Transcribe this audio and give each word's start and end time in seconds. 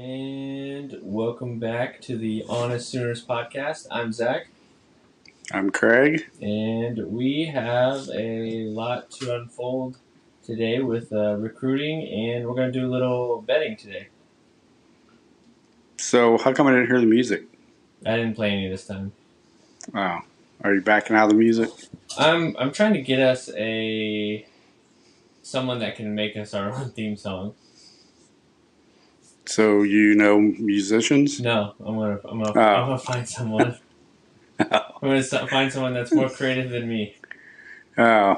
And 0.00 0.96
welcome 1.02 1.58
back 1.58 2.00
to 2.02 2.16
the 2.16 2.44
Honest 2.48 2.88
Sooners 2.88 3.24
podcast. 3.24 3.88
I'm 3.90 4.12
Zach, 4.12 4.46
I'm 5.52 5.70
Craig. 5.70 6.30
and 6.40 7.04
we 7.08 7.46
have 7.46 8.08
a 8.14 8.66
lot 8.66 9.10
to 9.12 9.34
unfold 9.34 9.96
today 10.46 10.78
with 10.78 11.12
uh, 11.12 11.34
recruiting, 11.34 12.06
and 12.06 12.46
we're 12.46 12.54
going 12.54 12.72
to 12.72 12.78
do 12.78 12.86
a 12.86 12.92
little 12.92 13.42
betting 13.42 13.76
today. 13.76 14.06
So, 15.96 16.38
how 16.38 16.52
come 16.52 16.68
I 16.68 16.70
didn't 16.70 16.86
hear 16.86 17.00
the 17.00 17.06
music? 17.06 17.42
I 18.06 18.14
didn't 18.14 18.36
play 18.36 18.52
any 18.52 18.68
this 18.68 18.86
time. 18.86 19.10
Wow. 19.92 20.22
are 20.62 20.74
you 20.74 20.80
backing 20.80 21.16
out 21.16 21.24
of 21.24 21.30
the 21.30 21.36
music? 21.36 21.70
I'm 22.16 22.56
I'm 22.56 22.70
trying 22.70 22.92
to 22.92 23.02
get 23.02 23.18
us 23.18 23.50
a 23.56 24.46
someone 25.42 25.80
that 25.80 25.96
can 25.96 26.14
make 26.14 26.36
us 26.36 26.54
our 26.54 26.72
own 26.72 26.90
theme 26.90 27.16
song. 27.16 27.56
So 29.48 29.82
you 29.82 30.14
know 30.14 30.38
musicians? 30.38 31.40
No, 31.40 31.72
I'm 31.80 31.96
gonna 31.96 32.20
I'm 32.28 32.42
gonna, 32.42 32.52
Oh. 32.54 32.60
I'm 32.60 32.86
gonna 32.88 32.98
find 32.98 33.26
someone. 33.26 33.78
I'm 34.58 34.68
gonna 35.00 35.22
find 35.22 35.72
someone 35.72 35.94
that's 35.94 36.12
more 36.12 36.28
creative 36.28 36.70
than 36.70 36.86
me. 36.86 37.16
Oh, 37.96 38.36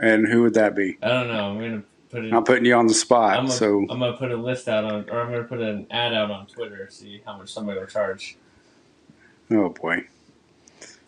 and 0.00 0.26
who 0.26 0.42
would 0.42 0.54
that 0.54 0.74
be? 0.74 0.96
I 1.02 1.08
don't 1.08 1.28
know. 1.28 1.50
I'm 1.50 1.58
gonna 1.60 1.82
put 2.10 2.24
it. 2.24 2.32
I'm 2.32 2.44
putting 2.44 2.64
you 2.64 2.74
on 2.76 2.86
the 2.86 2.94
spot. 2.94 3.36
I'm 3.36 3.44
gonna, 3.44 3.54
so, 3.58 3.80
I'm 3.90 3.98
gonna 3.98 4.16
put 4.16 4.30
a 4.30 4.36
list 4.36 4.68
out 4.68 4.84
on, 4.84 5.10
or 5.10 5.20
I'm 5.20 5.30
gonna 5.30 5.44
put 5.44 5.60
an 5.60 5.86
ad 5.90 6.14
out 6.14 6.30
on 6.30 6.46
Twitter, 6.46 6.88
see 6.90 7.20
how 7.26 7.36
much 7.36 7.52
somebody 7.52 7.78
will 7.78 7.86
charge, 7.86 8.38
oh 9.50 9.68
boy. 9.68 10.04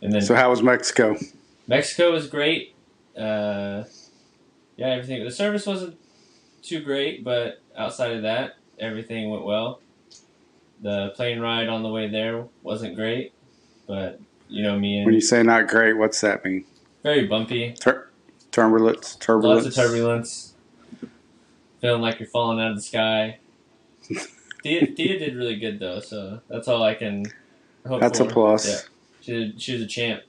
and 0.03 0.12
then 0.12 0.20
So, 0.20 0.34
how 0.34 0.51
was 0.51 0.62
Mexico? 0.62 1.17
Mexico 1.67 2.12
was 2.12 2.27
great. 2.27 2.75
Uh, 3.17 3.84
yeah, 4.77 4.89
everything. 4.89 5.25
The 5.25 5.31
service 5.31 5.65
wasn't 5.67 5.97
too 6.62 6.81
great, 6.83 7.25
but 7.25 7.62
outside 7.77 8.12
of 8.12 8.23
that, 8.23 8.57
everything 8.80 9.30
went 9.30 9.45
well. 9.45 9.80
The 10.83 11.12
plane 11.15 11.41
ride 11.41 11.69
on 11.69 11.83
the 11.83 11.89
way 11.91 12.09
there 12.09 12.47
wasn't 12.62 12.97
great, 12.97 13.33
but 13.86 14.19
you 14.48 14.62
know 14.62 14.78
me 14.78 15.05
When 15.05 15.14
you 15.14 15.20
say 15.20 15.42
not 15.42 15.69
great, 15.69 15.92
what's 15.95 16.20
that 16.23 16.45
mean? 16.45 16.64
very 17.03 17.27
bumpy. 17.27 17.75
Tur- 17.78 18.08
turbulence, 18.51 19.17
turbulence. 19.17 19.64
Lots 19.64 19.77
of 19.78 19.84
turbulence. 19.84 20.55
Feeling 21.81 22.03
like 22.03 22.19
you're 22.19 22.28
falling 22.28 22.61
out 22.61 22.70
of 22.73 22.77
the 22.77 22.83
sky. 22.83 23.39
Thea, 24.62 24.86
Thea 24.86 25.19
did 25.19 25.34
really 25.36 25.56
good 25.56 25.78
though, 25.78 26.01
so 26.01 26.41
that's 26.48 26.69
all 26.69 26.83
I 26.83 26.95
can 26.95 27.25
hope 27.86 28.01
That's 28.01 28.19
for. 28.19 28.27
a 28.27 28.28
plus. 28.28 28.69
Yeah. 28.69 28.78
She 29.23 29.55
she 29.58 29.73
was 29.75 29.83
a 29.83 29.86
champ 29.86 30.23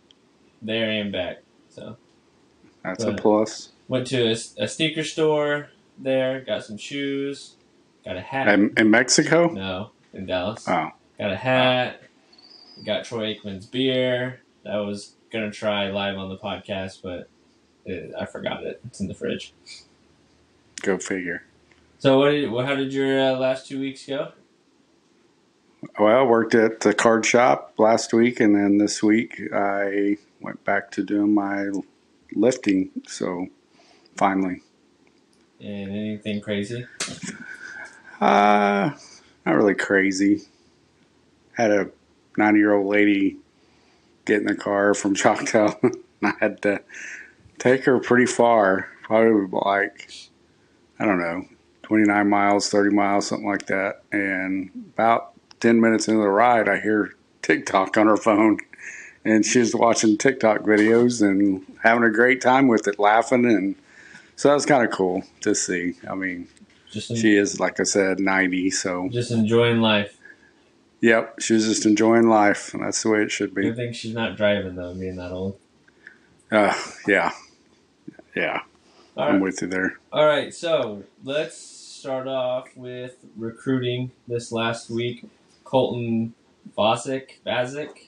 there 0.62 0.90
and 0.90 1.12
back. 1.12 1.42
So 1.70 1.98
That's 2.84 3.04
a 3.04 3.14
plus. 3.14 3.70
went 3.90 4.08
to 4.08 4.28
a, 4.30 4.36
a 4.64 4.68
sneaker 4.68 5.04
store 5.04 5.70
there, 5.98 6.40
got 6.42 6.64
some 6.64 6.78
shoes, 6.78 7.56
got 8.06 8.18
a 8.18 8.22
hat. 8.22 8.48
And 8.48 8.78
in 8.78 8.90
Mexico? 8.90 9.48
no, 9.48 9.92
in 10.14 10.26
Dallas. 10.26 10.68
Oh, 10.68 10.90
Got 11.20 11.32
a 11.32 11.36
hat. 11.38 12.02
Got 12.86 13.06
Troy 13.06 13.36
Aikman's 13.36 13.66
beer. 13.68 14.42
That 14.64 14.74
I 14.74 14.80
was 14.80 15.14
gonna 15.32 15.52
try 15.52 15.90
live 15.90 16.18
on 16.18 16.30
the 16.30 16.38
podcast, 16.38 17.02
but 17.04 17.30
it, 17.86 18.12
I 18.20 18.26
forgot 18.26 18.64
it. 18.64 18.82
It's 18.86 19.00
in 19.00 19.08
the 19.08 19.14
fridge. 19.14 19.54
go 20.82 20.98
figure. 20.98 21.44
So 22.00 22.18
what 22.18 22.32
did 22.32 22.50
how 22.50 22.76
did 22.76 22.94
your 22.94 23.20
uh, 23.20 23.38
last 23.38 23.68
two 23.68 23.80
weeks 23.80 24.06
go? 24.08 24.32
Well, 26.00 26.20
I 26.20 26.24
worked 26.24 26.56
at 26.56 26.82
the 26.82 26.94
card 26.94 27.26
shop 27.26 27.74
last 27.78 28.14
week, 28.14 28.40
and 28.40 28.56
then 28.56 28.78
this 28.78 29.02
week 29.02 29.42
I 29.54 30.18
went 30.40 30.64
back 30.64 30.92
to 30.92 31.04
doing 31.04 31.34
my 31.34 31.70
lifting. 32.36 32.92
So, 33.08 33.48
finally. 34.16 34.62
And 35.60 35.92
anything 35.92 36.42
crazy? 36.42 36.86
Uh, 38.22 38.92
not 39.46 39.56
really 39.56 39.74
crazy. 39.74 40.44
Had 41.54 41.72
a 41.72 41.90
90 42.38 42.60
year 42.60 42.74
old 42.74 42.88
lady 42.88 43.38
get 44.26 44.42
in 44.42 44.46
the 44.46 44.56
car 44.56 44.94
from 44.94 45.16
Choctaw. 45.16 45.74
and 45.82 45.96
I 46.24 46.34
had 46.40 46.62
to 46.62 46.82
take 47.58 47.86
her 47.86 48.00
pretty 48.00 48.28
far, 48.28 48.88
probably 49.02 49.48
like, 49.52 50.12
I 51.00 51.06
don't 51.06 51.20
know, 51.20 51.46
29 51.82 52.30
miles, 52.30 52.70
30 52.70 52.96
miles, 52.96 53.28
something 53.28 53.48
like 53.48 53.66
that. 53.66 54.04
And 54.12 54.70
about 54.94 55.34
10 55.60 55.82
minutes 55.82 56.08
into 56.08 56.22
the 56.22 56.30
ride, 56.30 56.70
I 56.70 56.80
hear 56.80 57.16
TikTok 57.42 57.98
on 57.98 58.08
her 58.08 58.18
phone. 58.18 58.60
And 59.26 59.46
she's 59.46 59.76
watching 59.76 60.18
TikTok 60.18 60.62
videos 60.62 61.22
and 61.22 61.66
having 61.84 62.04
a 62.04 62.10
great 62.12 62.42
time 62.42 62.68
with 62.68 62.88
it, 62.88 62.98
laughing. 62.98 63.46
And 63.46 63.76
so 64.36 64.48
that 64.48 64.56
was 64.56 64.66
kind 64.66 64.84
of 64.84 64.92
cool 64.92 65.24
to 65.42 65.54
see. 65.54 65.96
I 66.10 66.16
mean, 66.16 66.48
Just 66.92 67.10
en- 67.12 67.18
she 67.18 67.36
is, 67.36 67.60
like 67.60 67.80
I 67.80 67.84
said, 67.84 68.20
90. 68.20 68.70
So, 68.72 69.08
just 69.12 69.32
enjoying 69.32 69.80
life. 69.82 70.18
yep, 71.02 71.36
she's 71.40 71.66
just 71.68 71.86
enjoying 71.86 72.28
life. 72.28 72.74
And 72.74 72.84
that's 72.84 73.02
the 73.04 73.10
way 73.10 73.24
it 73.24 73.32
should 73.32 73.54
be. 73.56 73.64
Good 73.64 73.76
thing 73.78 73.94
she's 73.94 74.14
not 74.14 74.36
driving 74.38 74.76
though, 74.76 74.94
being 74.94 75.16
that 75.18 75.32
old. 75.32 75.58
Uh, 76.52 76.74
yeah. 77.08 77.32
Yeah, 78.36 78.62
All 79.18 79.24
I'm 79.26 79.34
right. 79.36 79.42
with 79.42 79.62
you 79.62 79.68
there. 79.68 80.00
All 80.12 80.26
right, 80.26 80.54
so 80.54 81.04
let's 81.24 81.58
start 81.58 82.28
off 82.28 82.70
with 82.78 83.18
recruiting 83.36 84.12
this 84.28 84.52
last 84.54 84.90
week. 84.90 85.26
Colton 85.66 86.34
Bosick, 86.78 87.40
Bazik, 87.46 88.08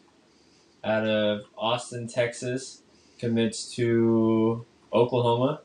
out 0.83 1.05
of 1.07 1.41
Austin, 1.57 2.07
Texas, 2.07 2.81
commits 3.19 3.73
to 3.75 4.65
Oklahoma. 4.93 5.61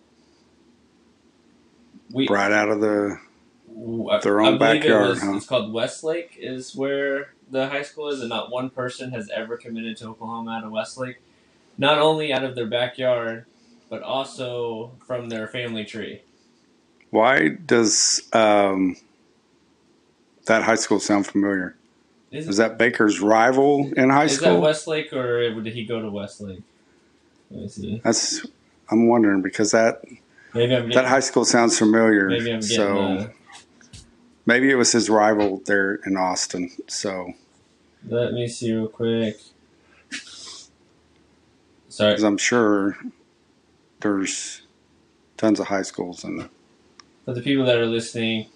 We, 2.12 2.28
Right 2.28 2.52
out 2.52 2.68
of 2.68 2.80
the. 2.80 3.18
Their 4.22 4.40
own 4.40 4.58
believe 4.58 4.76
it 4.76 4.80
backyard, 4.80 5.08
was- 5.10 5.22
huh? 5.22 5.32
It's 5.36 5.46
called 5.46 5.72
Westlake, 5.72 6.36
is 6.38 6.74
where 6.74 7.34
the 7.50 7.68
high 7.68 7.82
school 7.82 8.08
is, 8.08 8.20
and 8.20 8.28
not 8.28 8.50
one 8.50 8.70
person 8.70 9.12
has 9.12 9.30
ever 9.30 9.56
committed 9.56 9.96
to 9.98 10.08
Oklahoma 10.08 10.50
out 10.52 10.64
of 10.64 10.72
Westlake. 10.72 11.18
Not 11.76 11.98
only 11.98 12.32
out 12.32 12.42
of 12.42 12.54
their 12.54 12.66
backyard, 12.66 13.44
but 13.88 14.02
also 14.02 14.92
from 15.06 15.28
their 15.28 15.46
family 15.46 15.84
tree. 15.84 16.22
Why 17.10 17.48
does 17.48 18.22
um, 18.32 18.96
that 20.46 20.62
high 20.62 20.74
school 20.74 20.98
sound 21.00 21.26
familiar? 21.26 21.76
Is, 22.30 22.48
Is 22.48 22.56
that 22.58 22.76
Baker's 22.78 23.20
rival 23.20 23.90
in 23.96 24.10
high 24.10 24.26
school? 24.26 24.48
is 24.48 24.54
that? 24.54 24.60
Westlake, 24.60 25.12
or 25.12 25.60
did 25.60 25.72
he 25.72 25.84
go 25.84 26.02
to 26.02 26.10
Westlake? 26.10 26.62
Let 27.50 27.62
me 27.62 27.68
see. 27.68 28.00
That's. 28.04 28.46
I'm 28.90 29.06
wondering 29.06 29.40
because 29.42 29.70
that 29.70 30.02
Maybe 30.54 30.74
I'm 30.74 30.90
that 30.90 31.06
high 31.06 31.20
school 31.20 31.44
sounds 31.44 31.78
familiar. 31.78 32.28
maybe 32.28 32.52
I'm 32.52 32.60
getting. 32.60 32.76
so 32.76 32.98
uh, 32.98 33.28
maybe 34.46 34.70
it 34.70 34.76
was 34.76 34.92
his 34.92 35.10
rival 35.10 35.62
there 35.66 35.96
in 36.06 36.16
Austin. 36.16 36.70
So 36.88 37.32
let 38.06 38.32
me 38.32 38.48
see 38.48 38.72
real 38.72 38.88
quick. 38.88 39.38
Sorry, 41.88 42.12
because 42.12 42.24
I'm 42.24 42.38
sure 42.38 42.96
there's 44.00 44.62
tons 45.36 45.60
of 45.60 45.66
high 45.66 45.82
schools 45.82 46.24
in 46.24 46.36
there. 46.36 46.50
For 47.24 47.34
the 47.34 47.42
people 47.42 47.64
that 47.66 47.76
are 47.76 47.86
listening, 47.86 48.46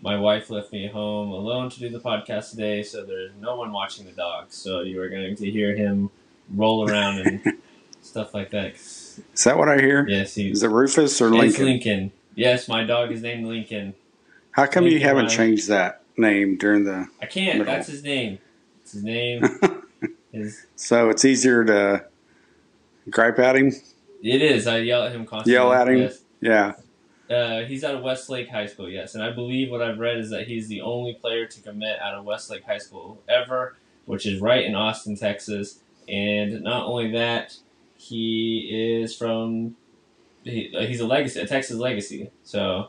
my 0.00 0.16
wife 0.16 0.50
left 0.50 0.72
me 0.72 0.88
home 0.88 1.30
alone 1.30 1.70
to 1.70 1.78
do 1.78 1.88
the 1.88 2.00
podcast 2.00 2.50
today, 2.50 2.82
so 2.82 3.04
there's 3.04 3.32
no 3.40 3.56
one 3.56 3.72
watching 3.72 4.06
the 4.06 4.12
dog. 4.12 4.46
So 4.50 4.80
you 4.80 5.00
are 5.00 5.08
going 5.08 5.36
to 5.36 5.50
hear 5.50 5.74
him 5.74 6.10
roll 6.54 6.88
around 6.88 7.18
and 7.20 7.58
stuff 8.02 8.34
like 8.34 8.50
that. 8.50 8.74
Is 9.18 9.44
that 9.44 9.58
what 9.58 9.68
I 9.68 9.78
hear? 9.78 10.06
Yes, 10.08 10.34
he's 10.34 10.58
Is 10.58 10.62
it 10.62 10.68
Rufus 10.68 11.20
or 11.20 11.30
Lincoln? 11.30 11.64
Lincoln. 11.64 12.12
Yes, 12.34 12.68
my 12.68 12.84
dog 12.84 13.12
is 13.12 13.22
named 13.22 13.46
Lincoln. 13.46 13.94
How 14.52 14.66
come 14.66 14.86
you 14.86 15.00
haven't 15.00 15.26
Ryan. 15.26 15.36
changed 15.36 15.68
that 15.68 16.02
name 16.16 16.56
during 16.56 16.84
the? 16.84 17.08
I 17.20 17.26
can't. 17.26 17.58
Middle. 17.58 17.72
That's 17.74 17.88
his 17.88 18.02
name. 18.02 18.38
It's 18.82 18.92
his 18.92 19.04
name. 19.04 19.42
his 20.32 20.66
So 20.76 21.08
it's 21.10 21.24
easier 21.24 21.64
to 21.64 22.04
gripe 23.10 23.38
at 23.38 23.56
him. 23.56 23.72
it 24.22 24.42
is. 24.42 24.66
I 24.66 24.78
yell 24.78 25.04
at 25.04 25.12
him 25.12 25.26
constantly. 25.26 25.52
Yell 25.54 25.72
at 25.72 25.88
him? 25.88 25.98
Yes. 25.98 26.22
Yeah. 26.40 26.72
Uh, 27.30 27.64
he's 27.64 27.82
out 27.82 27.94
of 27.94 28.02
Westlake 28.02 28.50
High 28.50 28.66
School, 28.66 28.90
yes, 28.90 29.14
and 29.14 29.24
I 29.24 29.30
believe 29.30 29.70
what 29.70 29.80
I've 29.80 29.98
read 29.98 30.18
is 30.18 30.28
that 30.30 30.48
he's 30.48 30.68
the 30.68 30.82
only 30.82 31.14
player 31.14 31.46
to 31.46 31.60
commit 31.62 31.98
out 31.98 32.12
of 32.12 32.26
Westlake 32.26 32.64
High 32.64 32.78
School 32.78 33.22
ever, 33.26 33.76
which 34.04 34.26
is 34.26 34.38
right 34.40 34.62
in 34.64 34.74
Austin, 34.74 35.16
Texas. 35.16 35.78
And 36.08 36.62
not 36.62 36.84
only 36.84 37.12
that, 37.12 37.56
he 38.02 38.68
is 39.02 39.14
from 39.16 39.76
he, 40.44 40.74
he's 40.86 41.00
a 41.00 41.06
legacy, 41.06 41.40
a 41.40 41.46
Texas 41.46 41.76
legacy. 41.76 42.30
So, 42.42 42.88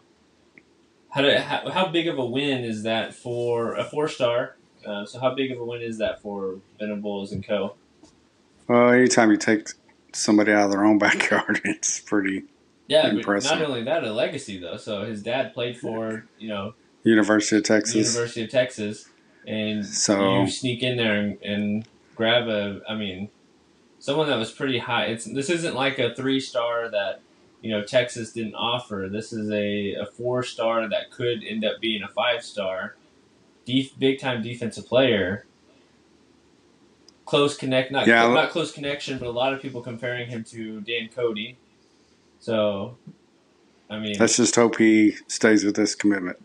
how, 1.10 1.22
do, 1.22 1.36
how 1.38 1.70
how 1.70 1.88
big 1.88 2.08
of 2.08 2.18
a 2.18 2.26
win 2.26 2.64
is 2.64 2.84
that 2.84 3.14
for 3.14 3.76
a 3.76 3.84
four 3.84 4.08
star? 4.08 4.56
Uh, 4.86 5.06
so, 5.06 5.20
how 5.20 5.34
big 5.36 5.52
of 5.52 5.60
a 5.60 5.66
win 5.66 5.82
is 5.82 5.98
that 6.00 6.22
for 6.22 6.60
Venables 6.80 7.32
and 7.32 7.46
Co? 7.46 7.76
Well, 8.68 8.90
anytime 8.92 9.30
you 9.30 9.38
take 9.38 9.70
somebody 10.14 10.52
out 10.52 10.66
of 10.66 10.72
their 10.72 10.84
own 10.86 10.98
backyard, 11.08 11.62
it's 11.64 12.00
pretty 12.00 12.44
Yeah, 12.88 13.08
Impressive. 13.10 13.52
not 13.60 13.62
only 13.70 13.84
that, 13.84 14.04
a 14.04 14.12
legacy 14.12 14.58
though. 14.60 14.78
So 14.78 15.04
his 15.06 15.22
dad 15.22 15.54
played 15.54 15.78
for 15.78 16.26
you 16.40 16.50
know 16.50 16.74
University 17.04 17.58
of 17.58 17.64
Texas. 17.64 17.96
University 17.96 18.44
of 18.46 18.50
Texas, 18.50 19.08
and 19.46 19.86
So- 19.86 20.42
you 20.42 20.50
sneak 20.50 20.82
in 20.82 20.98
there 20.98 21.16
and, 21.20 21.42
and 21.44 21.88
grab 22.16 22.48
a. 22.48 22.82
I 22.90 22.96
mean, 22.96 23.30
someone 24.04 24.28
that 24.28 24.36
was 24.38 24.52
pretty 24.52 24.80
high. 24.80 25.06
It's 25.06 25.24
this 25.24 25.50
isn't 25.50 25.76
like 25.76 25.98
a 25.98 26.14
three 26.14 26.42
star 26.42 26.90
that 26.90 27.22
you 27.62 27.72
know 27.72 27.82
Texas 27.86 28.34
didn't 28.34 28.54
offer. 28.56 29.08
This 29.10 29.32
is 29.32 29.50
a, 29.50 29.94
a 29.94 30.06
four 30.06 30.44
star 30.44 30.90
that 30.90 31.10
could 31.10 31.42
end 31.42 31.64
up 31.64 31.80
being 31.80 32.04
a 32.04 32.10
five 32.10 32.44
star, 32.44 32.96
def- 33.66 33.98
big 33.98 34.20
time 34.20 34.44
defensive 34.44 34.86
player. 34.86 35.46
Close 37.26 37.56
connect, 37.56 37.92
not 37.94 38.06
Yeah. 38.06 38.28
not 38.34 38.50
close 38.50 38.74
connection, 38.74 39.18
but 39.18 39.28
a 39.28 39.32
lot 39.32 39.54
of 39.54 39.62
people 39.62 39.80
comparing 39.82 40.28
him 40.30 40.44
to 40.56 40.82
Dan 40.82 41.08
Cody. 41.16 41.58
So, 42.42 42.98
I 43.90 43.98
mean, 44.00 44.18
Let's 44.20 44.36
just 44.36 44.54
hope 44.56 44.78
he 44.78 45.16
stays 45.30 45.64
with 45.64 45.78
this 45.78 45.96
commitment. 45.96 46.38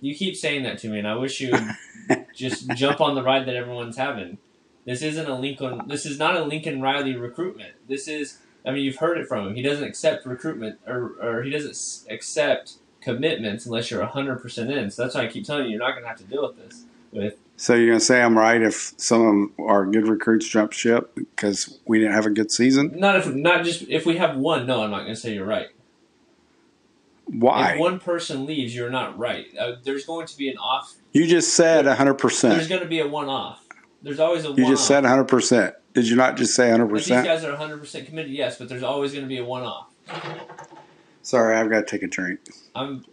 you 0.00 0.14
keep 0.14 0.34
saying 0.34 0.62
that 0.62 0.78
to 0.78 0.88
me, 0.88 0.98
and 1.00 1.06
I 1.06 1.16
wish 1.16 1.42
you 1.42 1.52
just 2.34 2.66
jump 2.70 3.02
on 3.02 3.14
the 3.14 3.22
ride 3.22 3.44
that 3.46 3.54
everyone's 3.56 3.98
having. 3.98 4.38
This 4.84 5.02
isn't 5.02 5.28
a 5.28 5.34
Lincoln. 5.38 5.82
This 5.86 6.04
is 6.06 6.18
not 6.18 6.36
a 6.36 6.42
Lincoln 6.44 6.80
Riley 6.80 7.14
recruitment. 7.16 7.74
This 7.88 8.08
is. 8.08 8.38
I 8.64 8.70
mean, 8.70 8.84
you've 8.84 8.96
heard 8.96 9.18
it 9.18 9.26
from 9.26 9.48
him. 9.48 9.54
He 9.54 9.62
doesn't 9.62 9.84
accept 9.84 10.26
recruitment, 10.26 10.78
or 10.86 11.14
or 11.20 11.42
he 11.42 11.50
doesn't 11.50 12.10
accept 12.10 12.74
commitments 13.00 13.66
unless 13.66 13.90
you're 13.90 14.04
hundred 14.04 14.40
percent 14.40 14.70
in. 14.70 14.90
So 14.90 15.02
that's 15.02 15.14
why 15.14 15.22
I 15.22 15.26
keep 15.26 15.44
telling 15.44 15.64
you, 15.64 15.70
you're 15.70 15.80
not 15.80 15.92
going 15.92 16.02
to 16.02 16.08
have 16.08 16.18
to 16.18 16.24
deal 16.24 16.42
with 16.46 16.56
this. 16.56 16.84
With 17.12 17.38
So 17.56 17.74
you're 17.74 17.88
gonna 17.88 18.00
say 18.00 18.22
I'm 18.22 18.38
right 18.38 18.62
if 18.62 18.94
some 18.96 19.20
of 19.20 19.26
them 19.26 19.52
are 19.66 19.84
good 19.84 20.08
recruits 20.08 20.48
jump 20.48 20.72
ship 20.72 21.14
because 21.14 21.78
we 21.86 21.98
didn't 21.98 22.14
have 22.14 22.26
a 22.26 22.30
good 22.30 22.50
season? 22.50 22.92
not 22.96 23.16
if 23.16 23.32
not 23.34 23.64
just 23.64 23.82
if 23.88 24.06
we 24.06 24.16
have 24.16 24.36
one. 24.36 24.66
No, 24.66 24.82
I'm 24.82 24.90
not 24.90 25.02
going 25.02 25.14
to 25.14 25.20
say 25.20 25.34
you're 25.34 25.44
right. 25.44 25.68
Why? 27.26 27.74
If 27.74 27.80
one 27.80 27.98
person 28.00 28.46
leaves, 28.46 28.74
you're 28.74 28.90
not 28.90 29.18
right. 29.18 29.46
Uh, 29.58 29.76
there's 29.82 30.04
going 30.04 30.26
to 30.26 30.36
be 30.36 30.48
an 30.48 30.58
off. 30.58 30.94
You 31.12 31.26
just 31.26 31.54
said 31.54 31.86
100. 31.86 32.14
percent 32.14 32.54
There's 32.54 32.68
going 32.68 32.82
to 32.82 32.88
be 32.88 33.00
a 33.00 33.08
one 33.08 33.28
off. 33.28 33.61
There's 34.02 34.20
always 34.20 34.44
a 34.44 34.50
one. 34.50 34.58
You 34.58 34.66
just 34.66 34.86
said 34.86 35.04
100. 35.04 35.24
percent 35.24 35.74
Did 35.94 36.08
you 36.08 36.16
not 36.16 36.36
just 36.36 36.54
say 36.54 36.70
100? 36.70 36.96
If 36.96 37.04
these 37.04 37.08
guys 37.08 37.44
are 37.44 37.56
100% 37.56 38.06
committed, 38.06 38.32
yes, 38.32 38.58
but 38.58 38.68
there's 38.68 38.82
always 38.82 39.12
going 39.12 39.24
to 39.24 39.28
be 39.28 39.38
a 39.38 39.44
one 39.44 39.62
off. 39.62 39.88
Sorry, 41.22 41.56
I've 41.56 41.70
got 41.70 41.80
to 41.80 41.86
take 41.86 42.02
a 42.02 42.08
drink. 42.08 42.40
I'm 42.74 43.04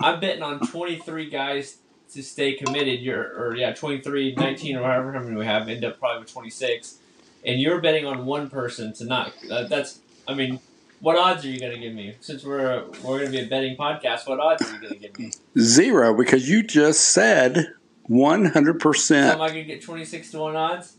I'm 0.00 0.20
betting 0.20 0.42
on 0.42 0.66
23 0.66 1.30
guys 1.30 1.78
to 2.12 2.22
stay 2.22 2.54
committed. 2.54 3.00
You're 3.00 3.22
or 3.22 3.56
yeah, 3.56 3.74
23, 3.74 4.34
19 4.34 4.76
or 4.76 4.82
however 4.82 5.12
many 5.12 5.36
we 5.36 5.44
have 5.44 5.68
end 5.68 5.84
up 5.84 5.98
probably 5.98 6.20
with 6.20 6.32
26, 6.32 6.98
and 7.44 7.60
you're 7.60 7.80
betting 7.80 8.06
on 8.06 8.24
one 8.24 8.48
person 8.48 8.92
to 8.94 9.04
not. 9.04 9.32
Uh, 9.50 9.64
that's 9.64 10.00
I 10.26 10.34
mean, 10.34 10.60
what 11.00 11.18
odds 11.18 11.44
are 11.44 11.48
you 11.48 11.60
going 11.60 11.72
to 11.72 11.78
give 11.78 11.92
me? 11.94 12.14
Since 12.20 12.44
we're 12.44 12.84
we're 13.02 13.18
going 13.18 13.26
to 13.26 13.38
be 13.38 13.40
a 13.40 13.46
betting 13.46 13.76
podcast, 13.76 14.26
what 14.26 14.40
odds 14.40 14.62
are 14.62 14.74
you 14.74 14.80
going 14.80 14.94
to 14.94 14.98
give 14.98 15.18
me? 15.18 15.32
Zero 15.58 16.14
because 16.14 16.48
you 16.48 16.62
just 16.62 17.10
said 17.12 17.74
100. 18.06 18.84
Am 19.12 19.40
I 19.40 19.48
going 19.48 19.54
to 19.54 19.64
get 19.64 19.82
26 19.82 20.30
to 20.32 20.38
one 20.38 20.56
odds? 20.56 20.96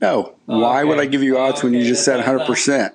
No. 0.00 0.36
Oh, 0.48 0.58
Why 0.60 0.84
would. 0.84 0.98
I 0.98 1.06
give 1.06 1.22
you 1.22 1.38
odds 1.38 1.62
when 1.62 1.74
you 1.74 1.84
just 1.84 2.04
said 2.04 2.18
that's 2.18 2.28
what 2.28 2.34
I 2.34 2.38
100? 2.38 2.46
percent 2.46 2.94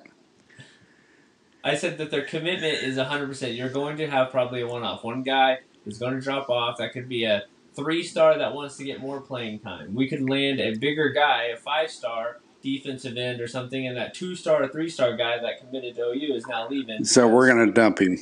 I 1.64 1.76
said 1.76 1.98
that 1.98 2.10
their 2.10 2.24
commitment 2.24 2.74
is 2.82 2.96
100%. 2.96 3.56
You're 3.56 3.68
going 3.68 3.96
to 3.98 4.10
have 4.10 4.30
probably 4.30 4.62
a 4.62 4.66
one 4.66 4.82
off. 4.82 5.04
One 5.04 5.22
guy 5.22 5.58
is 5.86 5.98
going 5.98 6.14
to 6.14 6.20
drop 6.20 6.50
off. 6.50 6.78
That 6.78 6.92
could 6.92 7.08
be 7.08 7.24
a 7.24 7.44
three 7.74 8.02
star 8.02 8.36
that 8.38 8.54
wants 8.54 8.76
to 8.78 8.84
get 8.84 9.00
more 9.00 9.20
playing 9.20 9.60
time. 9.60 9.94
We 9.94 10.08
could 10.08 10.28
land 10.28 10.60
a 10.60 10.74
bigger 10.74 11.10
guy, 11.10 11.44
a 11.44 11.56
five 11.56 11.90
star 11.90 12.40
defensive 12.62 13.16
end 13.16 13.40
or 13.40 13.46
something, 13.46 13.86
and 13.86 13.96
that 13.96 14.14
two 14.14 14.34
star 14.34 14.62
or 14.62 14.68
three 14.68 14.88
star 14.88 15.16
guy 15.16 15.38
that 15.38 15.60
committed 15.60 15.94
to 15.96 16.02
OU 16.10 16.34
is 16.34 16.46
now 16.46 16.68
leaving. 16.68 17.04
So 17.04 17.28
we're 17.28 17.48
gonna 17.48 17.70
dump 17.72 18.00
him 18.00 18.18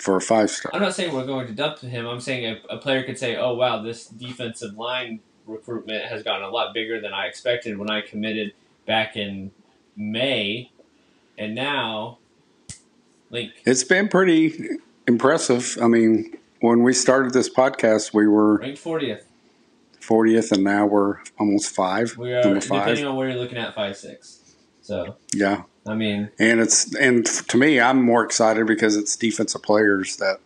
for 0.00 0.16
a 0.16 0.20
five 0.20 0.50
star. 0.50 0.70
I'm 0.74 0.82
not 0.82 0.94
saying 0.94 1.14
we're 1.14 1.26
going 1.26 1.46
to 1.46 1.52
dump 1.52 1.78
him. 1.78 2.06
I'm 2.06 2.20
saying 2.20 2.58
a, 2.70 2.74
a 2.74 2.78
player 2.78 3.02
could 3.02 3.18
say, 3.18 3.36
oh, 3.36 3.54
wow, 3.54 3.82
this 3.82 4.06
defensive 4.06 4.76
line 4.76 5.20
recruitment 5.46 6.04
has 6.04 6.22
gotten 6.22 6.44
a 6.44 6.50
lot 6.50 6.74
bigger 6.74 7.00
than 7.00 7.12
I 7.12 7.26
expected 7.26 7.78
when 7.78 7.90
I 7.90 8.00
committed 8.00 8.52
back 8.86 9.16
in 9.16 9.52
May. 9.96 10.70
And 11.38 11.54
now, 11.54 12.18
like, 13.30 13.52
It's 13.64 13.84
been 13.84 14.08
pretty 14.08 14.78
impressive. 15.06 15.78
I 15.80 15.88
mean, 15.88 16.36
when 16.60 16.82
we 16.82 16.92
started 16.92 17.32
this 17.32 17.48
podcast, 17.48 18.14
we 18.14 18.26
were 18.26 18.58
ranked 18.58 18.82
40th. 18.82 19.22
40th, 20.00 20.52
and 20.52 20.62
now 20.62 20.86
we're 20.86 21.18
almost 21.38 21.74
five. 21.74 22.16
We 22.16 22.32
are, 22.32 22.42
five. 22.60 22.86
depending 22.86 23.06
on 23.06 23.16
where 23.16 23.28
you're 23.28 23.38
looking 23.38 23.58
at, 23.58 23.74
5 23.74 23.96
6. 23.96 24.40
So, 24.82 25.16
Yeah, 25.34 25.64
I 25.86 25.94
mean, 25.94 26.30
and 26.38 26.60
it's 26.60 26.94
and 26.96 27.24
to 27.26 27.56
me, 27.56 27.80
I'm 27.80 28.02
more 28.02 28.24
excited 28.24 28.66
because 28.66 28.96
it's 28.96 29.16
defensive 29.16 29.62
players 29.62 30.16
that 30.16 30.40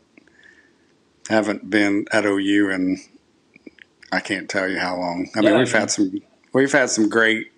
haven't 1.29 1.71
been 1.71 2.07
at 2.13 2.25
OU, 2.27 2.71
and 2.71 2.99
I 4.13 4.21
can't 4.21 4.49
tell 4.49 4.69
you 4.69 4.79
how 4.79 4.97
long. 4.97 5.29
I 5.35 5.41
mean, 5.41 5.53
Yeah, 5.53 5.59
we've 5.59 5.75
I 5.75 5.79
had 5.81 5.91
some 5.91 6.21
we've 6.53 6.73
had 6.73 6.91
some 6.91 7.09
great. 7.09 7.53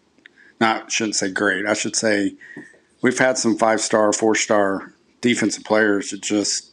Not 0.61 0.93
shouldn't 0.93 1.17
say 1.17 1.31
great. 1.31 1.67
I 1.67 1.75
should 1.75 1.97
say 1.97 2.35
we've 3.03 3.19
had 3.19 3.37
some 3.37 3.57
five 3.59 3.81
star, 3.81 4.13
four 4.13 4.35
star 4.37 4.93
defensive 5.21 5.65
players 5.65 6.11
that 6.11 6.21
just 6.23 6.71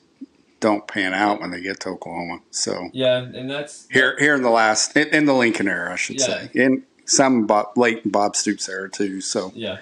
don't 0.60 0.88
pan 0.88 1.14
out 1.14 1.40
when 1.42 1.50
they 1.52 1.62
get 1.62 1.80
to 1.82 1.90
Oklahoma. 1.90 2.40
So 2.52 2.90
yeah, 2.94 3.18
and 3.18 3.50
that's. 3.50 3.88
here 3.90 4.16
here 4.20 4.36
in 4.36 4.44
the 4.44 4.50
last 4.52 4.96
in, 4.96 5.08
in 5.08 5.26
the 5.26 5.34
Lincoln 5.34 5.68
era, 5.68 5.94
I 5.94 5.96
should 5.96 6.20
Yeah. 6.20 6.26
say, 6.26 6.50
in 6.54 6.84
some 7.06 7.48
Bob, 7.48 7.76
late 7.78 8.12
Bob 8.12 8.36
Stoops 8.36 8.70
era 8.70 8.90
too. 8.92 9.22
So, 9.22 9.52
Yeah. 9.56 9.80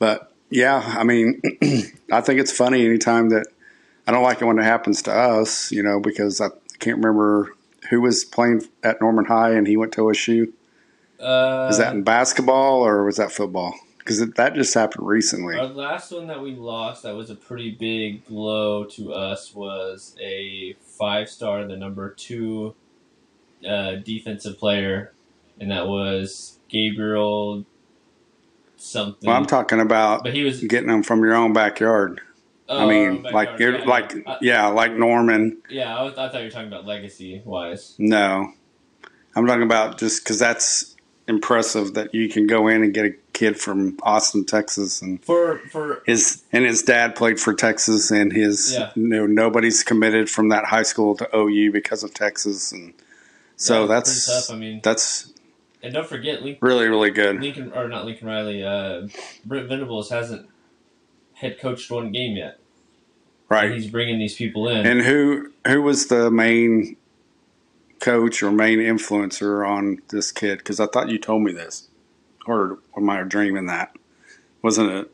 but 0.00 0.29
yeah, 0.50 0.82
I 0.98 1.04
mean, 1.04 1.40
I 2.12 2.20
think 2.20 2.40
it's 2.40 2.52
funny 2.52 2.84
anytime 2.84 3.30
that 3.30 3.46
I 4.06 4.12
don't 4.12 4.22
like 4.22 4.42
it 4.42 4.44
when 4.44 4.58
it 4.58 4.64
happens 4.64 5.02
to 5.02 5.12
us, 5.12 5.70
you 5.70 5.82
know, 5.82 6.00
because 6.00 6.40
I 6.40 6.48
can't 6.80 6.96
remember 6.96 7.54
who 7.88 8.00
was 8.00 8.24
playing 8.24 8.62
at 8.82 9.00
Norman 9.00 9.24
High 9.24 9.52
and 9.52 9.66
he 9.66 9.76
went 9.76 9.92
to 9.92 10.02
OSU. 10.02 10.52
Uh, 11.20 11.68
Was 11.68 11.78
that 11.78 11.94
in 11.94 12.02
basketball 12.02 12.80
or 12.84 13.04
was 13.04 13.16
that 13.16 13.30
football? 13.30 13.74
Because 13.98 14.26
that 14.30 14.54
just 14.54 14.74
happened 14.74 15.06
recently. 15.06 15.56
Our 15.56 15.66
last 15.66 16.10
one 16.10 16.26
that 16.28 16.40
we 16.40 16.54
lost 16.54 17.02
that 17.02 17.14
was 17.14 17.30
a 17.30 17.34
pretty 17.34 17.70
big 17.70 18.26
blow 18.26 18.84
to 18.84 19.12
us 19.12 19.54
was 19.54 20.16
a 20.20 20.74
five 20.80 21.28
star, 21.28 21.64
the 21.66 21.76
number 21.76 22.10
two 22.10 22.74
uh, 23.68 23.96
defensive 23.96 24.58
player, 24.58 25.12
and 25.60 25.70
that 25.70 25.86
was 25.86 26.58
Gabriel 26.68 27.66
something. 28.80 29.26
Well, 29.28 29.36
I'm 29.36 29.46
talking 29.46 29.80
about 29.80 30.24
but 30.24 30.34
he 30.34 30.42
was. 30.42 30.62
getting 30.62 30.88
them 30.88 31.02
from 31.02 31.22
your 31.22 31.34
own 31.34 31.52
backyard. 31.52 32.20
oh, 32.68 32.78
I 32.78 32.88
mean, 32.88 33.22
like 33.22 33.58
you're 33.58 33.78
yeah, 33.78 33.84
like 33.84 34.12
yeah. 34.12 34.32
Uh, 34.32 34.38
yeah, 34.40 34.66
like 34.68 34.92
Norman. 34.92 35.58
yeah, 35.68 35.96
I, 35.96 36.02
was, 36.02 36.14
I 36.16 36.28
thought 36.28 36.38
you 36.38 36.44
were 36.44 36.50
talking 36.50 36.68
about 36.68 36.86
legacy 36.86 37.42
wise. 37.44 37.94
No, 37.98 38.52
I'm 39.34 39.46
talking 39.46 39.62
about 39.62 39.98
just 39.98 40.24
because 40.24 40.38
that's 40.38 40.96
impressive 41.28 41.94
that 41.94 42.12
you 42.12 42.28
can 42.28 42.46
go 42.46 42.66
in 42.66 42.82
and 42.82 42.92
get 42.92 43.04
a 43.06 43.14
kid 43.32 43.58
from 43.58 43.96
Austin, 44.02 44.44
Texas, 44.44 45.00
and 45.00 45.24
For 45.24 45.58
for 45.70 46.02
his 46.06 46.42
and 46.52 46.64
his 46.64 46.82
dad 46.82 47.14
played 47.14 47.38
for 47.40 47.54
Texas, 47.54 48.10
and 48.10 48.32
his 48.32 48.72
Yeah. 48.72 48.90
you 48.94 49.06
know, 49.06 49.26
nobody's 49.26 49.82
committed 49.82 50.28
from 50.28 50.48
that 50.48 50.64
high 50.66 50.82
school 50.82 51.16
to 51.16 51.28
OU 51.36 51.72
because 51.72 52.02
of 52.02 52.12
Texas, 52.12 52.72
and 52.72 52.92
so 53.56 53.82
yeah, 53.82 53.86
that's 53.86 54.26
tough. 54.26 54.54
I 54.54 54.58
mean, 54.58 54.80
that's 54.82 55.32
and 55.82 55.92
don't 55.94 56.06
forget 56.06 56.42
Lincoln. 56.42 56.58
really 56.66 56.88
really 56.88 57.10
good. 57.10 57.40
Lincoln 57.40 57.72
or 57.72 57.88
not 57.88 58.04
Lincoln 58.04 58.26
Riley. 58.28 58.62
Uh, 58.64 59.08
Brent 59.44 59.68
Venables 59.68 60.10
hasn't 60.10 60.48
head 61.34 61.58
coached 61.58 61.90
one 61.90 62.12
game 62.12 62.36
yet. 62.36 62.54
And 62.54 62.60
Right. 63.48 63.72
he's 63.72 63.90
bringing 63.90 64.18
these 64.18 64.36
people 64.36 64.68
in. 64.68 64.86
And 64.86 65.02
who 65.02 65.52
who 65.66 65.82
was 65.82 66.06
the 66.08 66.30
main 66.30 66.96
coach 67.98 68.42
or 68.42 68.50
main 68.52 68.78
influencer 68.78 69.66
on 69.68 69.98
this 70.08 70.30
kid? 70.32 70.58
Because 70.58 70.78
I 70.80 70.86
thought 70.86 71.08
you 71.08 71.18
told 71.18 71.42
me 71.42 71.52
this, 71.52 71.88
or, 72.46 72.78
or 72.92 73.02
am 73.02 73.10
I 73.10 73.22
dreaming 73.22 73.66
that? 73.66 73.94
Wasn't 74.62 74.90
it? 74.90 75.10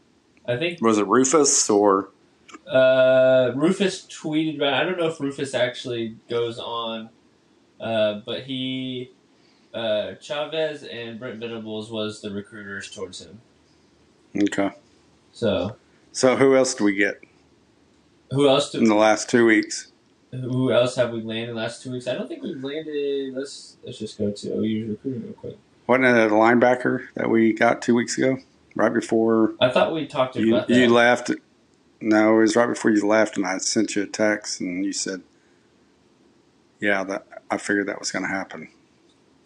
I 0.47 0.57
think 0.57 0.81
Was 0.83 0.99
it 0.99 1.07
Rufus 1.07 1.69
or? 1.71 2.11
uh, 2.71 3.53
Rufus 3.55 4.07
tweeted 4.07 4.57
about. 4.57 4.75
I 4.75 4.85
don't 4.85 4.99
know 4.99 5.09
if 5.09 5.19
Rufus 5.21 5.55
actually 5.55 6.17
goes 6.29 6.59
on, 6.59 7.09
uh, 7.81 8.21
but 8.27 8.43
he 8.43 9.11
uh, 9.77 10.15
Chavez 10.21 10.83
and 10.85 11.19
Brent 11.21 11.39
Venables 11.39 11.91
was 11.91 12.21
the 12.23 12.31
recruiters 12.31 12.91
towards 12.91 13.21
him. 13.25 13.41
Okay. 14.37 14.71
So 15.33 15.77
So 16.13 16.37
who 16.37 16.57
else 16.57 16.75
do 16.75 16.85
we 16.85 16.95
get 16.95 17.21
who 18.31 18.49
else? 18.49 18.75
in 18.75 18.85
the 18.85 18.95
last 18.95 19.29
two 19.29 19.45
weeks? 19.47 19.93
who 20.33 20.71
else 20.73 20.97
have 20.97 21.13
we 21.13 21.23
landed 21.23 21.51
in 21.51 21.55
the 21.55 21.61
last 21.63 21.83
two 21.83 21.91
weeks? 21.93 22.07
I 22.07 22.15
don't 22.15 22.29
think 22.29 22.43
we've 22.43 22.63
landed. 22.63 23.35
Let's 23.35 23.77
let's 23.85 23.99
just 23.99 24.19
go 24.19 24.31
to 24.31 24.49
OU's 24.55 24.89
recruiting 24.91 25.23
real 25.23 25.33
quick. 25.35 25.57
Wasn't 25.87 26.05
it 26.05 26.33
a 26.33 26.35
linebacker 26.35 27.07
that 27.15 27.31
we 27.31 27.53
got 27.53 27.81
two 27.81 27.95
weeks 27.95 28.19
ago, 28.19 28.39
right 28.75 28.93
before 28.93 29.55
I 29.61 29.69
thought 29.71 29.95
we 29.95 30.07
talked 30.07 30.37
you, 30.37 30.55
about 30.57 30.69
that. 30.69 30.75
you 30.75 30.89
left? 30.89 31.31
No, 32.01 32.37
it 32.37 32.41
was 32.41 32.57
right 32.57 32.67
before 32.67 32.91
you 32.91 33.07
left, 33.07 33.37
and 33.37 33.47
I 33.47 33.59
sent 33.59 33.95
you 33.97 34.03
a 34.03 34.07
text, 34.07 34.61
and 34.61 34.85
you 34.85 34.93
said, 34.93 35.23
"Yeah, 36.81 37.05
that 37.05 37.27
I 37.51 37.57
figured 37.57 37.89
that 37.89 37.99
was 38.01 38.11
going 38.11 38.25
to 38.25 38.29
happen." 38.31 38.69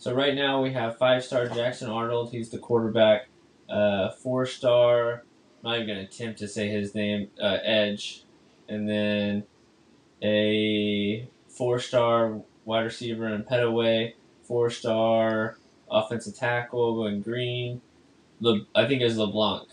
So 0.00 0.14
right 0.14 0.35
now 0.35 0.62
we 0.62 0.73
have 0.73 0.97
five 0.97 1.23
star 1.23 1.47
Jackson 1.47 1.90
Arnold. 1.90 2.30
He's 2.33 2.49
the 2.49 2.57
quarterback. 2.59 3.28
Uh, 3.69 4.11
four 4.11 4.47
star. 4.47 5.25
Not 5.62 5.76
even 5.76 5.88
gonna 5.88 6.00
attempt 6.00 6.38
to 6.38 6.49
say 6.49 6.69
his 6.69 6.95
name. 6.95 7.28
Uh, 7.40 7.59
Edge, 7.62 8.25
and 8.66 8.88
then 8.88 9.45
a 10.23 11.28
four 11.49 11.78
star 11.78 12.40
wide 12.64 12.85
receiver 12.85 13.28
in 13.28 13.45
Pettaway. 13.45 14.14
Four 14.45 14.71
star 14.71 15.59
offensive 15.90 16.35
tackle 16.35 17.04
Cayden 17.04 17.21
Green. 17.21 17.83
Le, 18.40 18.61
I 18.75 18.87
think 18.87 19.02
it's 19.02 19.16
LeBlanc. 19.16 19.69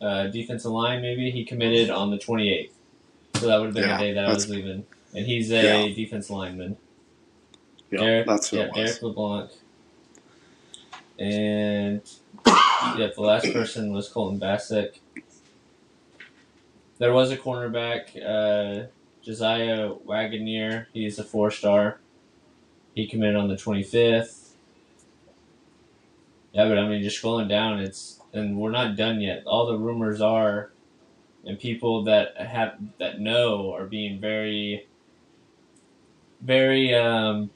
Uh, 0.00 0.26
defensive 0.26 0.72
line 0.72 1.00
maybe 1.00 1.30
he 1.30 1.44
committed 1.44 1.88
on 1.88 2.10
the 2.10 2.18
twenty 2.18 2.52
eighth. 2.52 2.74
So 3.36 3.46
that 3.46 3.58
would 3.60 3.66
have 3.66 3.74
been 3.74 3.84
Yeah, 3.88 3.96
the 3.96 4.02
day 4.02 4.12
that 4.14 4.24
I 4.24 4.34
was 4.34 4.48
leaving, 4.48 4.84
and 5.14 5.24
he's 5.24 5.52
a 5.52 5.86
Yeah. 5.86 5.94
defense 5.94 6.30
lineman. 6.30 6.78
Yeah, 7.92 8.00
Derek, 8.00 8.26
that's 8.26 8.50
who 8.50 8.56
yeah, 8.56 8.64
it 8.64 8.68
was. 8.74 8.76
Derrick 8.76 9.02
LeBlanc. 9.02 9.50
And 11.18 12.02
yeah, 12.46 13.08
the 13.14 13.20
last 13.20 13.52
person 13.52 13.92
was 13.92 14.08
Colton 14.08 14.40
Bassick. 14.40 15.00
There 16.98 17.12
was 17.12 17.30
a 17.30 17.36
cornerback, 17.36 18.16
uh, 18.16 18.86
Jasiah 19.24 20.02
Wagoner. 20.04 20.88
He's 20.92 21.18
a 21.18 21.24
four 21.24 21.50
star. 21.50 22.00
He 22.94 23.06
committed 23.06 23.36
on 23.36 23.48
the 23.48 23.56
twenty 23.56 23.82
fifth. 23.82 24.54
Yeah, 26.52 26.68
but 26.68 26.78
I 26.78 26.88
mean, 26.88 27.02
just 27.02 27.22
scrolling 27.22 27.48
down, 27.48 27.80
it's 27.80 28.20
and 28.32 28.56
we're 28.56 28.70
not 28.70 28.96
done 28.96 29.20
yet. 29.20 29.44
All 29.46 29.66
the 29.66 29.78
rumors 29.78 30.20
are, 30.20 30.70
and 31.44 31.58
people 31.58 32.04
that 32.04 32.36
have 32.36 32.74
that 32.98 33.20
know 33.20 33.72
are 33.74 33.86
being 33.86 34.20
very, 34.20 34.86
very 36.40 36.94
um, 36.94 37.50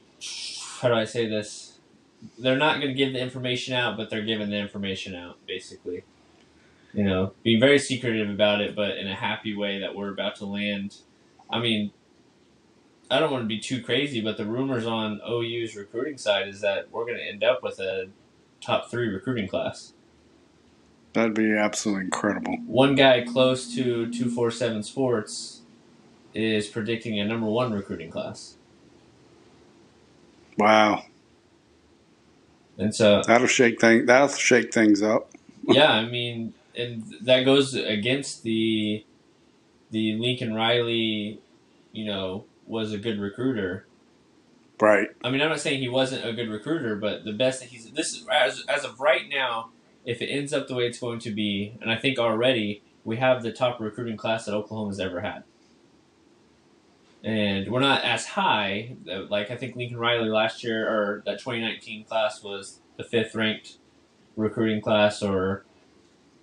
how 0.81 0.89
do 0.89 0.93
I 0.93 1.05
say 1.05 1.27
this? 1.27 1.79
They're 2.39 2.57
not 2.57 2.75
going 2.81 2.87
to 2.87 2.93
give 2.93 3.13
the 3.13 3.19
information 3.19 3.73
out, 3.73 3.97
but 3.97 4.09
they're 4.09 4.23
giving 4.23 4.49
the 4.49 4.57
information 4.57 5.15
out, 5.15 5.37
basically. 5.47 6.03
You 6.93 7.03
know, 7.03 7.33
being 7.43 7.59
very 7.59 7.77
secretive 7.77 8.29
about 8.29 8.61
it, 8.61 8.75
but 8.75 8.97
in 8.97 9.07
a 9.07 9.15
happy 9.15 9.55
way 9.55 9.79
that 9.79 9.95
we're 9.95 10.11
about 10.11 10.35
to 10.37 10.45
land. 10.45 10.97
I 11.49 11.59
mean, 11.59 11.91
I 13.09 13.19
don't 13.19 13.31
want 13.31 13.43
to 13.43 13.47
be 13.47 13.59
too 13.59 13.81
crazy, 13.81 14.19
but 14.21 14.37
the 14.37 14.45
rumors 14.45 14.85
on 14.85 15.21
OU's 15.27 15.75
recruiting 15.75 16.17
side 16.17 16.47
is 16.47 16.61
that 16.61 16.91
we're 16.91 17.05
going 17.05 17.17
to 17.17 17.23
end 17.23 17.43
up 17.43 17.63
with 17.63 17.79
a 17.79 18.09
top 18.61 18.89
three 18.89 19.07
recruiting 19.07 19.47
class. 19.47 19.93
That'd 21.13 21.33
be 21.33 21.51
absolutely 21.53 22.05
incredible. 22.05 22.57
One 22.65 22.95
guy 22.95 23.23
close 23.23 23.73
to 23.75 24.11
247 24.11 24.83
Sports 24.83 25.61
is 26.33 26.67
predicting 26.67 27.19
a 27.19 27.25
number 27.25 27.47
one 27.47 27.73
recruiting 27.73 28.11
class. 28.11 28.56
Wow, 30.57 31.03
And 32.77 32.93
so 32.93 33.21
that'll 33.25 33.47
shake 33.47 33.79
thing. 33.79 34.05
That'll 34.07 34.27
shake 34.29 34.73
things 34.73 35.03
up. 35.03 35.31
yeah, 35.63 35.91
I 35.91 36.05
mean, 36.05 36.53
and 36.75 37.03
that 37.21 37.43
goes 37.43 37.73
against 37.73 38.43
the 38.43 39.05
the 39.91 40.15
Lincoln 40.15 40.53
Riley, 40.53 41.39
you 41.91 42.05
know, 42.05 42.45
was 42.65 42.91
a 42.91 42.97
good 42.97 43.19
recruiter. 43.19 43.85
Right. 44.79 45.07
I 45.23 45.29
mean, 45.29 45.41
I'm 45.41 45.49
not 45.49 45.59
saying 45.59 45.79
he 45.79 45.89
wasn't 45.89 46.25
a 46.25 46.33
good 46.33 46.49
recruiter, 46.49 46.95
but 46.95 47.23
the 47.23 47.33
best 47.33 47.61
that 47.61 47.69
he's 47.69 47.91
this 47.91 48.13
is 48.13 48.27
as 48.31 48.63
as 48.67 48.83
of 48.83 48.99
right 48.99 49.27
now, 49.29 49.69
if 50.05 50.21
it 50.21 50.27
ends 50.27 50.53
up 50.53 50.67
the 50.67 50.75
way 50.75 50.85
it's 50.85 50.99
going 50.99 51.19
to 51.19 51.31
be, 51.31 51.73
and 51.81 51.91
I 51.91 51.97
think 51.97 52.19
already 52.19 52.81
we 53.03 53.17
have 53.17 53.41
the 53.41 53.51
top 53.51 53.79
recruiting 53.79 54.17
class 54.17 54.45
that 54.45 54.53
Oklahoma's 54.53 54.99
ever 54.99 55.21
had. 55.21 55.43
And 57.27 57.69
we're 57.69 57.81
not 57.81 58.05
as 58.05 58.25
high. 58.25 58.95
Like 59.05 59.51
I 59.51 59.57
think 59.57 59.75
Lincoln 59.75 59.97
Riley 59.97 60.29
last 60.29 60.63
year, 60.63 60.87
or 60.87 61.23
that 61.25 61.39
2019 61.39 62.05
class 62.05 62.41
was 62.41 62.79
the 62.95 63.03
fifth 63.03 63.35
ranked 63.35 63.77
recruiting 64.37 64.81
class, 64.81 65.21
or 65.21 65.65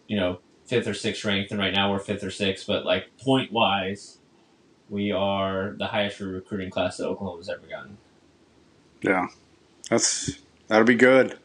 you 0.07 0.19
know 0.19 0.41
fifth 0.67 0.87
or 0.87 0.93
sixth 0.93 1.25
ranked, 1.25 1.51
and 1.51 1.59
right 1.59 1.73
now 1.73 1.91
we're 1.91 2.01
fifth 2.01 2.23
or 2.23 2.31
sixth. 2.31 2.67
But 2.67 2.85
like 2.85 3.17
point 3.17 3.51
wise, 3.51 4.19
we 4.91 5.11
are 5.11 5.75
the 5.79 5.87
highest 5.87 6.21
recruiting 6.21 6.69
class 6.69 6.99
that 6.99 7.07
Oklahoma's 7.07 7.49
ever 7.49 7.67
gotten. 7.67 7.97
Yeah. 9.01 9.29
That's 9.89 10.39
that'll 10.69 10.85
be 10.85 10.95
good. 10.95 11.39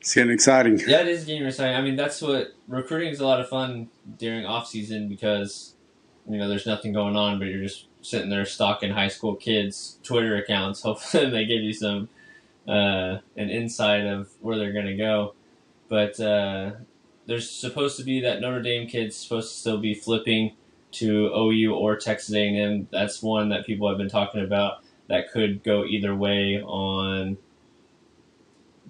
It's 0.00 0.14
getting 0.14 0.32
exciting. 0.32 0.80
Yeah, 0.86 1.00
it 1.00 1.08
is 1.08 1.24
getting 1.24 1.44
exciting. 1.46 1.76
I 1.76 1.82
mean, 1.82 1.96
that's 1.96 2.22
what 2.22 2.54
recruiting 2.68 3.08
is 3.08 3.18
a 3.20 3.26
lot 3.26 3.40
of 3.40 3.48
fun 3.48 3.88
during 4.18 4.46
off 4.46 4.68
season 4.68 5.08
because 5.08 5.74
you 6.28 6.38
know 6.38 6.48
there's 6.48 6.66
nothing 6.66 6.92
going 6.92 7.16
on, 7.16 7.38
but 7.38 7.48
you're 7.48 7.62
just 7.62 7.87
sitting 8.00 8.30
there 8.30 8.44
stalking 8.44 8.90
high 8.90 9.08
school 9.08 9.34
kids' 9.34 9.98
Twitter 10.02 10.36
accounts. 10.36 10.82
Hopefully, 10.82 11.30
they 11.30 11.44
give 11.44 11.62
you 11.62 11.72
some 11.72 12.08
uh, 12.66 13.18
an 13.36 13.50
insight 13.50 14.04
of 14.04 14.30
where 14.40 14.56
they're 14.56 14.72
going 14.72 14.86
to 14.86 14.96
go. 14.96 15.34
But 15.88 16.20
uh, 16.20 16.72
there's 17.26 17.50
supposed 17.50 17.96
to 17.96 18.04
be 18.04 18.20
that 18.20 18.40
Notre 18.40 18.62
Dame 18.62 18.86
kid's 18.86 19.16
supposed 19.16 19.50
to 19.52 19.58
still 19.58 19.78
be 19.78 19.94
flipping 19.94 20.52
to 20.92 21.26
OU 21.34 21.74
or 21.74 21.96
Texas 21.96 22.34
A&M. 22.34 22.88
That's 22.90 23.22
one 23.22 23.48
that 23.50 23.66
people 23.66 23.88
have 23.88 23.98
been 23.98 24.08
talking 24.08 24.42
about 24.42 24.82
that 25.08 25.30
could 25.30 25.62
go 25.62 25.84
either 25.84 26.14
way 26.14 26.62
on 26.62 27.38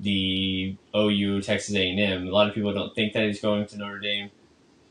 the 0.00 0.76
OU 0.96 1.42
Texas 1.42 1.74
A&M. 1.74 2.26
A 2.26 2.30
lot 2.30 2.48
of 2.48 2.54
people 2.54 2.72
don't 2.72 2.94
think 2.94 3.12
that 3.12 3.24
he's 3.24 3.40
going 3.40 3.66
to 3.66 3.78
Notre 3.78 3.98
Dame. 3.98 4.30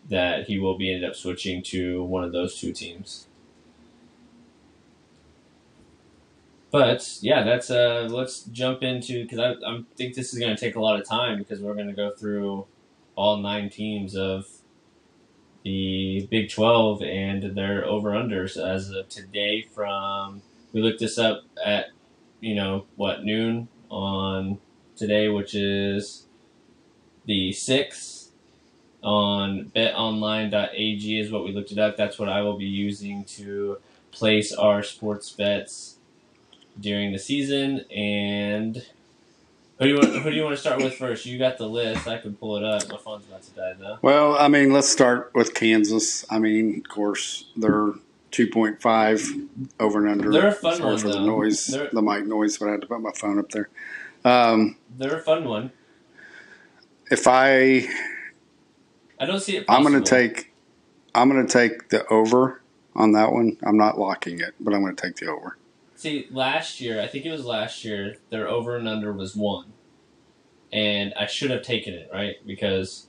That 0.09 0.47
he 0.47 0.57
will 0.57 0.77
be 0.77 0.93
ended 0.93 1.09
up 1.09 1.17
switching 1.17 1.61
to 1.63 2.01
one 2.03 2.23
of 2.23 2.31
those 2.31 2.57
two 2.57 2.71
teams. 2.71 3.27
But 6.71 7.17
yeah, 7.21 7.43
that's 7.43 7.69
uh. 7.71 8.07
Let's 8.11 8.43
jump 8.43 8.83
into 8.83 9.23
because 9.23 9.39
I 9.39 9.51
I 9.65 9.83
think 9.95 10.15
this 10.15 10.33
is 10.33 10.39
going 10.39 10.55
to 10.55 10.59
take 10.59 10.75
a 10.75 10.81
lot 10.81 10.99
of 10.99 11.07
time 11.07 11.37
because 11.37 11.61
we're 11.61 11.75
going 11.75 11.87
to 11.87 11.93
go 11.93 12.11
through 12.11 12.65
all 13.15 13.37
nine 13.37 13.69
teams 13.69 14.15
of 14.15 14.47
the 15.63 16.27
Big 16.29 16.49
Twelve 16.49 17.01
and 17.01 17.55
their 17.55 17.85
over 17.85 18.11
unders 18.11 18.57
as 18.57 18.89
of 18.89 19.07
today. 19.07 19.61
From 19.73 20.41
we 20.73 20.81
looked 20.81 20.99
this 20.99 21.17
up 21.17 21.43
at 21.63 21.87
you 22.41 22.55
know 22.55 22.85
what 22.97 23.23
noon 23.23 23.69
on 23.89 24.59
today, 24.97 25.29
which 25.29 25.55
is 25.55 26.25
the 27.25 27.53
sixth 27.53 28.31
on 29.03 29.71
betonline.ag 29.75 31.19
is 31.19 31.31
what 31.31 31.45
we 31.45 31.53
looked 31.53 31.71
it 31.71 31.77
up. 31.77 31.95
That's 31.95 32.19
what 32.19 32.27
I 32.29 32.41
will 32.41 32.57
be 32.57 32.65
using 32.65 33.23
to 33.25 33.77
place 34.11 34.51
our 34.53 34.83
sports 34.83 35.31
bets 35.31 35.96
during 36.79 37.11
the 37.11 37.19
season. 37.19 37.81
And 37.91 38.77
who 39.79 39.85
do 39.85 39.89
you 39.89 39.95
want, 39.95 40.23
who 40.23 40.29
do 40.29 40.35
you 40.35 40.43
want 40.43 40.55
to 40.55 40.61
start 40.61 40.77
with 40.77 40.95
first? 40.95 41.25
You 41.25 41.37
got 41.37 41.57
the 41.57 41.67
list. 41.67 42.07
I 42.07 42.17
can 42.17 42.35
pull 42.35 42.57
it 42.57 42.63
up. 42.63 42.89
My 42.89 42.97
phone's 42.97 43.25
about 43.27 43.43
to 43.43 43.51
die 43.51 43.73
though. 43.79 43.99
Well, 44.01 44.35
I 44.37 44.47
mean, 44.47 44.73
let's 44.73 44.89
start 44.89 45.31
with 45.35 45.53
Kansas. 45.53 46.25
I 46.29 46.39
mean, 46.39 46.77
of 46.85 46.89
course, 46.89 47.45
they're 47.55 47.93
2.5 48.31 49.47
over 49.79 49.99
and 49.99 50.09
under. 50.09 50.31
They're 50.31 50.47
a 50.47 50.51
fun 50.51 50.81
one, 50.83 50.97
for 50.97 51.09
the 51.09 51.19
noise, 51.19 51.67
They're- 51.67 51.89
the 51.91 52.01
mic 52.01 52.25
noise, 52.25 52.57
but 52.57 52.67
I 52.67 52.71
had 52.71 52.81
to 52.81 52.87
put 52.87 53.01
my 53.01 53.11
phone 53.15 53.39
up 53.39 53.49
there. 53.51 53.69
Um, 54.25 54.77
They're 54.97 55.17
a 55.17 55.21
fun 55.21 55.45
one. 55.45 55.71
if 57.09 57.27
I, 57.27 57.87
I 59.19 59.25
don't 59.25 59.39
see 59.39 59.57
it. 59.57 59.65
I'm 59.69 59.83
going 59.83 59.93
to 60.01 60.07
take, 60.07 60.51
I'm 61.15 61.29
going 61.29 61.45
to 61.45 61.51
take 61.51 61.89
the 61.89 62.05
over 62.07 62.61
on 62.95 63.13
that 63.13 63.31
one. 63.31 63.57
I'm 63.63 63.77
not 63.77 63.97
locking 63.97 64.39
it, 64.39 64.55
but 64.59 64.73
I'm 64.73 64.81
going 64.81 64.95
to 64.95 65.01
take 65.01 65.15
the 65.17 65.27
over. 65.27 65.57
See, 65.97 66.27
last 66.29 66.79
year, 66.79 67.01
I 67.01 67.07
think 67.07 67.25
it 67.25 67.31
was 67.31 67.43
last 67.43 67.83
year, 67.83 68.17
their 68.29 68.47
over 68.47 68.77
and 68.77 68.87
under 68.87 69.11
was 69.11 69.35
one. 69.35 69.73
And 70.71 71.11
I 71.19 71.25
should 71.25 71.49
have 71.49 71.63
taken 71.63 71.95
it, 71.95 72.07
right? 72.13 72.35
Because 72.45 73.07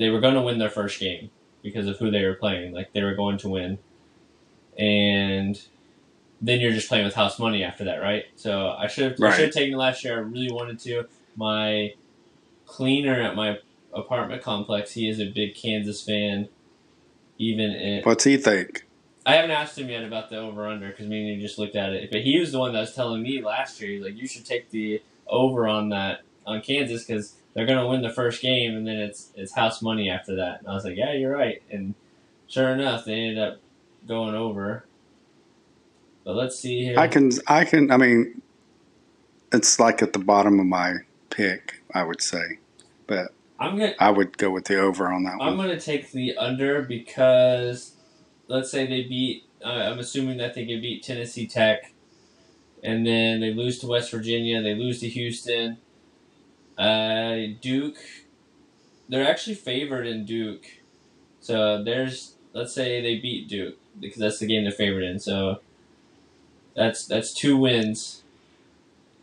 they 0.00 0.10
were 0.10 0.18
going 0.18 0.34
to 0.34 0.42
win 0.42 0.58
their 0.58 0.68
first 0.68 0.98
game 0.98 1.30
because 1.62 1.86
of 1.86 1.98
who 1.98 2.10
they 2.10 2.24
were 2.24 2.34
playing. 2.34 2.72
Like, 2.72 2.92
they 2.92 3.04
were 3.04 3.14
going 3.14 3.38
to 3.38 3.48
win. 3.48 3.78
And 4.76 5.62
then 6.40 6.58
you're 6.58 6.72
just 6.72 6.88
playing 6.88 7.04
with 7.04 7.14
house 7.14 7.38
money 7.38 7.62
after 7.62 7.84
that, 7.84 7.98
right? 7.98 8.24
So 8.34 8.70
I 8.70 8.88
should 8.88 9.12
have, 9.12 9.22
I 9.22 9.36
should 9.36 9.44
have 9.44 9.54
taken 9.54 9.74
it 9.74 9.78
last 9.78 10.02
year. 10.02 10.16
I 10.16 10.22
really 10.22 10.50
wanted 10.50 10.80
to. 10.80 11.04
My 11.36 11.94
cleaner 12.66 13.22
at 13.22 13.36
my 13.36 13.60
apartment 13.92 14.42
complex, 14.42 14.90
he 14.90 15.08
is 15.08 15.20
a 15.20 15.26
big 15.26 15.54
Kansas 15.54 16.02
fan. 16.02 16.48
Even 17.38 17.70
in, 17.70 18.02
What's 18.02 18.24
he 18.24 18.36
think? 18.36 18.86
I 19.24 19.34
haven't 19.34 19.52
asked 19.52 19.78
him 19.78 19.88
yet 19.88 20.04
about 20.04 20.30
the 20.30 20.38
over 20.38 20.66
under 20.66 20.88
because 20.88 21.06
me 21.06 21.20
and 21.30 21.40
you 21.40 21.46
just 21.46 21.58
looked 21.58 21.76
at 21.76 21.92
it. 21.92 22.10
But 22.10 22.22
he 22.22 22.38
was 22.40 22.52
the 22.52 22.58
one 22.58 22.72
that 22.72 22.80
was 22.80 22.94
telling 22.94 23.22
me 23.22 23.42
last 23.42 23.80
year. 23.80 24.02
Like, 24.02 24.16
you 24.16 24.26
should 24.26 24.44
take 24.44 24.70
the 24.70 25.02
over 25.26 25.68
on 25.68 25.90
that 25.90 26.22
on 26.46 26.60
Kansas 26.60 27.04
because 27.04 27.36
they're 27.54 27.66
gonna 27.66 27.86
win 27.86 28.02
the 28.02 28.10
first 28.10 28.42
game 28.42 28.76
and 28.76 28.86
then 28.86 28.96
it's 28.96 29.30
it's 29.36 29.52
house 29.52 29.80
money 29.82 30.10
after 30.10 30.36
that. 30.36 30.60
And 30.60 30.68
I 30.68 30.74
was 30.74 30.84
like, 30.84 30.96
yeah, 30.96 31.12
you're 31.12 31.32
right. 31.32 31.62
And 31.70 31.94
sure 32.48 32.70
enough, 32.70 33.04
they 33.04 33.14
ended 33.14 33.38
up 33.38 33.58
going 34.08 34.34
over. 34.34 34.84
But 36.24 36.34
let's 36.34 36.58
see 36.58 36.84
here. 36.84 36.98
I 36.98 37.08
can, 37.08 37.30
I 37.48 37.64
can, 37.64 37.90
I 37.90 37.96
mean, 37.96 38.42
it's 39.52 39.78
like 39.80 40.02
at 40.02 40.12
the 40.12 40.18
bottom 40.18 40.60
of 40.60 40.66
my 40.66 40.94
pick, 41.30 41.82
I 41.94 42.04
would 42.04 42.22
say, 42.22 42.58
but 43.06 43.32
I'm 43.58 43.78
gonna 43.78 43.94
I 43.98 44.10
would 44.10 44.38
go 44.38 44.50
with 44.50 44.64
the 44.64 44.78
over 44.78 45.12
on 45.12 45.24
that 45.24 45.34
I'm 45.40 45.56
one. 45.56 45.68
gonna 45.68 45.80
take 45.80 46.10
the 46.10 46.36
under 46.36 46.82
because 46.82 47.92
let's 48.52 48.70
say 48.70 48.86
they 48.86 49.02
beat. 49.02 49.44
Uh, 49.64 49.68
I'm 49.68 49.98
assuming 49.98 50.36
that 50.36 50.54
they 50.54 50.66
can 50.66 50.80
beat 50.80 51.02
Tennessee 51.02 51.46
Tech, 51.46 51.92
and 52.82 53.06
then 53.06 53.40
they 53.40 53.52
lose 53.52 53.78
to 53.80 53.86
West 53.86 54.10
Virginia. 54.10 54.62
They 54.62 54.74
lose 54.74 55.00
to 55.00 55.08
Houston. 55.08 55.78
Uh, 56.78 57.38
Duke. 57.60 57.96
They're 59.08 59.28
actually 59.28 59.56
favored 59.56 60.06
in 60.06 60.24
Duke, 60.24 60.64
so 61.40 61.82
there's 61.82 62.34
let's 62.52 62.72
say 62.72 63.02
they 63.02 63.18
beat 63.18 63.48
Duke 63.48 63.76
because 63.98 64.18
that's 64.18 64.38
the 64.38 64.46
game 64.46 64.62
they're 64.62 64.72
favored 64.72 65.02
in. 65.02 65.18
So 65.18 65.60
that's 66.74 67.06
that's 67.06 67.34
two 67.34 67.56
wins. 67.56 68.22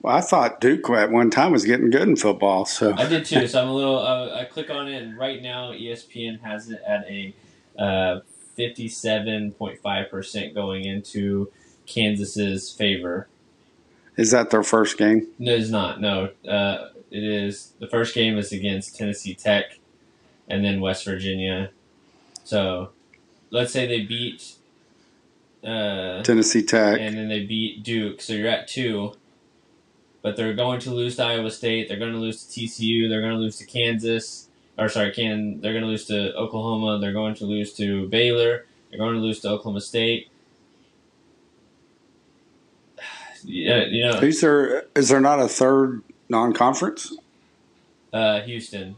Well, 0.01 0.15
I 0.15 0.21
thought 0.21 0.61
Duke 0.61 0.89
at 0.91 1.11
one 1.11 1.29
time 1.29 1.51
was 1.51 1.65
getting 1.65 1.89
good 1.89 2.07
in 2.07 2.15
football, 2.15 2.65
so 2.65 2.93
I 2.95 3.07
did 3.07 3.25
too. 3.25 3.47
So 3.47 3.61
I'm 3.61 3.69
a 3.69 3.73
little. 3.73 3.97
Uh, 3.99 4.35
I 4.35 4.45
click 4.45 4.69
on 4.69 4.87
it, 4.87 5.01
and 5.01 5.17
right 5.17 5.41
now 5.41 5.71
ESPN 5.71 6.41
has 6.41 6.69
it 6.69 6.81
at 6.85 7.05
a 7.09 7.33
uh, 7.79 8.19
57.5 8.59 10.09
percent 10.09 10.53
going 10.53 10.85
into 10.85 11.51
Kansas's 11.85 12.71
favor. 12.71 13.27
Is 14.17 14.31
that 14.31 14.49
their 14.49 14.63
first 14.63 14.97
game? 14.97 15.27
No, 15.39 15.53
it's 15.53 15.69
not. 15.69 16.01
No, 16.01 16.31
uh, 16.47 16.89
it 17.09 17.23
is. 17.23 17.73
The 17.79 17.87
first 17.87 18.13
game 18.13 18.37
is 18.37 18.51
against 18.51 18.97
Tennessee 18.97 19.33
Tech, 19.33 19.79
and 20.47 20.63
then 20.63 20.81
West 20.81 21.05
Virginia. 21.05 21.71
So, 22.43 22.89
let's 23.49 23.71
say 23.71 23.87
they 23.87 24.01
beat, 24.01 24.55
uh, 25.63 26.21
Tennessee 26.23 26.63
Tech. 26.63 26.99
and 26.99 27.15
then 27.15 27.29
they 27.29 27.45
beat 27.45 27.83
Duke. 27.83 28.21
So 28.21 28.33
you're 28.33 28.49
at 28.49 28.67
two. 28.67 29.13
But 30.21 30.35
they're 30.35 30.53
going 30.53 30.81
to 30.81 30.91
lose 30.91 31.15
to 31.15 31.23
Iowa 31.23 31.49
State. 31.49 31.87
They're 31.87 31.97
going 31.97 32.11
to 32.11 32.17
lose 32.17 32.43
to 32.43 32.59
TCU. 32.59 33.07
They're 33.07 33.21
going 33.21 33.33
to 33.33 33.39
lose 33.39 33.57
to 33.59 33.65
Kansas. 33.65 34.48
Or 34.79 34.89
sorry, 34.89 35.11
Can. 35.11 35.61
They're 35.61 35.73
going 35.73 35.83
to 35.83 35.89
lose 35.89 36.05
to 36.05 36.33
Oklahoma. 36.35 36.99
They're 36.99 37.13
going 37.13 37.35
to 37.35 37.45
lose 37.45 37.73
to 37.73 38.07
Baylor. 38.07 38.65
They're 38.89 38.99
going 38.99 39.15
to 39.15 39.19
lose 39.19 39.39
to 39.41 39.49
Oklahoma 39.49 39.81
State. 39.81 40.29
Yeah, 43.45 43.85
you 43.85 44.03
know, 44.03 44.19
Who's 44.19 44.41
there? 44.41 44.83
Is 44.95 45.07
there 45.07 45.21
not 45.21 45.39
a 45.39 45.47
third 45.47 46.01
non-conference? 46.27 47.15
Uh, 48.11 48.41
Houston. 48.41 48.97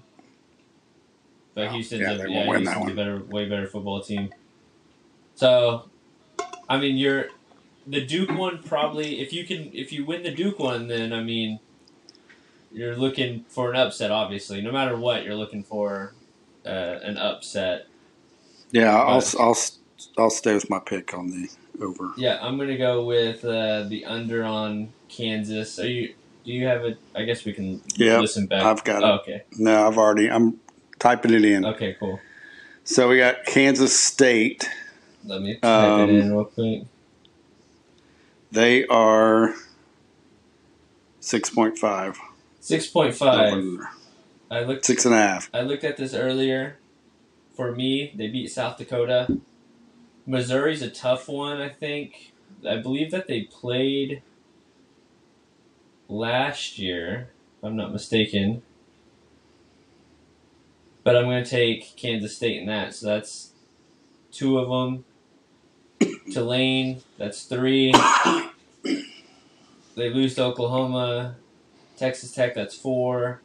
But 1.53 1.67
Oh, 1.67 1.69
Houston's, 1.73 2.01
yeah, 2.01 2.13
a, 2.13 2.27
yeah, 2.27 2.38
won't 2.38 2.50
win 2.50 2.63
that 2.63 2.73
Houston's 2.77 2.91
a 2.91 2.95
better, 2.95 3.23
way 3.23 3.47
better 3.47 3.67
football 3.67 4.01
team. 4.01 4.33
So, 5.35 5.89
I 6.67 6.79
mean, 6.79 6.97
you're 6.97 7.27
the 7.85 8.03
Duke 8.03 8.31
one 8.31 8.63
probably. 8.63 9.21
If 9.21 9.31
you 9.31 9.45
can, 9.45 9.69
if 9.73 9.91
you 9.93 10.05
win 10.05 10.23
the 10.23 10.31
Duke 10.31 10.57
one, 10.57 10.88
then 10.88 11.13
I 11.13 11.21
mean, 11.21 11.59
you're 12.73 12.95
looking 12.95 13.45
for 13.49 13.69
an 13.71 13.75
upset. 13.77 14.11
Obviously, 14.11 14.61
no 14.61 14.71
matter 14.71 14.95
what, 14.97 15.23
you're 15.23 15.35
looking 15.35 15.63
for 15.63 16.13
uh, 16.65 16.69
an 16.69 17.17
upset. 17.17 17.87
Yeah, 18.71 18.95
I'll, 18.95 19.19
But- 19.19 19.35
I'll 19.39 19.57
I'll 20.17 20.29
stay 20.29 20.53
with 20.53 20.69
my 20.69 20.79
pick 20.79 21.13
on 21.13 21.29
the 21.29 21.49
over. 21.83 22.11
Yeah, 22.17 22.39
I'm 22.41 22.57
gonna 22.57 22.77
go 22.77 23.05
with 23.05 23.43
uh, 23.45 23.83
the 23.83 24.05
under 24.05 24.43
on 24.43 24.93
Kansas. 25.09 25.77
Are 25.79 25.87
you? 25.87 26.13
Do 26.43 26.51
you 26.51 26.65
have 26.65 26.83
it? 26.85 26.97
I 27.15 27.23
guess 27.23 27.45
we 27.45 27.53
can 27.53 27.81
Yeah, 27.95 28.19
listen 28.19 28.47
back. 28.47 28.63
I've 28.63 28.83
got 28.83 29.03
it. 29.03 29.05
Oh, 29.05 29.11
okay. 29.21 29.43
No, 29.57 29.87
I've 29.87 29.97
already. 29.97 30.29
I'm 30.29 30.59
typing 30.97 31.33
it 31.33 31.45
in. 31.45 31.65
Okay. 31.65 31.95
Cool. 31.99 32.19
So 32.83 33.07
we 33.09 33.17
got 33.17 33.45
Kansas 33.45 33.97
State. 33.99 34.67
Let 35.23 35.41
me 35.43 35.55
type 35.55 35.63
Um, 35.63 36.09
it 36.09 36.13
in 36.15 36.31
real 36.33 36.45
quick. 36.45 36.83
They 38.51 38.87
are 38.87 39.53
six 41.19 41.49
point 41.51 41.77
five. 41.77 42.19
Six 42.61 42.87
point 42.87 43.15
five. 43.15 43.79
I 44.49 44.63
looked. 44.63 44.85
Six 44.85 45.03
and 45.05 45.13
a 45.13 45.17
half. 45.17 45.49
I 45.53 45.61
looked 45.61 45.83
at 45.83 45.97
this 45.97 46.13
earlier. 46.13 46.77
For 47.55 47.73
me, 47.73 48.13
they 48.15 48.27
beat 48.27 48.51
South 48.51 48.77
Dakota. 48.77 49.39
Missouri's 50.25 50.81
a 50.81 50.89
tough 50.89 51.27
one. 51.27 51.59
I 51.59 51.69
think. 51.69 52.31
I 52.67 52.77
believe 52.77 53.09
that 53.11 53.27
they 53.27 53.41
played 53.41 54.21
last 56.07 56.77
year, 56.77 57.29
if 57.57 57.63
I'm 57.63 57.75
not 57.75 57.91
mistaken. 57.91 58.61
But 61.03 61.17
I'm 61.17 61.25
going 61.25 61.43
to 61.43 61.49
take 61.49 61.95
Kansas 61.95 62.35
State 62.35 62.59
in 62.59 62.67
that. 62.67 62.93
So 62.93 63.07
that's 63.07 63.53
two 64.31 64.59
of 64.59 64.69
them. 64.69 65.05
Tulane, 66.31 67.01
that's 67.17 67.43
three. 67.43 67.91
They 69.95 70.09
lose 70.09 70.35
to 70.35 70.43
Oklahoma. 70.43 71.37
Texas 72.01 72.31
Tech, 72.31 72.55
that's 72.55 72.75
four. 72.75 73.41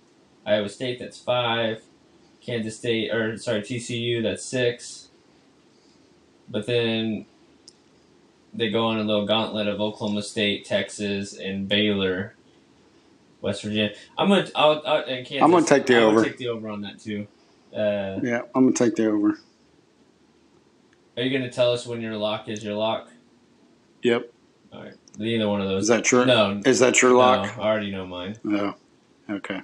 Iowa 0.47 0.71
State, 0.71 0.99
that's 0.99 1.19
five. 1.19 1.83
Kansas 2.41 2.79
State, 2.79 3.13
or 3.13 3.37
sorry, 3.37 3.61
TCU, 3.61 4.23
that's 4.23 4.43
six. 4.43 5.09
But 6.49 6.67
then 6.67 7.27
they 8.55 8.71
go 8.71 8.87
on 8.87 8.99
a 8.99 9.03
little 9.03 9.27
gauntlet 9.27 9.69
of 9.69 9.79
Oklahoma 9.81 10.23
State, 10.23 10.65
Texas, 10.65 11.37
and 11.39 11.69
Baylor, 11.69 12.35
West 13.43 13.63
Virginia. 13.63 13.93
I'm 14.17 14.29
gonna, 14.31 14.49
I'll, 14.55 14.83
I'll, 14.87 15.05
and 15.05 15.27
Kansas, 15.27 15.43
I'm 15.43 15.51
gonna 15.51 15.67
take 15.67 15.85
the 15.85 15.97
I 15.97 16.05
would 16.07 16.14
over. 16.14 16.25
Take 16.25 16.38
the 16.38 16.49
over 16.49 16.69
on 16.71 16.81
that 16.81 16.99
too. 16.99 17.27
Uh, 17.75 18.21
Yeah, 18.23 18.42
I'm 18.55 18.64
gonna 18.64 18.73
take 18.73 18.95
the 18.95 19.07
over. 19.11 19.38
are 21.19 21.23
you 21.23 21.37
gonna 21.37 21.53
tell 21.53 21.73
us 21.73 21.87
when 21.87 22.01
your 22.01 22.16
lock 22.16 22.49
is 22.49 22.64
your 22.64 22.75
lock? 22.75 23.11
Yep. 24.03 24.33
All 24.73 24.83
right, 24.83 24.95
neither 25.18 25.48
one 25.48 25.61
of 25.61 25.68
those. 25.68 25.83
Is 25.85 25.88
that 25.88 26.05
true? 26.05 26.24
No, 26.24 26.61
Is 26.64 26.81
that 26.81 27.02
your 27.02 27.12
lock? 27.12 27.57
No, 27.57 27.62
I 27.62 27.66
already 27.66 27.90
know 27.90 28.07
mine. 28.07 28.37
No. 28.44 28.74
Okay. 29.29 29.62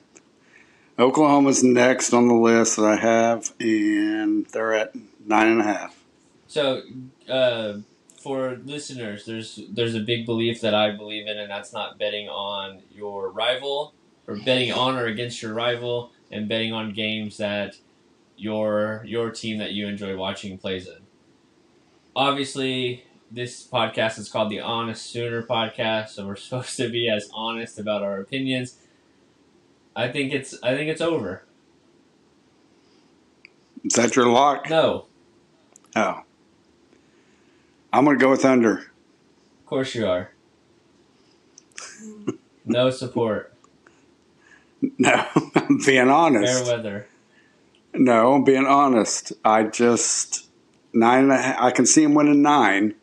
Oklahoma's 0.98 1.64
next 1.64 2.12
on 2.12 2.28
the 2.28 2.34
list 2.34 2.76
that 2.76 2.84
I 2.84 2.96
have, 2.96 3.52
and 3.58 4.46
they're 4.46 4.74
at 4.74 4.94
nine 5.26 5.48
and 5.48 5.60
a 5.60 5.64
half. 5.64 5.98
So, 6.46 6.82
uh, 7.28 7.78
for 8.20 8.60
listeners, 8.64 9.24
there's 9.24 9.60
there's 9.70 9.94
a 9.94 10.00
big 10.00 10.26
belief 10.26 10.60
that 10.60 10.74
I 10.74 10.90
believe 10.90 11.26
in, 11.26 11.38
and 11.38 11.50
that's 11.50 11.72
not 11.72 11.98
betting 11.98 12.28
on 12.28 12.82
your 12.94 13.30
rival 13.30 13.94
or 14.26 14.36
betting 14.36 14.70
on 14.72 14.96
or 14.96 15.06
against 15.06 15.42
your 15.42 15.54
rival, 15.54 16.12
and 16.30 16.48
betting 16.48 16.72
on 16.72 16.92
games 16.92 17.38
that 17.38 17.76
your 18.36 19.02
your 19.06 19.30
team 19.30 19.58
that 19.58 19.72
you 19.72 19.86
enjoy 19.86 20.16
watching 20.16 20.58
plays 20.58 20.86
in. 20.86 20.98
Obviously, 22.14 23.04
this 23.32 23.66
podcast 23.66 24.18
is 24.18 24.28
called 24.28 24.50
the 24.50 24.60
Honest 24.60 25.06
Sooner 25.06 25.42
Podcast, 25.42 26.10
so 26.10 26.26
we're 26.26 26.36
supposed 26.36 26.76
to 26.76 26.88
be 26.88 27.08
as 27.08 27.30
honest 27.32 27.78
about 27.78 28.02
our 28.02 28.20
opinions. 28.20 28.76
I 29.96 30.08
think 30.08 30.32
it's 30.32 30.54
I 30.62 30.74
think 30.74 30.88
it's 30.90 31.00
over. 31.00 31.44
Is 33.84 33.94
that 33.94 34.14
your 34.16 34.26
lock? 34.28 34.70
No, 34.70 35.06
Oh. 35.96 36.22
I'm 37.92 38.04
gonna 38.06 38.16
go 38.18 38.30
with 38.30 38.44
under. 38.44 38.78
of 38.78 39.66
course 39.66 39.94
you 39.94 40.06
are. 40.06 40.30
No 42.64 42.90
support. 42.90 43.48
No, 44.98 45.24
I'm 45.54 45.78
being 45.86 46.08
honest. 46.08 46.64
Fair 46.64 46.76
weather. 46.76 47.06
No, 47.94 48.32
I'm 48.32 48.42
being 48.42 48.66
honest. 48.66 49.32
I 49.44 49.62
just 49.62 50.48
nine 50.92 51.22
and 51.24 51.30
a 51.32 51.36
half. 51.40 51.60
I 51.60 51.70
can 51.70 51.86
see 51.86 52.02
him 52.02 52.14
winning 52.14 52.42
nine, 52.42 52.94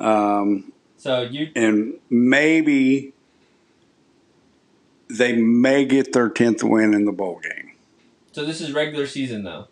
um, 0.00 0.72
So 0.96 1.22
you 1.22 1.50
and 1.54 1.94
maybe 2.08 3.12
they 5.08 5.32
may 5.32 5.84
get 5.84 6.12
their 6.12 6.28
tenth 6.28 6.62
win 6.62 6.94
in 6.94 7.04
the 7.04 7.12
bowl 7.12 7.40
game. 7.40 7.72
so 8.32 8.44
this 8.44 8.60
is 8.60 8.72
regular 8.72 9.06
season 9.06 9.44
though. 9.44 9.66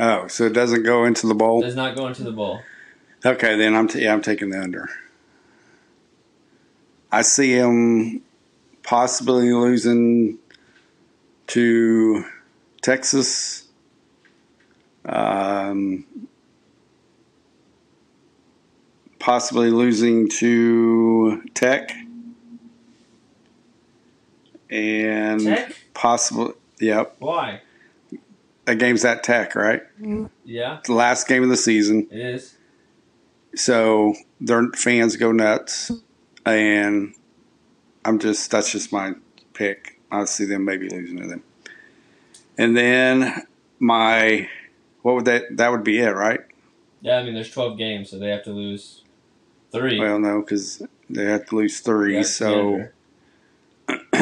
Oh, 0.00 0.28
so 0.28 0.44
it 0.44 0.52
doesn't 0.52 0.84
go 0.84 1.04
into 1.04 1.26
the 1.26 1.34
bowl. 1.34 1.60
Does 1.60 1.74
not 1.74 1.96
go 1.96 2.06
into 2.06 2.22
the 2.22 2.30
bowl. 2.32 2.60
Okay, 3.26 3.56
then 3.56 3.74
I'm 3.74 3.88
t- 3.88 4.02
yeah, 4.04 4.12
I'm 4.12 4.22
taking 4.22 4.50
the 4.50 4.60
under. 4.60 4.88
I 7.10 7.22
see 7.22 7.52
him 7.52 8.22
possibly 8.84 9.52
losing 9.52 10.38
to 11.48 12.24
Texas. 12.80 13.66
Um, 15.04 16.06
possibly 19.32 19.68
losing 19.70 20.26
to 20.26 21.42
Tech. 21.52 21.90
And 24.70 25.40
Tech? 25.42 25.74
possibly, 25.92 26.54
yep, 26.80 27.14
Why? 27.18 27.60
that 28.64 28.76
game's 28.78 29.04
at 29.04 29.22
Tech, 29.22 29.54
right? 29.54 29.82
Yeah, 30.46 30.80
The 30.86 30.94
last 30.94 31.28
game 31.28 31.42
of 31.42 31.50
the 31.50 31.58
season. 31.58 32.08
it 32.10 32.18
is. 32.18 32.56
so 33.54 34.14
their 34.40 34.68
fans 34.74 35.16
go 35.16 35.30
nuts 35.32 35.90
and 36.46 37.12
i'm 38.04 38.18
just 38.18 38.50
that's 38.50 38.70
just 38.72 38.92
my 38.92 39.12
pick 39.52 39.98
i 40.12 40.24
see 40.24 40.44
them 40.44 40.64
maybe 40.64 40.88
losing 40.88 41.18
to 41.18 41.26
them 41.26 41.42
and 42.56 42.76
then 42.76 43.42
my 43.80 44.48
what 45.02 45.16
would 45.16 45.24
that 45.24 45.42
that 45.56 45.70
would 45.72 45.82
be 45.82 45.98
it 45.98 46.10
right 46.14 46.40
Yeah, 47.02 47.16
I 47.18 47.24
mean 47.24 47.34
there's 47.34 47.50
12 47.50 47.76
games, 47.76 48.10
so 48.10 48.18
they 48.18 48.28
have 48.30 48.44
to 48.44 48.52
lose 48.52 49.02
three. 49.72 49.98
well 49.98 50.18
no 50.18 50.40
because 50.40 50.82
they 51.10 51.24
have 51.24 51.46
to 51.46 51.56
lose 51.56 51.80
three 51.80 52.22
so 52.22 52.88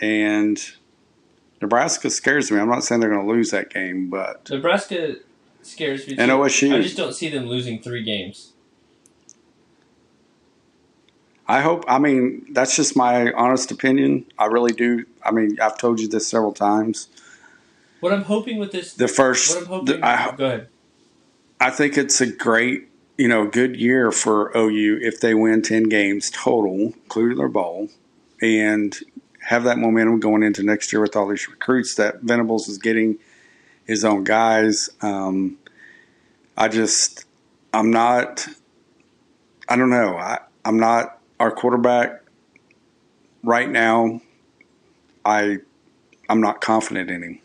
and 0.00 0.72
nebraska 1.60 2.10
scares 2.10 2.50
me 2.50 2.58
i'm 2.58 2.68
not 2.68 2.84
saying 2.84 3.00
they're 3.00 3.10
going 3.10 3.26
to 3.26 3.32
lose 3.32 3.50
that 3.50 3.70
game 3.70 4.08
but 4.10 4.48
Nebraska 4.50 5.16
scares 5.62 6.06
me. 6.06 6.14
Too. 6.14 6.22
And 6.22 6.30
OSU. 6.30 6.72
I 6.74 6.80
just 6.80 6.96
don't 6.96 7.12
see 7.12 7.28
them 7.28 7.46
losing 7.46 7.80
three 7.82 8.04
games. 8.04 8.52
i 11.48 11.60
hope 11.60 11.84
i 11.88 11.98
mean 11.98 12.44
that's 12.52 12.74
just 12.76 12.96
my 12.96 13.32
honest 13.32 13.70
opinion 13.70 14.24
i 14.38 14.46
really 14.46 14.72
do 14.72 15.04
i 15.24 15.30
mean 15.30 15.58
i've 15.60 15.78
told 15.78 16.00
you 16.00 16.08
this 16.08 16.26
several 16.26 16.52
times 16.52 17.08
What 18.00 18.12
I'm 18.12 18.24
hoping 18.24 18.58
with 18.58 18.72
this, 18.72 18.94
the 18.94 19.08
first 19.08 19.54
what 19.54 19.62
I'm 19.62 19.68
hoping. 19.68 20.00
the- 20.00 20.06
I, 20.06 20.34
go 20.36 20.44
ahead. 20.46 20.68
I 21.58 21.70
think 21.70 21.96
it's 21.96 22.20
a 22.20 22.26
great, 22.26 22.88
you 23.16 23.28
know, 23.28 23.46
good 23.46 23.76
year 23.76 24.12
for 24.12 24.56
OU 24.56 24.98
if 25.02 25.20
they 25.20 25.34
win 25.34 25.62
10 25.62 25.84
games 25.84 26.30
total, 26.30 26.92
including 27.04 27.38
their 27.38 27.48
bowl, 27.48 27.88
and 28.42 28.96
have 29.40 29.64
that 29.64 29.78
momentum 29.78 30.20
going 30.20 30.42
into 30.42 30.62
next 30.62 30.92
year 30.92 31.00
with 31.00 31.16
all 31.16 31.28
these 31.28 31.48
recruits 31.48 31.94
that 31.94 32.20
Venables 32.22 32.68
is 32.68 32.78
getting 32.78 33.18
his 33.86 34.04
own 34.04 34.24
guys. 34.24 34.90
Um, 35.00 35.56
I 36.56 36.68
just, 36.68 37.24
I'm 37.72 37.90
not, 37.90 38.46
I 39.68 39.76
don't 39.76 39.90
know. 39.90 40.16
I, 40.16 40.40
I'm 40.64 40.78
not, 40.78 41.20
our 41.38 41.50
quarterback 41.50 42.22
right 43.42 43.70
now, 43.70 44.20
I 45.24 45.58
I'm 46.28 46.40
not 46.40 46.60
confident 46.60 47.10
in 47.10 47.22
him. 47.22 47.40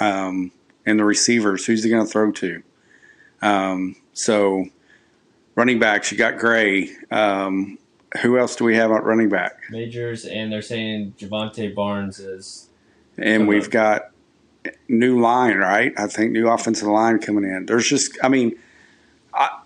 Um, 0.00 0.52
and 0.86 0.98
the 0.98 1.04
receivers, 1.04 1.66
who's 1.66 1.84
he 1.84 1.90
going 1.90 2.04
to 2.04 2.10
throw 2.10 2.32
to? 2.32 2.62
Um, 3.40 3.96
so 4.14 4.66
running 5.54 5.78
backs, 5.78 6.12
you 6.12 6.18
got 6.18 6.38
Gray. 6.38 6.90
Um, 7.10 7.78
who 8.20 8.38
else 8.38 8.56
do 8.56 8.64
we 8.64 8.76
have 8.76 8.90
at 8.90 9.04
running 9.04 9.28
back? 9.28 9.58
Majors, 9.70 10.24
and 10.24 10.52
they're 10.52 10.62
saying 10.62 11.14
Jovantae 11.18 11.74
Barnes 11.74 12.18
is. 12.18 12.68
And 13.16 13.48
we've 13.48 13.64
on. 13.64 13.70
got 13.70 14.10
new 14.88 15.20
line, 15.20 15.56
right? 15.56 15.92
I 15.96 16.06
think 16.06 16.32
new 16.32 16.48
offensive 16.48 16.88
line 16.88 17.18
coming 17.18 17.44
in. 17.44 17.66
There's 17.66 17.88
just, 17.88 18.18
I 18.22 18.28
mean, 18.28 18.58
I, 19.34 19.60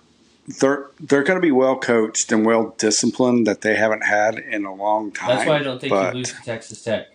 they're 0.61 0.91
they're 1.01 1.25
going 1.25 1.39
to 1.39 1.43
be 1.43 1.51
well 1.51 1.77
coached 1.77 2.31
and 2.31 2.47
well 2.47 2.75
disciplined 2.79 3.47
that 3.47 3.63
they 3.63 3.75
haven't 3.75 4.05
had 4.05 4.39
in 4.39 4.65
a 4.65 4.75
long 4.75 5.11
time. 5.11 5.29
That's 5.29 5.49
why 5.49 5.57
I 5.57 5.63
don't 5.63 5.81
think 5.81 5.91
but, 5.91 6.15
you 6.15 6.19
lose 6.19 6.33
to 6.33 6.43
Texas 6.43 6.83
Tech. 6.83 7.09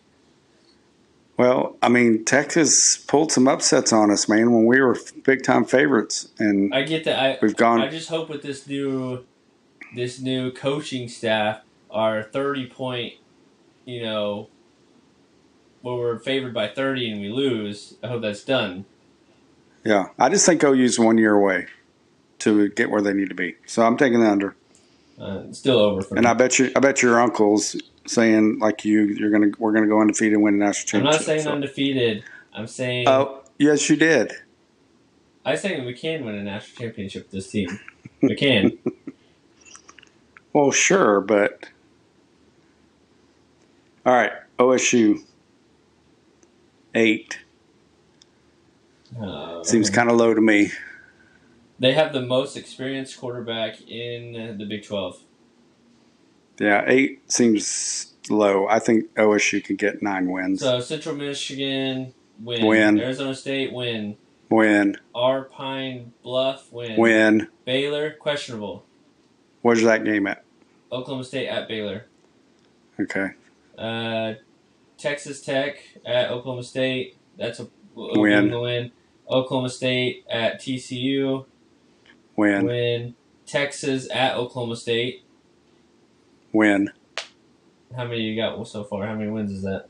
Well, 1.37 1.77
I 1.81 1.89
mean, 1.89 2.23
Texas 2.25 2.97
pulled 2.97 3.31
some 3.31 3.47
upsets 3.47 3.91
on 3.91 4.11
us, 4.11 4.29
man, 4.29 4.51
when 4.51 4.65
we 4.65 4.79
were 4.79 4.97
big 5.23 5.43
time 5.43 5.65
favorites, 5.65 6.29
and 6.37 6.73
I 6.73 6.83
get 6.83 7.03
that. 7.05 7.19
I 7.19 7.37
we've 7.41 7.55
gone. 7.55 7.81
I 7.81 7.87
just 7.87 8.09
hope 8.09 8.29
with 8.29 8.41
this 8.43 8.67
new, 8.67 9.25
this 9.95 10.19
new 10.19 10.51
coaching 10.51 11.07
staff, 11.07 11.61
our 11.89 12.21
thirty 12.21 12.67
point, 12.67 13.13
you 13.85 14.03
know, 14.03 14.49
where 15.81 15.95
we're 15.95 16.19
favored 16.19 16.53
by 16.53 16.67
thirty 16.67 17.11
and 17.11 17.21
we 17.21 17.29
lose. 17.29 17.95
I 18.03 18.07
hope 18.07 18.21
that's 18.21 18.43
done. 18.43 18.85
Yeah, 19.83 20.09
I 20.19 20.29
just 20.29 20.45
think 20.45 20.63
OU's 20.63 20.99
one 20.99 21.17
year 21.17 21.33
away 21.33 21.65
to 22.39 22.69
get 22.69 22.91
where 22.91 23.01
they 23.01 23.13
need 23.13 23.29
to 23.29 23.35
be. 23.35 23.55
So 23.65 23.81
I'm 23.83 23.97
taking 23.97 24.19
the 24.19 24.29
under, 24.29 24.55
Uh, 25.19 25.51
still 25.53 25.79
over 25.79 26.01
for 26.03 26.15
and 26.15 26.25
me. 26.25 26.29
I 26.29 26.33
bet 26.35 26.59
you, 26.59 26.71
I 26.75 26.79
bet 26.79 27.01
your 27.01 27.19
uncle's 27.19 27.75
saying 28.05 28.59
like 28.59 28.83
you, 28.85 29.01
you're 29.03 29.29
gonna, 29.29 29.51
we're 29.59 29.71
gonna 29.73 29.87
go 29.87 30.01
undefeated 30.01 30.33
and 30.33 30.43
win 30.43 30.59
the 30.59 30.65
national 30.65 30.87
championship. 30.87 30.97
I'm 30.97 31.03
not 31.03 31.11
championship. 31.13 31.25
saying 31.25 31.43
so. 31.43 31.51
undefeated. 31.51 32.23
I'm 32.53 32.67
saying 32.67 33.07
Oh, 33.07 33.41
yes, 33.57 33.89
you 33.89 33.95
did. 33.95 34.33
I'm 35.45 35.57
saying 35.57 35.85
we 35.85 35.93
can 35.93 36.23
win 36.25 36.35
a 36.35 36.43
national 36.43 36.85
championship 36.87 37.23
with 37.23 37.31
this 37.31 37.49
team. 37.49 37.79
We 38.21 38.35
can. 38.35 38.77
Well, 40.53 40.71
sure, 40.71 41.21
but 41.21 41.69
all 44.05 44.13
right, 44.13 44.33
OSU 44.59 45.19
eight 46.93 47.39
Uh, 49.17 49.63
seems 49.63 49.89
kind 49.89 50.09
of 50.09 50.17
low 50.17 50.33
to 50.33 50.41
me. 50.41 50.71
They 51.79 51.93
have 51.93 52.11
the 52.11 52.21
most 52.21 52.57
experienced 52.57 53.17
quarterback 53.17 53.81
in 53.89 54.57
the 54.57 54.65
Big 54.65 54.83
12. 54.85 55.21
Yeah, 56.59 56.83
eight 56.87 57.31
seems 57.31 58.13
low. 58.29 58.67
I 58.67 58.79
think 58.79 59.13
OSU 59.15 59.63
can 59.63 59.75
get 59.75 60.01
nine 60.01 60.29
wins. 60.31 60.59
So 60.61 60.79
Central 60.79 61.15
Michigan 61.15 62.13
win. 62.39 62.65
Win. 62.65 62.99
Arizona 62.99 63.35
State 63.35 63.73
win. 63.73 64.17
Win, 64.49 64.97
R 65.15 65.45
Pine 65.45 66.11
Bluff 66.23 66.71
win. 66.73 66.97
win. 66.99 67.47
Baylor 67.65 68.11
questionable. 68.11 68.83
Where's 69.61 69.81
that 69.83 70.03
game 70.03 70.27
at? 70.27 70.43
Oklahoma 70.91 71.23
State 71.23 71.47
at 71.47 71.67
Baylor. 71.69 72.05
Okay, 72.99 73.29
Uh, 73.77 74.33
Texas 74.97 75.41
Tech 75.41 75.77
at 76.05 76.29
Oklahoma 76.29 76.63
State. 76.63 77.15
That's 77.37 77.59
a 77.61 77.67
Win. 77.95 78.51
The 78.51 78.59
win. 78.59 78.91
Oklahoma 79.29 79.69
State 79.69 80.25
at 80.29 80.59
TCU. 80.61 81.45
win, 82.35 82.65
Win. 82.65 83.15
Texas 83.45 84.07
at 84.13 84.35
Oklahoma 84.35 84.75
State. 84.75 85.23
Win. 86.53 86.91
How 87.95 88.05
many 88.05 88.21
you 88.21 88.35
got 88.35 88.65
so 88.67 88.83
far? 88.83 89.05
How 89.05 89.15
many 89.15 89.29
wins 89.29 89.51
is 89.51 89.63
that? 89.63 89.87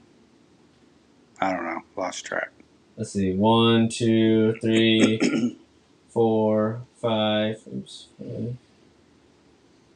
I 1.39 1.51
don't 1.53 1.65
know. 1.65 1.81
Lost 1.95 2.25
track. 2.25 2.49
Let's 2.97 3.11
see. 3.11 3.33
One, 3.33 3.89
two, 3.89 4.55
three, 4.61 5.57
four, 6.09 6.81
five, 7.01 7.61
oops, 7.67 8.07
five, 8.17 8.55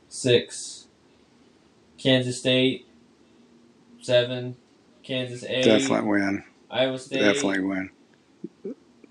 six. 0.09 0.87
Kansas 1.97 2.39
State, 2.39 2.87
seven. 4.01 4.55
Kansas 5.03 5.43
eight. 5.43 5.65
Definitely 5.65 6.09
win. 6.09 6.43
Iowa 6.71 6.97
State. 6.97 7.19
Definitely 7.19 7.59
win. 7.59 7.89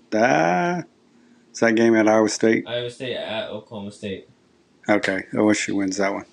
That 0.09 0.87
is 1.53 1.59
that 1.59 1.75
game 1.75 1.95
at 1.95 2.07
Iowa 2.07 2.27
State. 2.29 2.65
Iowa 2.67 2.89
State 2.89 3.15
at 3.15 3.49
Oklahoma 3.49 3.91
State. 3.91 4.27
Okay, 4.89 5.23
I 5.35 5.41
wish 5.41 5.59
she 5.59 5.71
wins 5.71 5.97
that 5.97 6.13
one. 6.13 6.25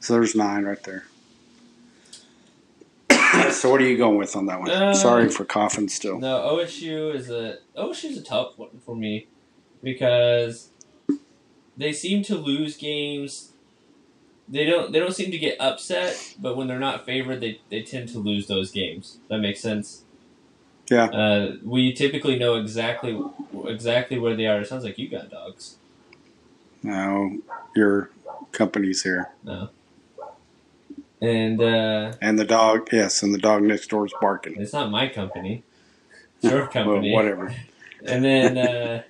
So 0.00 0.14
there's 0.14 0.34
nine 0.34 0.64
right 0.64 0.82
there. 0.84 1.04
so 3.50 3.70
what 3.70 3.80
are 3.80 3.86
you 3.86 3.96
going 3.96 4.16
with 4.16 4.36
on 4.36 4.46
that 4.46 4.60
one? 4.60 4.70
Uh, 4.70 4.94
Sorry 4.94 5.28
for 5.28 5.44
coughing 5.44 5.88
still. 5.88 6.18
No, 6.18 6.56
OSU 6.56 7.14
is 7.14 7.30
a 7.30 7.58
OSU 7.76 8.10
is 8.10 8.18
a 8.18 8.22
tough 8.22 8.58
one 8.58 8.80
for 8.84 8.96
me 8.96 9.26
because 9.82 10.68
they 11.76 11.92
seem 11.92 12.22
to 12.24 12.36
lose 12.36 12.76
games. 12.76 13.52
They 14.48 14.64
don't. 14.64 14.92
They 14.92 14.98
don't 14.98 15.14
seem 15.14 15.30
to 15.30 15.38
get 15.38 15.60
upset, 15.60 16.34
but 16.38 16.56
when 16.56 16.68
they're 16.68 16.78
not 16.78 17.04
favored, 17.04 17.40
they, 17.40 17.60
they 17.70 17.82
tend 17.82 18.08
to 18.10 18.18
lose 18.18 18.46
those 18.46 18.70
games. 18.70 19.18
That 19.28 19.38
makes 19.38 19.60
sense. 19.60 20.04
Yeah. 20.90 21.04
Uh, 21.04 21.56
we 21.62 21.92
typically 21.92 22.38
know 22.38 22.56
exactly 22.56 23.20
exactly 23.66 24.18
where 24.18 24.34
they 24.34 24.46
are. 24.46 24.60
It 24.60 24.68
sounds 24.68 24.84
like 24.84 24.98
you 24.98 25.08
got 25.08 25.30
dogs. 25.30 25.76
No, 26.82 27.38
your 27.76 28.10
company's 28.52 29.02
here. 29.02 29.30
And 31.20 31.60
uh, 31.60 32.12
And 32.20 32.38
the 32.38 32.44
dog, 32.44 32.88
yes, 32.92 33.22
and 33.22 33.34
the 33.34 33.38
dog 33.38 33.62
next 33.62 33.88
door 33.90 34.06
is 34.06 34.12
barking. 34.20 34.60
it's 34.60 34.72
not 34.72 34.90
my 34.90 35.08
company. 35.08 35.64
It's 36.36 36.50
your 36.52 36.66
company. 36.76 37.12
Well, 37.12 37.22
whatever. 37.22 37.54
And 38.06 38.24
then 38.24 38.56
uh, 38.56 39.02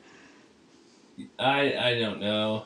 I 1.39 1.75
I 1.91 1.99
don't 2.01 2.21
know 2.21 2.65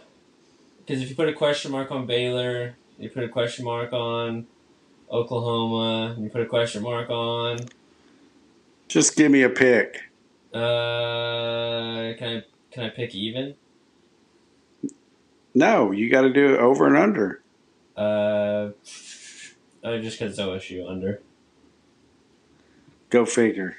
because 0.78 1.02
if 1.02 1.10
you 1.10 1.16
put 1.16 1.28
a 1.28 1.32
question 1.32 1.72
mark 1.72 1.90
on 1.90 2.06
Baylor, 2.06 2.76
you 2.96 3.10
put 3.10 3.24
a 3.24 3.28
question 3.28 3.64
mark 3.64 3.92
on 3.92 4.46
Oklahoma, 5.10 6.14
you 6.20 6.30
put 6.30 6.42
a 6.42 6.46
question 6.46 6.84
mark 6.84 7.10
on. 7.10 7.58
Just 8.86 9.16
give 9.16 9.32
me 9.32 9.42
a 9.42 9.48
pick. 9.48 9.96
Uh, 10.54 12.14
can 12.16 12.36
I 12.38 12.42
can 12.70 12.84
I 12.84 12.88
pick 12.90 13.16
even? 13.16 13.56
No, 15.54 15.90
you 15.90 16.08
got 16.08 16.22
to 16.22 16.32
do 16.32 16.54
it 16.54 16.60
over 16.60 16.86
and 16.86 16.96
under. 16.96 17.40
Uh, 17.96 18.70
oh, 19.84 20.00
just 20.00 20.18
because 20.18 20.38
OSU 20.38 20.88
under. 20.88 21.20
Go 23.10 23.24
figure. 23.26 23.76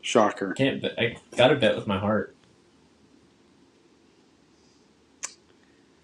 Shocker. 0.00 0.52
Can't 0.54 0.82
bet. 0.82 0.94
I 0.98 1.16
gotta 1.36 1.56
bet 1.56 1.76
with 1.76 1.86
my 1.86 1.98
heart. 1.98 2.34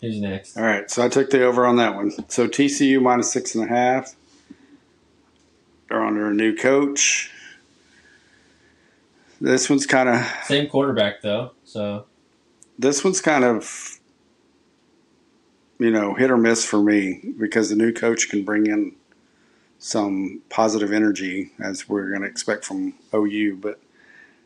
Who's 0.01 0.19
next? 0.19 0.57
All 0.57 0.64
right, 0.64 0.90
so 0.90 1.05
I 1.05 1.09
took 1.09 1.29
the 1.31 1.45
over 1.45 1.66
on 1.66 1.77
that 1.77 1.95
one. 1.95 2.11
So 2.31 2.49
TCU 2.49 3.03
minus 3.03 3.31
six 3.31 3.55
and 3.55 3.64
a 3.64 3.69
half. 3.69 4.14
They're 5.88 6.03
under 6.03 6.29
a 6.29 6.35
new 6.35 6.55
coach. 6.57 7.31
This 9.40 9.69
one's 9.69 9.87
kind 9.87 10.09
of 10.09 10.27
Same 10.45 10.69
quarterback 10.69 11.23
though, 11.23 11.53
so 11.64 12.07
this 12.79 13.05
one's 13.05 13.21
kind 13.21 13.45
of 13.45 13.99
you 15.79 15.90
know 15.90 16.14
hit 16.14 16.31
or 16.31 16.37
miss 16.37 16.64
for 16.64 16.81
me 16.81 17.23
because 17.38 17.71
the 17.71 17.77
new 17.77 17.93
coach 17.93 18.29
can 18.29 18.45
bring 18.45 18.66
in 18.66 18.95
some 19.81 20.43
positive 20.51 20.93
energy 20.93 21.51
as 21.59 21.88
we're 21.88 22.11
going 22.11 22.21
to 22.23 22.29
expect 22.29 22.64
from 22.64 22.95
OU, 23.14 23.57
but 23.57 23.81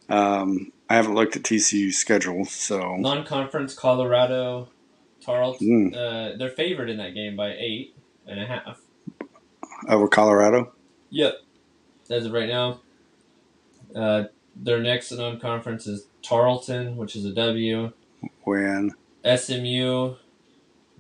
um, 0.09 0.73
I 0.89 0.95
haven't 0.95 1.15
looked 1.17 1.37
at 1.37 1.43
TCU's 1.43 1.97
schedule, 1.99 2.45
so 2.47 2.97
non-conference 2.97 3.75
Colorado, 3.75 4.69
Tarleton. 5.21 5.93
Mm. 5.93 5.95
Uh, 5.97 6.37
they're 6.39 6.49
favored 6.51 6.89
in 6.89 6.97
that 6.99 7.15
game 7.15 7.37
by 7.37 7.53
eight 7.59 7.95
and 8.27 8.41
a 8.41 8.47
half. 8.47 8.81
over 9.89 10.09
Colorado. 10.09 10.73
Yep. 11.11 11.35
As 12.11 12.27
of 12.27 12.33
right 12.33 12.49
now, 12.49 12.81
uh, 13.95 14.25
their 14.57 14.81
next 14.81 15.11
non-conference 15.11 15.87
is 15.87 16.07
Tarleton, 16.23 16.97
which 16.97 17.17
is 17.17 17.25
a 17.25 17.33
W. 17.33 17.93
When 18.45 18.93
SMU. 19.25 20.15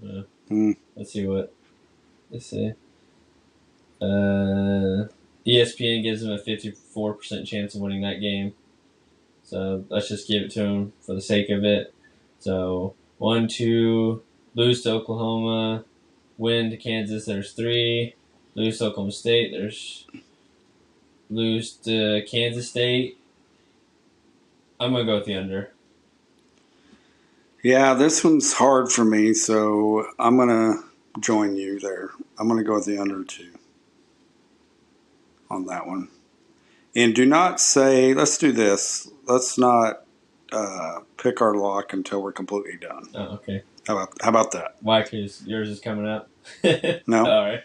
Uh, 0.04 0.22
Hmm. 0.48 0.72
Let's 0.94 1.12
see 1.12 1.26
what. 1.26 1.52
Let's 2.30 2.46
see. 2.46 2.74
Uh, 4.04 5.08
ESPN 5.46 6.02
gives 6.02 6.22
them 6.22 6.32
a 6.32 6.38
fifty-four 6.38 7.14
percent 7.14 7.46
chance 7.46 7.74
of 7.74 7.80
winning 7.80 8.02
that 8.02 8.20
game. 8.20 8.54
So 9.44 9.84
let's 9.88 10.08
just 10.08 10.28
give 10.28 10.42
it 10.42 10.50
to 10.52 10.60
them 10.60 10.92
for 11.00 11.14
the 11.14 11.20
sake 11.20 11.50
of 11.50 11.64
it. 11.64 11.94
So 12.38 12.94
one, 13.18 13.48
two, 13.48 14.22
lose 14.54 14.82
to 14.82 14.92
Oklahoma, 14.92 15.84
win 16.38 16.70
to 16.70 16.76
Kansas. 16.76 17.26
There's 17.26 17.52
three. 17.52 18.14
Lose 18.54 18.78
to 18.78 18.86
Oklahoma 18.86 19.12
State. 19.12 19.50
There's 19.52 20.06
lose 21.30 21.72
to 21.72 22.24
Kansas 22.30 22.68
State. 22.68 23.18
I'm 24.78 24.92
gonna 24.92 25.04
go 25.04 25.16
with 25.16 25.26
the 25.26 25.36
under. 25.36 25.72
Yeah, 27.62 27.94
this 27.94 28.22
one's 28.22 28.52
hard 28.52 28.92
for 28.92 29.04
me, 29.04 29.32
so 29.34 30.06
I'm 30.18 30.36
gonna 30.36 30.74
join 31.20 31.56
you 31.56 31.80
there. 31.80 32.10
I'm 32.38 32.48
gonna 32.48 32.62
go 32.62 32.74
with 32.74 32.84
the 32.84 32.98
under 32.98 33.24
two. 33.24 33.53
On 35.54 35.66
that 35.66 35.86
one. 35.86 36.08
And 36.96 37.14
do 37.14 37.24
not 37.26 37.60
say, 37.60 38.14
let's 38.14 38.38
do 38.38 38.52
this. 38.52 39.08
Let's 39.26 39.58
not 39.58 40.04
uh, 40.52 41.00
pick 41.16 41.40
our 41.40 41.54
lock 41.54 41.92
until 41.92 42.22
we're 42.22 42.32
completely 42.32 42.76
done. 42.76 43.08
Oh, 43.14 43.34
okay. 43.34 43.62
How 43.86 43.96
about, 43.98 44.12
how 44.22 44.28
about 44.30 44.50
that? 44.52 44.76
Why? 44.80 45.02
Because 45.02 45.44
yours 45.46 45.68
is 45.68 45.80
coming 45.80 46.06
up. 46.06 46.28
No. 47.06 47.26
All 47.26 47.44
right. 47.44 47.62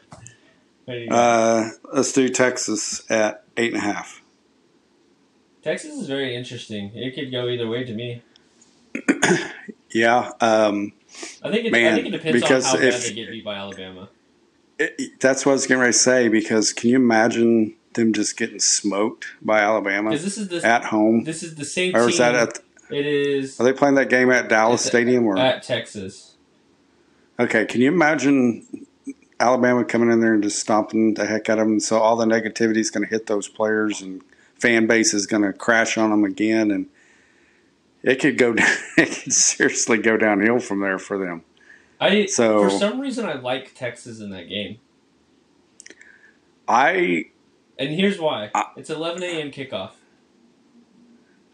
What 0.85 0.93
do 0.93 0.99
you 0.99 1.09
got? 1.09 1.15
Uh, 1.17 1.69
let's 1.93 2.11
do 2.13 2.29
Texas 2.29 3.09
at 3.11 3.43
eight 3.57 3.73
and 3.73 3.81
a 3.81 3.85
half. 3.85 4.21
Texas 5.61 5.95
is 5.95 6.07
very 6.07 6.35
interesting. 6.35 6.91
It 6.95 7.13
could 7.13 7.31
go 7.31 7.47
either 7.49 7.67
way 7.67 7.83
to 7.83 7.93
me. 7.93 8.21
Yeah, 9.91 10.31
um, 10.39 10.93
I 11.43 11.49
think 11.49 11.65
it, 11.65 11.69
I 11.69 11.71
Man, 11.71 11.95
think 11.95 12.07
it 12.09 12.11
depends 12.11 12.39
because 12.41 12.65
on 12.75 12.79
how 12.79 12.85
if- 12.87 12.93
bad 12.93 13.01
they 13.09 13.13
get 13.15 13.31
beat 13.31 13.43
by 13.43 13.55
Alabama. 13.55 14.07
it, 14.77 15.19
that's 15.19 15.47
what 15.47 15.53
I 15.53 15.53
was 15.53 15.65
getting 15.65 15.81
ready 15.81 15.93
to 15.93 15.97
say. 15.97 16.27
Because 16.27 16.71
can 16.71 16.91
you 16.91 16.95
imagine 16.97 17.75
them 17.93 18.13
just 18.13 18.37
getting 18.37 18.59
smoked 18.59 19.27
by 19.41 19.59
Alabama 19.59 20.11
this 20.11 20.37
is 20.37 20.47
the 20.47 20.65
at 20.65 20.85
home? 20.85 21.23
this 21.23 21.43
is 21.43 21.55
the 21.55 21.65
same 21.65 21.95
Or 21.95 22.01
team. 22.01 22.09
is 22.09 22.17
that 22.19 22.35
at? 22.35 22.59
it 22.91 23.05
is 23.05 23.59
Are 23.59 23.63
they 23.63 23.73
playing 23.73 23.95
that 23.95 24.09
game 24.09 24.31
at 24.31 24.47
Dallas 24.49 24.83
Stadium? 24.85 25.25
Or 25.25 25.37
at 25.37 25.63
Texas. 25.63 26.35
okay, 27.39 27.65
can 27.65 27.81
you 27.81 27.87
imagine 27.91 28.65
Alabama 29.39 29.85
coming 29.85 30.11
in 30.11 30.19
there 30.21 30.33
and 30.33 30.43
just 30.43 30.59
stomping 30.59 31.13
the 31.13 31.25
heck 31.25 31.49
out 31.49 31.59
of 31.59 31.67
them? 31.67 31.79
So 31.79 31.97
all 31.99 32.15
the 32.17 32.25
negativity 32.25 32.77
is 32.77 32.91
going 32.91 33.03
to 33.05 33.09
hit 33.09 33.25
those 33.27 33.47
players, 33.47 34.01
and 34.01 34.21
fan 34.59 34.85
base 34.87 35.13
is 35.13 35.25
going 35.27 35.43
to 35.43 35.53
crash 35.53 35.97
on 35.97 36.09
them 36.09 36.23
again, 36.25 36.71
and 36.71 36.87
it 38.03 38.19
could 38.19 38.37
go. 38.37 38.55
It 38.97 39.23
could 39.23 39.31
seriously 39.33 39.97
go 39.99 40.17
downhill 40.17 40.59
from 40.59 40.81
there 40.81 40.99
for 40.99 41.17
them. 41.17 41.43
I 42.01 42.25
So- 42.25 42.63
for 42.63 42.69
some 42.69 42.99
reason 42.99 43.25
I 43.25 43.33
like 43.35 43.73
Texas 43.75 44.19
in 44.19 44.29
that 44.31 44.49
game, 44.49 44.79
I 46.67 47.25
and 47.79 47.89
here's 47.89 48.19
why. 48.19 48.51
I- 48.53 48.65
it's 48.77 48.89
11 48.91 49.23
a.m. 49.23 49.49
kickoff, 49.51 49.91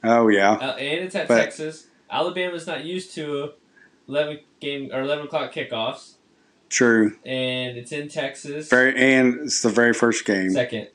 oh 0.03 0.27
yeah, 0.27 0.51
uh, 0.53 0.75
and 0.75 1.03
it's 1.05 1.15
at 1.15 1.27
But- 1.27 1.38
Texas. 1.38 1.88
Alabama's 2.09 2.67
not 2.67 2.85
used 2.85 3.15
to 3.15 3.53
11 4.07 4.39
game 4.59 4.91
or 4.93 5.01
11 5.01 5.25
o'clock 5.25 5.51
kickoffs, 5.51 6.13
true. 6.69 7.17
and 7.25 7.77
it's 7.77 7.91
in 7.91 8.07
Texas. 8.09 8.69
Very 8.69 8.95
and 8.95 9.39
it's 9.45 9.61
the 9.61 9.69
very 9.69 9.93
first 9.93 10.23
game. 10.25 10.51
Second, 10.51 10.89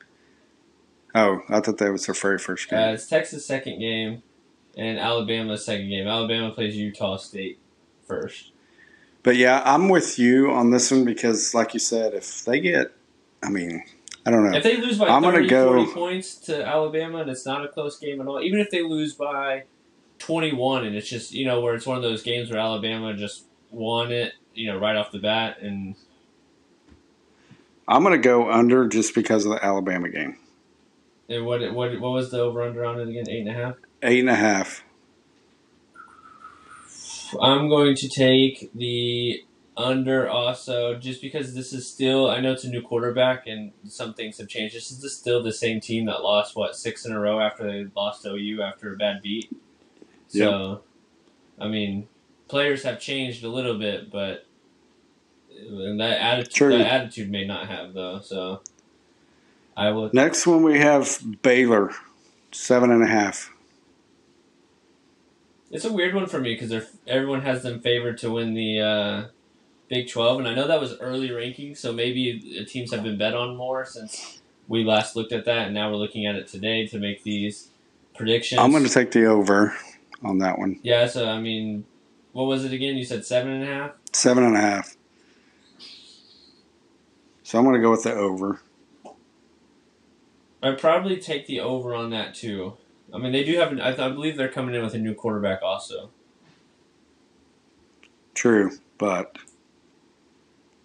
Oh, 1.13 1.41
I 1.49 1.59
thought 1.59 1.77
that 1.79 1.91
was 1.91 2.05
their 2.05 2.15
very 2.15 2.37
first 2.37 2.69
game. 2.69 2.79
uh, 2.79 2.93
it's 2.93 3.07
Texas' 3.07 3.45
second 3.45 3.79
game, 3.79 4.23
and 4.77 4.97
Alabama's 4.97 5.65
second 5.65 5.89
game. 5.89 6.07
Alabama 6.07 6.51
plays 6.51 6.77
Utah 6.77 7.17
State 7.17 7.59
first. 8.07 8.51
But 9.21 9.35
yeah, 9.35 9.61
I'm 9.65 9.89
with 9.89 10.17
you 10.17 10.49
on 10.51 10.71
this 10.71 10.89
one 10.89 11.03
because, 11.03 11.53
like 11.53 11.73
you 11.73 11.79
said, 11.81 12.13
if 12.13 12.45
they 12.45 12.61
get, 12.61 12.93
I 13.43 13.49
mean, 13.49 13.83
I 14.25 14.31
don't 14.31 14.49
know. 14.51 14.55
If 14.57 14.63
they 14.63 14.77
lose 14.77 14.99
by 14.99 15.07
I'm 15.07 15.21
gonna 15.23 15.37
30, 15.37 15.47
go- 15.47 15.73
40 15.85 15.93
points 15.93 16.35
to 16.41 16.65
Alabama 16.65 17.19
and 17.19 17.29
it's 17.29 17.45
not 17.45 17.65
a 17.65 17.67
close 17.67 17.97
game 17.97 18.21
at 18.21 18.27
all, 18.27 18.41
even 18.41 18.59
if 18.59 18.69
they 18.69 18.83
lose 18.83 19.13
by 19.15 19.63
21 20.19 20.85
and 20.85 20.95
it's 20.95 21.09
just, 21.09 21.31
you 21.33 21.45
know, 21.45 21.59
where 21.61 21.73
it's 21.73 21.87
one 21.87 21.97
of 21.97 22.03
those 22.03 22.21
games 22.21 22.49
where 22.51 22.59
Alabama 22.59 23.15
just 23.15 23.45
won 23.71 24.11
it, 24.11 24.33
you 24.53 24.71
know, 24.71 24.77
right 24.77 24.95
off 24.95 25.11
the 25.11 25.17
bat 25.19 25.57
and 25.61 25.95
I'm 27.87 28.03
going 28.03 28.13
to 28.13 28.23
go 28.25 28.49
under 28.51 28.87
just 28.87 29.15
because 29.15 29.45
of 29.45 29.51
the 29.53 29.65
Alabama 29.65 30.07
game. 30.09 30.37
and 31.27 31.45
what 31.45 31.61
what 31.73 31.99
what 31.99 32.11
was 32.11 32.29
the 32.31 32.39
over 32.39 32.61
under 32.61 32.85
on 32.85 32.99
it 32.99 33.09
again? 33.09 33.27
Eight 33.27 33.47
and 33.47 33.49
a 33.49 33.53
half. 33.53 33.75
Eight 34.03 34.19
and 34.19 34.29
a 34.29 34.35
half. 34.35 34.83
I'm 37.41 37.69
going 37.69 37.95
to 37.95 38.07
take 38.09 38.69
the 38.75 39.41
under 39.81 40.29
also 40.29 40.95
just 40.95 41.21
because 41.21 41.53
this 41.53 41.73
is 41.73 41.89
still 41.89 42.29
I 42.29 42.39
know 42.39 42.53
it's 42.53 42.63
a 42.63 42.69
new 42.69 42.81
quarterback 42.81 43.47
and 43.47 43.71
some 43.87 44.13
things 44.13 44.37
have 44.37 44.47
changed. 44.47 44.75
This 44.75 44.91
is 44.91 45.15
still 45.15 45.41
the 45.43 45.51
same 45.51 45.81
team 45.81 46.05
that 46.05 46.23
lost 46.23 46.55
what 46.55 46.75
six 46.75 47.05
in 47.05 47.11
a 47.11 47.19
row 47.19 47.39
after 47.39 47.63
they 47.63 47.87
lost 47.95 48.25
OU 48.25 48.61
after 48.61 48.93
a 48.93 48.97
bad 48.97 49.21
beat. 49.21 49.51
So, 50.27 50.81
I 51.59 51.67
mean, 51.67 52.07
players 52.47 52.83
have 52.83 52.99
changed 52.99 53.43
a 53.43 53.49
little 53.49 53.77
bit, 53.77 54.09
but 54.09 54.45
and 55.57 55.99
that 55.99 56.21
attitude 56.21 56.53
True. 56.53 56.77
that 56.77 56.87
attitude 56.87 57.29
may 57.29 57.45
not 57.45 57.67
have 57.67 57.93
though. 57.93 58.21
So, 58.21 58.61
I 59.75 59.89
will. 59.91 60.09
Next 60.13 60.47
one 60.47 60.63
we 60.63 60.79
have 60.79 61.41
Baylor, 61.41 61.91
seven 62.51 62.91
and 62.91 63.03
a 63.03 63.07
half. 63.07 63.51
It's 65.69 65.85
a 65.85 65.91
weird 65.91 66.13
one 66.13 66.27
for 66.27 66.39
me 66.39 66.53
because 66.53 66.85
everyone 67.07 67.41
has 67.41 67.63
them 67.63 67.79
favored 67.79 68.17
to 68.19 68.31
win 68.31 68.53
the 68.53 68.81
uh, 68.81 69.23
Big 69.91 70.09
Twelve, 70.09 70.39
and 70.39 70.47
I 70.47 70.55
know 70.55 70.67
that 70.67 70.79
was 70.79 70.97
early 71.01 71.27
rankings, 71.31 71.75
so 71.79 71.91
maybe 71.91 72.65
teams 72.65 72.93
have 72.93 73.03
been 73.03 73.17
bet 73.17 73.33
on 73.33 73.57
more 73.57 73.83
since 73.83 74.39
we 74.69 74.85
last 74.85 75.17
looked 75.17 75.33
at 75.33 75.43
that, 75.43 75.65
and 75.65 75.73
now 75.73 75.91
we're 75.91 75.97
looking 75.97 76.25
at 76.25 76.37
it 76.37 76.47
today 76.47 76.87
to 76.87 76.97
make 76.97 77.23
these 77.23 77.71
predictions. 78.15 78.61
I'm 78.61 78.71
going 78.71 78.85
to 78.85 78.89
take 78.89 79.11
the 79.11 79.25
over 79.25 79.75
on 80.23 80.37
that 80.37 80.57
one. 80.57 80.79
yeah. 80.81 81.07
So 81.07 81.27
I 81.27 81.41
mean, 81.41 81.83
what 82.31 82.45
was 82.45 82.63
it 82.63 82.71
again? 82.71 82.95
You 82.95 83.03
said 83.03 83.25
seven 83.25 83.51
and 83.51 83.63
a 83.63 83.67
half. 83.67 83.91
Seven 84.13 84.45
and 84.45 84.55
a 84.55 84.61
half. 84.61 84.95
So 87.43 87.59
I'm 87.59 87.65
going 87.65 87.75
to 87.75 87.81
go 87.81 87.91
with 87.91 88.03
the 88.03 88.13
over. 88.13 88.61
I'd 90.63 90.79
probably 90.79 91.17
take 91.17 91.47
the 91.47 91.59
over 91.59 91.93
on 91.93 92.11
that 92.11 92.33
too. 92.33 92.77
I 93.13 93.17
mean, 93.17 93.33
they 93.33 93.43
do 93.43 93.57
have. 93.57 93.73
An, 93.73 93.81
I, 93.81 93.89
th- 93.89 93.99
I 93.99 94.07
believe 94.07 94.37
they're 94.37 94.47
coming 94.47 94.73
in 94.73 94.81
with 94.81 94.93
a 94.93 94.99
new 94.99 95.13
quarterback 95.13 95.61
also. 95.61 96.11
True, 98.33 98.71
but 98.97 99.37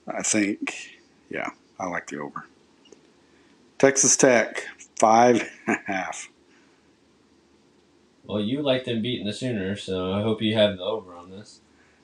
I 0.08 0.22
think, 0.22 0.98
yeah, 1.30 1.50
I 1.78 1.86
like 1.86 2.06
the 2.06 2.18
over. 2.20 2.44
Texas 3.78 4.16
Tech, 4.16 4.64
five 4.98 5.50
and 5.66 5.78
a 5.86 5.92
half. 5.92 6.28
Well, 8.24 8.40
you 8.40 8.62
like 8.62 8.84
them 8.84 9.02
beating 9.02 9.26
the 9.26 9.32
Sooners, 9.32 9.82
so 9.82 10.12
I 10.12 10.22
hope 10.22 10.42
you 10.42 10.54
have 10.54 10.78
the 10.78 10.82
over 10.82 11.14
on 11.14 11.30
this. 11.30 11.60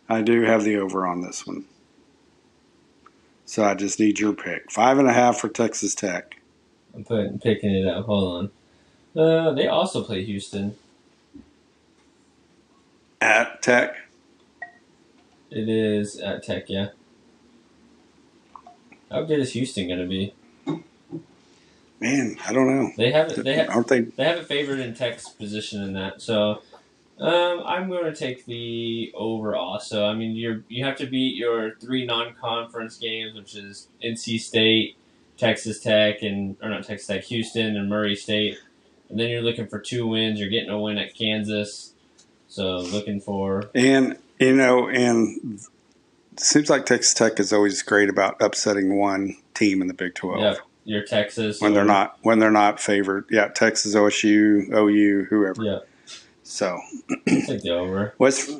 I 0.09 0.23
do 0.23 0.43
have 0.43 0.65
the 0.65 0.77
over 0.77 1.07
on 1.07 1.23
this 1.23 1.47
one. 1.47 1.65
So 3.47 3.65
I 3.65 3.75
just 3.75 3.99
need 3.99 4.19
your 4.19 4.33
pick. 4.33 4.71
Five 4.71 4.99
and 4.99 5.09
a 5.09 5.13
half 5.13 5.39
for 5.39 5.49
Texas 5.49 5.95
Tech. 5.95 6.37
I'm 6.95 7.05
putting 7.05 7.39
picking 7.39 7.75
it 7.75 7.87
up. 7.87 8.07
Hold 8.07 8.51
on. 9.17 9.21
Uh, 9.23 9.53
they 9.53 9.67
also 9.67 10.03
play 10.03 10.25
Houston. 10.25 10.77
At 13.21 13.63
Tech. 13.63 13.97
It 15.51 15.69
is 15.69 16.19
at 16.19 16.43
Tech, 16.43 16.65
yeah. 16.69 16.89
How 19.13 19.23
good 19.23 19.41
is 19.41 19.53
Houston 19.53 19.89
going 19.89 20.01
to 20.01 20.07
be? 20.07 20.35
Man, 22.01 22.37
I 22.45 22.53
don't 22.53 22.67
know. 22.67 22.91
They 22.97 23.13
have 23.13 23.29
it. 23.31 23.45
They 23.45 23.55
have. 23.55 23.69
Aren't 23.69 23.89
they? 23.89 24.01
They 24.01 24.25
have 24.25 24.39
it 24.39 24.47
favored 24.47 24.81
in 24.81 24.95
Tech's 24.95 25.29
position 25.29 25.83
in 25.83 25.93
that. 25.93 26.21
So, 26.21 26.63
um, 27.21 27.63
I'm 27.65 27.89
going 27.89 28.05
to 28.05 28.15
take 28.15 28.45
the 28.47 29.13
over 29.15 29.55
also. 29.55 30.07
I 30.07 30.15
mean, 30.15 30.35
you're 30.35 30.63
you 30.69 30.85
have 30.85 30.97
to 30.97 31.07
beat 31.07 31.37
your 31.37 31.77
three 31.77 32.05
non-conference 32.05 32.97
games, 32.99 33.35
which 33.35 33.55
is 33.55 33.87
NC 34.03 34.41
State, 34.41 34.97
Texas 35.37 35.79
Tech, 35.79 36.23
and 36.23 36.57
or 36.63 36.71
not 36.71 36.85
Texas 36.85 37.07
Tech, 37.07 37.23
Houston, 37.25 37.77
and 37.77 37.89
Murray 37.89 38.17
State. 38.17 38.59
And 39.09 39.21
then 39.21 39.29
you're 39.29 39.43
looking 39.43 39.69
for 39.69 39.79
two 39.79 40.07
wins. 40.07 40.41
You're 40.41 40.49
getting 40.49 40.71
a 40.71 40.81
win 40.81 40.97
at 40.99 41.15
Kansas. 41.15 41.93
So 42.49 42.79
looking 42.79 43.21
for 43.21 43.71
And, 43.75 44.19
you 44.41 44.57
know, 44.57 44.89
and 44.89 45.61
seems 46.37 46.71
like 46.71 46.87
Texas 46.87 47.15
Tech 47.15 47.39
is 47.41 47.53
always 47.53 47.83
great 47.83 48.09
about 48.09 48.41
upsetting 48.41 48.97
one 48.99 49.37
team 49.55 49.83
in 49.83 49.89
the 49.89 49.95
Big 49.95 50.15
12. 50.15 50.41
yeah, 50.41 50.55
your 50.85 51.03
Texas 51.03 51.61
When 51.61 51.75
they're 51.75 51.85
not 51.85 52.19
when 52.23 52.39
they're 52.39 52.51
not 52.51 52.81
favored. 52.81 53.27
Yeah, 53.31 53.49
Texas, 53.49 53.95
OSU, 53.95 54.73
OU, 54.73 55.27
whoever. 55.31 55.63
Yeah, 55.63 55.79
So 56.43 56.79
take 57.27 57.63
the 57.63 57.71
over. 57.71 58.15
West 58.19 58.51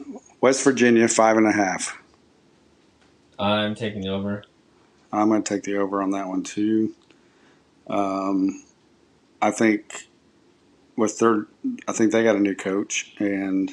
West 0.41 0.63
Virginia 0.65 1.09
five 1.09 1.37
and 1.37 1.47
a 1.47 1.53
half. 1.53 1.99
I'm 3.39 3.75
taking 3.75 4.03
the 4.03 4.09
over. 4.09 4.45
I'm 5.13 5.29
going 5.29 5.43
to 5.43 5.55
take 5.55 5.65
the 5.65 5.77
over 5.77 6.01
on 6.03 6.13
that 6.13 6.29
one 6.29 6.43
too. 6.43 6.95
Um, 7.89 8.63
I 9.41 9.51
think 9.51 10.09
with 10.97 11.19
their, 11.19 11.47
I 11.89 11.93
think 11.93 12.13
they 12.13 12.23
got 12.23 12.37
a 12.37 12.41
new 12.41 12.55
coach, 12.55 13.13
and 13.19 13.71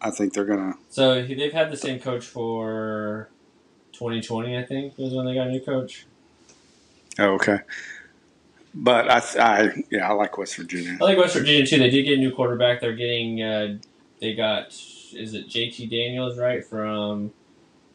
I 0.00 0.10
think 0.10 0.34
they're 0.34 0.44
going 0.44 0.72
to. 0.72 0.78
So 0.90 1.22
they've 1.22 1.52
had 1.52 1.70
the 1.72 1.76
same 1.76 1.98
coach 1.98 2.24
for 2.24 3.30
2020, 3.98 4.56
I 4.56 4.64
think, 4.64 4.96
was 4.98 5.14
when 5.14 5.26
they 5.26 5.34
got 5.34 5.48
a 5.48 5.50
new 5.50 5.60
coach. 5.60 6.06
Oh, 7.18 7.34
okay. 7.34 7.60
But 8.74 9.10
I, 9.10 9.22
I, 9.40 9.84
yeah, 9.90 10.08
I 10.08 10.12
like 10.12 10.36
West 10.36 10.56
Virginia. 10.56 10.98
I 11.00 11.04
like 11.04 11.18
West 11.18 11.34
Virginia 11.34 11.66
too. 11.66 11.78
They 11.78 11.88
did 11.90 12.04
get 12.04 12.18
a 12.18 12.20
new 12.20 12.30
quarterback. 12.30 12.80
They're 12.80 12.92
getting, 12.92 13.42
uh, 13.42 13.78
they 14.20 14.34
got, 14.34 14.68
is 14.68 15.34
it 15.34 15.48
JT 15.48 15.90
Daniels, 15.90 16.38
right, 16.38 16.64
from 16.64 17.32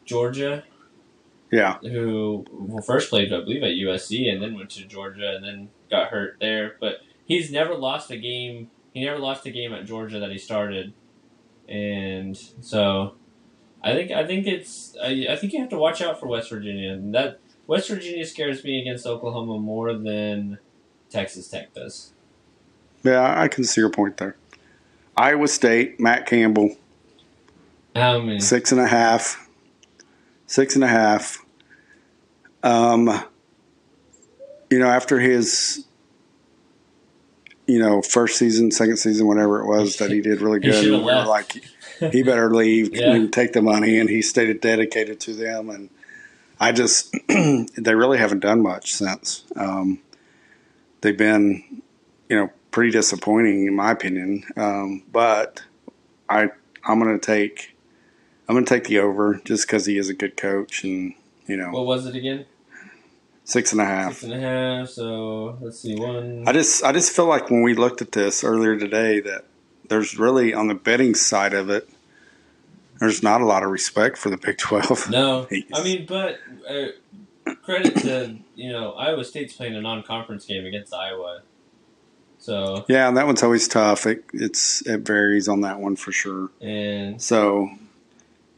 Georgia, 0.04 0.64
Yeah, 1.52 1.78
who 1.78 2.44
well, 2.50 2.82
first 2.82 3.10
played, 3.10 3.32
I 3.32 3.40
believe, 3.40 3.62
at 3.62 3.70
USC 3.70 4.32
and 4.32 4.42
then 4.42 4.56
went 4.56 4.70
to 4.70 4.84
Georgia 4.84 5.36
and 5.36 5.44
then 5.44 5.68
got 5.88 6.08
hurt 6.08 6.38
there. 6.40 6.76
But 6.80 7.02
he's 7.24 7.52
never 7.52 7.74
lost 7.74 8.10
a 8.10 8.16
game. 8.16 8.70
He 8.92 9.04
never 9.04 9.18
lost 9.18 9.46
a 9.46 9.50
game 9.50 9.72
at 9.72 9.86
Georgia 9.86 10.18
that 10.18 10.30
he 10.32 10.38
started. 10.38 10.92
And 11.68 12.36
so 12.60 13.14
I 13.84 13.92
think 13.94 14.10
I 14.10 14.24
think 14.26 14.46
it's 14.46 14.96
I, 15.02 15.26
I 15.30 15.36
think 15.36 15.52
you 15.52 15.60
have 15.60 15.70
to 15.70 15.78
watch 15.78 16.00
out 16.00 16.20
for 16.20 16.26
West 16.26 16.50
Virginia. 16.50 16.92
And 16.92 17.14
that 17.14 17.38
West 17.66 17.88
Virginia 17.88 18.24
scares 18.26 18.62
me 18.64 18.80
against 18.80 19.06
Oklahoma 19.06 19.58
more 19.58 19.92
than 19.94 20.58
Texas 21.10 21.48
Tech 21.48 21.74
does. 21.74 22.12
Yeah, 23.02 23.40
I 23.40 23.48
can 23.48 23.64
see 23.64 23.80
your 23.80 23.90
point 23.90 24.18
there. 24.18 24.36
Iowa 25.16 25.48
State, 25.48 25.98
Matt 26.00 26.26
Campbell, 26.26 26.76
How 27.94 28.20
many? 28.20 28.40
six 28.40 28.72
and 28.72 28.80
a 28.80 28.86
half. 28.86 29.48
Six 30.46 30.74
and 30.74 30.84
a 30.84 30.88
half. 30.88 31.44
Um, 32.62 33.22
you 34.70 34.78
know, 34.78 34.86
after 34.86 35.18
his, 35.18 35.84
you 37.66 37.78
know, 37.78 38.02
first 38.02 38.38
season, 38.38 38.70
second 38.70 38.96
season, 38.98 39.26
whatever 39.26 39.60
it 39.60 39.66
was, 39.66 39.96
that 39.96 40.10
he 40.10 40.20
did 40.20 40.40
really 40.40 40.60
good. 40.60 40.84
we 40.84 40.90
were 40.92 41.24
like, 41.24 41.62
he 42.10 42.22
better 42.22 42.52
leave 42.54 42.90
Yeah. 42.94 43.14
and 43.14 43.32
take 43.32 43.52
the 43.52 43.62
money, 43.62 43.98
and 43.98 44.08
he 44.08 44.22
stayed 44.22 44.60
dedicated 44.60 45.20
to 45.20 45.34
them. 45.34 45.70
And 45.70 45.90
I 46.60 46.72
just, 46.72 47.14
they 47.28 47.94
really 47.94 48.18
haven't 48.18 48.40
done 48.40 48.62
much 48.62 48.90
since. 48.92 49.44
Um, 49.56 50.00
they've 51.00 51.16
been, 51.16 51.82
you 52.28 52.36
know, 52.36 52.50
pretty 52.70 52.90
disappointing 52.90 53.66
in 53.66 53.74
my 53.76 53.90
opinion. 53.90 54.44
Um, 54.56 55.02
but 55.12 55.62
I, 56.28 56.50
I'm 56.84 56.98
going 57.00 57.18
to 57.18 57.24
take, 57.24 57.76
I'm 58.48 58.54
going 58.54 58.64
to 58.64 58.74
take 58.74 58.84
the 58.84 58.98
over 58.98 59.40
just 59.44 59.66
because 59.66 59.86
he 59.86 59.98
is 59.98 60.08
a 60.08 60.14
good 60.14 60.36
coach, 60.36 60.84
and 60.84 61.14
you 61.46 61.56
know, 61.56 61.70
What 61.70 61.86
was 61.86 62.06
it 62.06 62.14
again? 62.16 62.46
six 63.44 63.72
and 63.72 63.80
a 63.80 63.84
half. 63.84 64.12
Six 64.12 64.22
and 64.24 64.34
a 64.34 64.38
half. 64.40 64.88
So 64.88 65.58
let's 65.60 65.80
see. 65.80 65.96
One. 65.96 66.44
I 66.46 66.52
just, 66.52 66.84
I 66.84 66.92
just 66.92 67.10
feel 67.14 67.26
like 67.26 67.50
when 67.50 67.62
we 67.62 67.74
looked 67.74 68.00
at 68.00 68.12
this 68.12 68.44
earlier 68.44 68.78
today 68.78 69.18
that 69.20 69.44
there's 69.88 70.18
really 70.18 70.54
on 70.54 70.68
the 70.68 70.74
betting 70.74 71.14
side 71.14 71.54
of 71.54 71.70
it, 71.70 71.88
there's 73.00 73.22
not 73.22 73.40
a 73.40 73.44
lot 73.44 73.62
of 73.62 73.70
respect 73.70 74.16
for 74.16 74.30
the 74.30 74.36
Big 74.36 74.58
Twelve. 74.58 75.08
No, 75.10 75.46
I 75.74 75.82
mean, 75.82 76.06
but 76.06 76.38
uh, 76.68 76.86
credit 77.62 77.96
to 77.98 78.36
you 78.54 78.70
know 78.72 78.92
Iowa 78.92 79.24
State's 79.24 79.54
playing 79.54 79.74
a 79.74 79.80
non-conference 79.80 80.44
game 80.46 80.64
against 80.64 80.94
Iowa, 80.94 81.42
so 82.38 82.84
Yeah, 82.88 83.08
and 83.08 83.16
that 83.16 83.26
one's 83.26 83.42
always 83.42 83.68
tough. 83.68 84.06
It, 84.06 84.24
it's 84.32 84.86
it 84.86 85.00
varies 85.00 85.48
on 85.48 85.60
that 85.62 85.80
one 85.80 85.96
for 85.96 86.12
sure. 86.12 86.50
and 86.60 87.20
So 87.20 87.70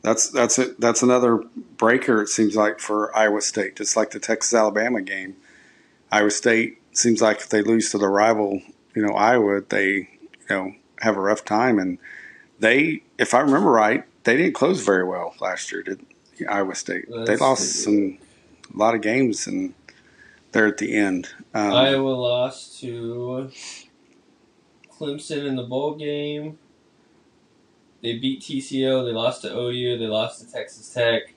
that's 0.03 0.29
that's 0.29 0.59
it. 0.59 0.79
That's 0.81 1.03
another 1.03 1.43
breaker. 1.77 2.21
It 2.23 2.29
seems 2.29 2.57
like 2.57 2.79
for 2.79 3.17
Iowa 3.17 3.41
State, 3.41 3.77
just 3.77 3.97
like 3.97 4.11
the 4.11 4.21
Texas 4.21 4.53
Alabama 4.53 5.01
game. 5.01 5.37
Iowa 6.13 6.31
State 6.31 6.79
seems 6.93 7.23
like 7.23 7.39
if 7.39 7.49
they 7.49 7.63
lose 7.63 7.91
to 7.91 7.99
the 7.99 8.09
rival, 8.09 8.61
you 8.95 9.07
know 9.07 9.15
Iowa, 9.15 9.63
they 9.63 9.93
you 9.95 10.07
know 10.51 10.75
have 11.05 11.17
a 11.17 11.21
rough 11.21 11.45
time. 11.45 11.79
And 11.79 11.99
they, 12.59 13.03
if 13.19 13.35
I 13.35 13.41
remember 13.41 13.71
right, 13.71 14.05
they 14.25 14.37
didn't 14.37 14.55
close 14.55 14.85
very 14.85 15.05
well 15.05 15.35
last 15.41 15.71
year. 15.71 15.83
Did 15.83 16.05
Iowa 16.49 16.75
State? 16.75 17.05
they 17.27 17.37
lost 17.37 17.85
some 17.85 18.19
a 18.75 18.77
lot 18.77 18.95
of 18.95 19.03
games 19.03 19.47
and 19.47 19.75
they're 20.53 20.67
at 20.67 20.79
the 20.79 20.97
end. 20.97 21.29
Um, 21.53 21.73
Iowa 21.73 22.09
lost 22.11 22.81
to 22.81 23.51
Clemson 24.91 25.47
in 25.47 25.57
the 25.57 25.63
bowl 25.63 25.95
game. 25.95 26.59
They 28.03 28.19
beat 28.19 28.43
TCU. 28.43 29.05
They 29.05 29.13
lost 29.13 29.43
to 29.43 29.57
OU. 29.57 29.99
They 29.99 30.07
lost 30.07 30.41
to 30.41 30.53
Texas 30.53 30.93
Tech, 30.93 31.35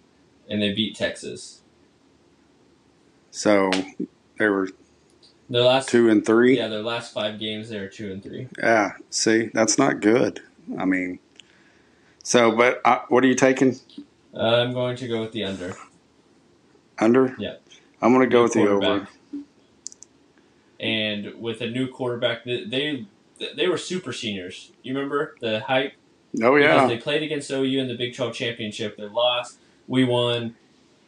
and 0.49 0.61
they 0.61 0.73
beat 0.73 0.95
Texas. 0.95 1.61
so 3.31 3.71
they 4.37 4.47
were 4.47 4.69
Their 5.49 5.63
last 5.63 5.89
two 5.89 6.09
and 6.09 6.25
three. 6.25 6.57
yeah, 6.57 6.67
their 6.67 6.83
last 6.83 7.13
five 7.13 7.39
games 7.39 7.69
they 7.69 7.79
were 7.79 7.87
two 7.87 8.11
and 8.11 8.21
three. 8.21 8.47
Yeah, 8.59 8.93
see, 9.09 9.49
that's 9.53 9.77
not 9.77 10.01
good. 10.01 10.41
I 10.77 10.85
mean, 10.85 11.19
so, 12.23 12.51
but 12.51 12.81
uh, 12.83 12.99
what 13.07 13.23
are 13.23 13.27
you 13.27 13.35
taking 13.35 13.79
Uh, 14.33 14.39
I'm 14.39 14.73
going 14.73 14.97
to 14.97 15.07
go 15.07 15.21
with 15.21 15.31
the 15.31 15.45
under. 15.45 15.75
under? 16.99 17.35
Yeah. 17.39 17.55
I'm 18.01 18.13
going 18.13 18.29
to 18.29 18.33
go 18.33 18.43
with 18.43 18.53
the 18.53 18.67
over. 18.67 19.07
And 20.79 21.39
with 21.39 21.61
a 21.61 21.69
new 21.69 21.87
quarterback, 21.87 22.43
they 22.43 23.07
they, 23.55 23.67
were 23.67 23.77
super 23.77 24.11
seniors. 24.13 24.71
You 24.83 24.93
remember 24.93 25.35
the 25.39 25.61
hype? 25.61 25.93
Oh 26.43 26.55
Because 26.55 26.61
yeah, 26.63 26.87
they 26.87 26.97
played 26.97 27.23
against 27.23 27.49
OU 27.49 27.79
in 27.79 27.87
the 27.87 27.95
Big 27.95 28.15
12 28.15 28.33
championship. 28.33 28.97
They 28.97 29.05
lost. 29.05 29.57
We 29.87 30.03
won. 30.03 30.55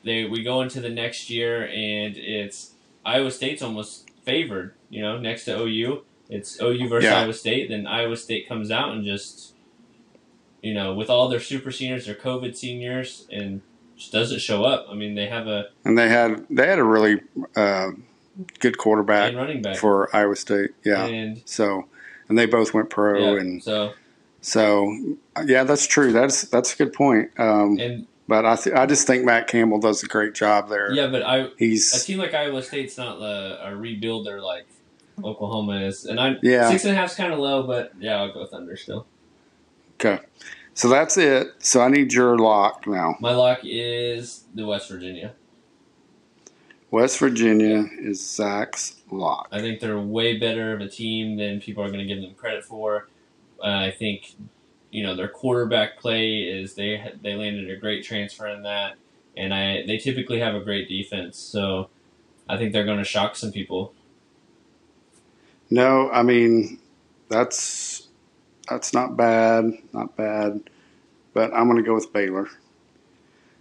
They 0.04 0.23
we 0.23 0.41
go 0.43 0.62
into 0.62 0.80
the 0.80 0.89
next 0.89 1.30
year 1.30 1.67
and 1.67 2.15
it's 2.17 2.71
Iowa 3.06 3.32
State's 3.32 3.62
almost 3.62 4.09
favored. 4.30 4.74
You 4.89 5.02
know, 5.02 5.18
next 5.20 5.46
to 5.46 5.60
OU, 5.60 6.04
it's 6.30 6.62
OU 6.62 6.88
versus 6.88 7.10
Yeah. 7.10 7.20
Iowa 7.22 7.34
State. 7.34 7.70
Then 7.70 7.88
Iowa 7.88 8.18
State 8.18 8.48
comes 8.48 8.70
out 8.72 8.92
and 8.94 9.04
just, 9.04 9.54
you 10.62 10.74
know, 10.74 10.94
with 10.94 11.10
all 11.10 11.28
their 11.30 11.39
super 11.39 11.72
seniors, 11.72 12.06
their 12.06 12.15
COVID 12.15 12.56
seniors, 12.56 13.28
and 13.32 13.62
just 13.96 14.12
doesn't 14.12 14.39
show 14.39 14.63
up. 14.63 14.88
I 14.89 14.94
mean, 14.96 15.15
they 15.15 15.28
have 15.28 15.48
a 15.48 15.70
and 15.84 15.98
they 15.98 16.10
had 16.10 16.46
they 16.50 16.68
had 16.68 16.80
a 16.80 16.84
really 16.84 17.22
uh, 17.56 17.92
good 18.60 18.78
quarterback 18.78 19.30
and 19.30 19.38
running 19.38 19.62
back. 19.62 19.78
for 19.78 20.13
Iowa 20.15 20.36
State. 20.36 20.72
Yeah, 20.84 21.06
And 21.06 21.42
so 21.46 21.86
and 22.28 22.38
they 22.38 22.46
both 22.46 22.74
went 22.74 22.89
pro, 22.89 23.34
yeah, 23.36 23.42
and 23.42 23.63
so 23.63 23.94
so 24.42 25.15
yeah, 25.46 25.63
that's 25.63 25.86
true. 25.88 26.12
That's 26.12 26.44
that's 26.44 26.74
a 26.74 26.78
good 26.78 26.94
point. 26.94 27.32
Um, 27.38 27.78
and 27.80 28.08
but 28.30 28.46
I 28.46 28.56
th- 28.56 28.76
I 28.76 28.86
just 28.86 29.06
think 29.08 29.26
Matt 29.26 29.48
Campbell 29.48 29.80
does 29.80 30.04
a 30.04 30.08
great 30.08 30.34
job 30.36 30.70
there. 30.70 30.92
yeah, 30.94 31.08
but 31.08 31.24
I 31.24 31.50
He's 31.58 31.92
team 32.06 32.20
like 32.20 32.34
Iowa 32.34 32.62
State's 32.63 32.98
not 32.98 33.18
a, 33.20 33.68
a 33.68 33.72
rebuilder 33.72 34.42
like 34.42 34.68
Oklahoma 35.24 35.82
is, 35.82 36.06
and 36.06 36.20
I 36.20 36.38
Yeah. 36.42 36.70
six 36.70 36.86
and 36.86 36.94
a 36.94 36.96
half's 36.96 37.15
kind 37.15 37.34
of 37.34 37.39
low, 37.39 37.63
but 37.63 37.92
yeah, 38.00 38.15
I'll 38.22 38.32
go 38.32 38.46
Thunder 38.46 38.78
still. 38.78 39.06
okay. 40.00 40.20
So 40.76 40.88
that's 40.88 41.18
it. 41.18 41.48
So 41.60 41.82
I 41.82 41.89
need 41.89 42.13
your 42.13 42.38
lock 42.38 42.88
now. 42.88 43.18
My 43.20 43.34
lock 43.34 43.60
is 43.63 44.46
the 44.56 44.65
West 44.65 44.89
Virginia. 44.89 45.34
West 46.92 47.20
Virginia 47.20 47.86
is 48.00 48.26
Zach's 48.26 48.96
lock. 49.12 49.50
I 49.52 49.60
think 49.60 49.80
they're 49.82 50.00
way 50.00 50.38
better 50.38 50.74
of 50.74 50.82
a 50.82 50.88
team 50.88 51.36
than 51.38 51.60
people 51.60 51.84
are 51.84 51.88
going 51.92 52.00
to 52.00 52.06
give 52.06 52.22
them 52.22 52.34
credit 52.34 52.63
for. 52.63 53.10
Uh, 53.62 53.68
I 53.68 53.92
think 53.92 54.36
you 54.91 55.04
know 55.04 55.15
their 55.15 55.28
quarterback 55.28 55.99
play 55.99 56.39
is 56.39 56.75
they 56.75 57.13
they 57.21 57.36
landed 57.36 57.69
a 57.69 57.78
great 57.78 58.04
transfer 58.04 58.47
in 58.47 58.63
that, 58.63 58.95
and 59.38 59.54
I 59.54 59.86
they 59.86 59.97
typically 59.97 60.39
have 60.39 60.56
a 60.56 60.62
great 60.62 60.88
defense, 60.88 61.38
so 61.38 61.89
I 62.47 62.58
think 62.58 62.73
they're 62.73 62.86
going 62.86 62.97
to 62.97 63.04
shock 63.04 63.36
some 63.36 63.52
people. 63.52 63.93
No, 65.69 66.10
I 66.12 66.23
mean 66.23 66.80
that's 67.30 68.08
that's 68.67 68.93
not 68.93 69.15
bad, 69.17 69.71
not 69.93 70.15
bad. 70.15 70.62
But 71.34 71.54
I'm 71.54 71.65
going 71.65 71.78
to 71.78 71.84
go 71.84 71.93
with 71.93 72.12
Baylor. 72.12 72.47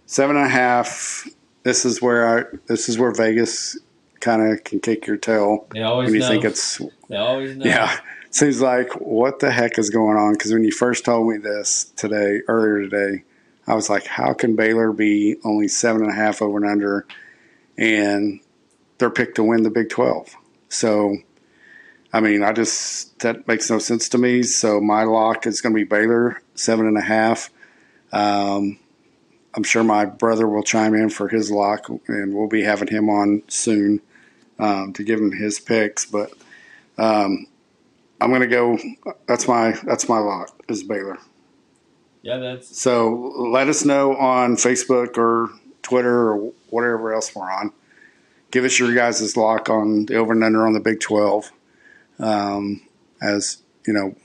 Seven 0.05 0.35
and 0.35 0.45
a 0.45 0.49
half. 0.49 1.27
This 1.63 1.85
is 1.85 2.01
where 2.01 2.39
I. 2.39 2.43
This 2.67 2.89
is 2.89 2.97
where 2.97 3.11
Vegas 3.11 3.77
kind 4.19 4.51
of 4.51 4.63
can 4.63 4.79
kick 4.79 5.07
your 5.07 5.17
tail 5.17 5.65
They 5.71 5.81
always 5.81 6.07
when 6.07 6.15
you 6.15 6.19
know. 6.21 6.27
think 6.27 6.45
it's. 6.45 6.81
they 7.09 7.15
always 7.15 7.55
know. 7.55 7.65
Yeah, 7.65 7.95
seems 8.31 8.61
like 8.61 8.93
what 8.93 9.39
the 9.39 9.51
heck 9.51 9.77
is 9.77 9.89
going 9.89 10.17
on? 10.17 10.33
Because 10.33 10.53
when 10.53 10.63
you 10.63 10.71
first 10.71 11.05
told 11.05 11.27
me 11.27 11.37
this 11.37 11.91
today, 11.95 12.41
earlier 12.47 12.87
today, 12.87 13.23
I 13.67 13.75
was 13.75 13.89
like, 13.89 14.05
how 14.05 14.33
can 14.33 14.55
Baylor 14.55 14.91
be 14.91 15.37
only 15.43 15.67
seven 15.67 16.01
and 16.01 16.11
a 16.11 16.15
half 16.15 16.41
over 16.41 16.57
and 16.57 16.65
under, 16.65 17.05
and 17.77 18.39
they're 18.97 19.09
picked 19.09 19.35
to 19.35 19.43
win 19.43 19.63
the 19.63 19.69
Big 19.69 19.89
Twelve? 19.89 20.35
So, 20.69 21.17
I 22.11 22.19
mean, 22.19 22.43
I 22.43 22.53
just 22.53 23.19
that 23.19 23.47
makes 23.47 23.69
no 23.69 23.79
sense 23.79 24.09
to 24.09 24.17
me. 24.17 24.43
So 24.43 24.81
my 24.81 25.03
lock 25.03 25.45
is 25.45 25.61
going 25.61 25.73
to 25.73 25.79
be 25.79 25.83
Baylor 25.83 26.41
seven 26.55 26.87
and 26.87 26.97
a 26.97 27.01
half. 27.01 27.51
Um, 28.11 28.79
I'm 29.53 29.63
sure 29.63 29.83
my 29.83 30.05
brother 30.05 30.47
will 30.47 30.63
chime 30.63 30.93
in 30.93 31.09
for 31.09 31.27
his 31.27 31.51
lock, 31.51 31.89
and 32.07 32.33
we'll 32.33 32.47
be 32.47 32.63
having 32.63 32.87
him 32.87 33.09
on 33.09 33.43
soon 33.47 34.01
um, 34.57 34.93
to 34.93 35.03
give 35.03 35.19
him 35.19 35.31
his 35.31 35.59
picks. 35.59 36.05
But 36.05 36.33
um, 36.97 37.47
I'm 38.21 38.29
going 38.29 38.41
to 38.41 38.47
go. 38.47 38.77
That's 39.27 39.47
my 39.47 39.71
that's 39.83 40.09
my 40.09 40.19
lock 40.19 40.63
is 40.67 40.83
Baylor. 40.83 41.17
yeah, 42.21 42.37
that's 42.37 42.79
So 42.79 43.33
let 43.37 43.67
us 43.69 43.85
know 43.85 44.15
on 44.15 44.55
Facebook 44.55 45.17
or 45.17 45.49
Twitter 45.81 46.31
or 46.31 46.51
whatever 46.69 47.13
else 47.13 47.33
we're 47.35 47.49
on. 47.49 47.71
Give 48.51 48.65
us 48.65 48.79
your 48.79 48.93
guys' 48.93 49.37
lock 49.37 49.69
on 49.69 50.05
the 50.07 50.15
over 50.15 50.33
and 50.33 50.43
under 50.43 50.65
on 50.65 50.73
the 50.73 50.79
Big 50.79 50.99
12. 50.99 51.51
Um, 52.19 52.81
as 53.21 53.61
you 53.85 53.93
know, 53.93 54.15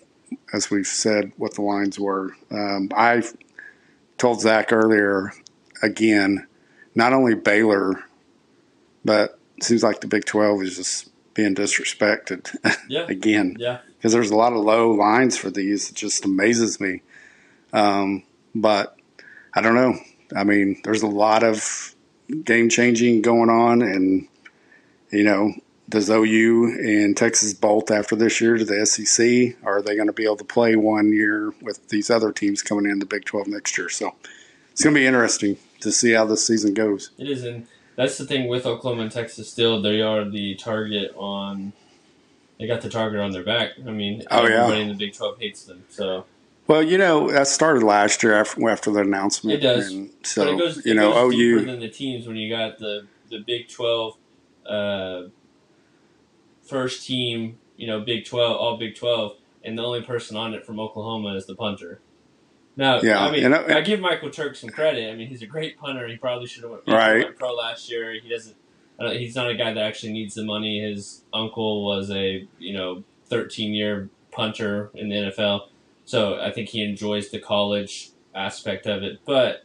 as 0.52 0.70
we've 0.70 0.86
said, 0.86 1.32
what 1.36 1.54
the 1.54 1.62
lines 1.62 1.98
were. 1.98 2.34
Um, 2.50 2.88
I 2.96 3.22
told 4.18 4.40
Zach 4.40 4.72
earlier 4.72 5.32
again, 5.82 6.46
not 6.94 7.12
only 7.12 7.34
Baylor, 7.34 8.04
but 9.04 9.38
it 9.56 9.64
seems 9.64 9.82
like 9.82 10.00
the 10.00 10.06
Big 10.06 10.24
12 10.24 10.62
is 10.62 10.76
just 10.76 11.10
being 11.34 11.54
disrespected 11.54 12.54
yeah, 12.88 13.06
again 13.08 13.56
yeah. 13.58 13.80
because 13.96 14.12
there's 14.12 14.30
a 14.30 14.36
lot 14.36 14.52
of 14.52 14.60
low 14.60 14.92
lines 14.92 15.36
for 15.36 15.50
these. 15.50 15.90
It 15.90 15.96
just 15.96 16.24
amazes 16.24 16.80
me. 16.80 17.02
Um, 17.72 18.22
but 18.54 18.96
I 19.52 19.60
don't 19.60 19.74
know. 19.74 19.98
I 20.34 20.44
mean, 20.44 20.80
there's 20.84 21.02
a 21.02 21.08
lot 21.08 21.42
of 21.42 21.94
game 22.44 22.68
changing 22.68 23.22
going 23.22 23.50
on, 23.50 23.82
and 23.82 24.28
you 25.10 25.24
know, 25.24 25.54
does 25.88 26.08
OU 26.08 26.78
and 26.78 27.16
Texas 27.16 27.52
bolt 27.52 27.90
after 27.90 28.16
this 28.16 28.40
year 28.40 28.56
to 28.56 28.64
the 28.64 28.86
SEC? 28.86 29.56
Or 29.64 29.78
are 29.78 29.82
they 29.82 29.96
going 29.96 30.06
to 30.06 30.12
be 30.12 30.24
able 30.24 30.36
to 30.36 30.44
play 30.44 30.76
one 30.76 31.12
year 31.12 31.52
with 31.60 31.88
these 31.88 32.10
other 32.10 32.32
teams 32.32 32.62
coming 32.62 32.90
in 32.90 32.98
the 32.98 33.06
Big 33.06 33.24
12 33.24 33.48
next 33.48 33.76
year? 33.76 33.88
So 33.88 34.14
it's 34.72 34.82
going 34.82 34.94
to 34.94 35.00
be 35.00 35.06
interesting 35.06 35.56
to 35.80 35.92
see 35.92 36.12
how 36.12 36.24
this 36.24 36.46
season 36.46 36.74
goes. 36.74 37.10
It 37.18 37.28
is, 37.28 37.44
and 37.44 37.66
that's 37.96 38.18
the 38.18 38.24
thing 38.26 38.48
with 38.48 38.66
Oklahoma 38.66 39.02
and 39.02 39.12
Texas. 39.12 39.48
Still, 39.50 39.80
they 39.82 40.00
are 40.02 40.24
the 40.28 40.54
target 40.56 41.12
on 41.16 41.72
they 42.58 42.66
got 42.68 42.80
the 42.82 42.88
target 42.88 43.20
on 43.20 43.32
their 43.32 43.42
back. 43.42 43.70
I 43.86 43.90
mean, 43.90 44.22
Oh, 44.30 44.46
yeah. 44.46 44.62
everybody 44.62 44.80
in 44.82 44.88
the 44.88 44.94
Big 44.94 45.12
Twelve 45.14 45.38
hates 45.40 45.64
them. 45.64 45.84
So, 45.88 46.24
Well, 46.68 46.82
you 46.82 46.96
know, 46.98 47.30
that 47.32 47.48
started 47.48 47.82
last 47.82 48.22
year 48.22 48.34
after, 48.34 48.68
after 48.70 48.90
the 48.92 49.00
announcement. 49.00 49.58
It 49.58 49.60
does. 49.60 49.90
And 49.92 50.10
but 50.20 50.26
so, 50.26 50.54
it 50.54 50.58
goes, 50.58 50.86
you 50.86 50.92
it 50.92 50.94
know, 50.94 51.12
goes 51.12 51.34
deeper 51.34 51.60
OU. 51.60 51.64
than 51.66 51.80
the 51.80 51.88
teams 51.90 52.26
when 52.26 52.36
you 52.36 52.48
got 52.48 52.78
the 52.78 53.06
the 53.30 53.38
Big 53.40 53.68
Twelve 53.68 54.16
uh, 54.66 55.22
first 56.62 57.06
team. 57.06 57.58
You 57.76 57.88
know, 57.88 58.00
Big 58.00 58.24
Twelve, 58.24 58.56
all 58.56 58.76
Big 58.76 58.94
Twelve, 58.96 59.36
and 59.64 59.76
the 59.76 59.82
only 59.82 60.02
person 60.02 60.36
on 60.36 60.54
it 60.54 60.64
from 60.64 60.78
Oklahoma 60.78 61.34
is 61.34 61.46
the 61.46 61.56
punter. 61.56 61.98
Now, 62.76 63.00
Yeah, 63.00 63.24
I 63.24 63.30
mean, 63.30 63.52
I- 63.52 63.78
I 63.78 63.80
give 63.82 64.00
Michael 64.00 64.30
Turk 64.30 64.56
some 64.56 64.70
credit. 64.70 65.08
I 65.10 65.14
mean, 65.14 65.28
he's 65.28 65.42
a 65.42 65.46
great 65.46 65.78
punter. 65.78 66.08
He 66.08 66.16
probably 66.16 66.46
should 66.48 66.62
have 66.64 66.72
went, 66.72 66.82
Right. 66.88 67.24
went 67.24 67.36
pro 67.38 67.54
last 67.54 67.90
year. 67.90 68.12
He 68.20 68.28
doesn't. 68.28 68.56
I 68.98 69.04
don't- 69.04 69.16
He's 69.16 69.34
not 69.36 69.48
a 69.50 69.54
guy 69.54 69.72
that 69.72 69.82
actually 69.82 70.12
needs 70.12 70.34
the 70.34 70.44
money. 70.44 70.80
His 70.80 71.24
uncle 71.32 71.84
was 71.84 72.10
a 72.10 72.46
you 72.58 72.72
know 72.72 73.04
13 73.26 73.72
year 73.74 74.08
punter 74.32 74.90
in 74.94 75.08
the 75.08 75.16
NFL, 75.16 75.68
so 76.04 76.40
I 76.40 76.50
think 76.50 76.68
he 76.70 76.82
enjoys 76.82 77.30
the 77.30 77.38
college 77.38 78.10
aspect 78.34 78.86
of 78.86 79.02
it. 79.04 79.20
But 79.24 79.64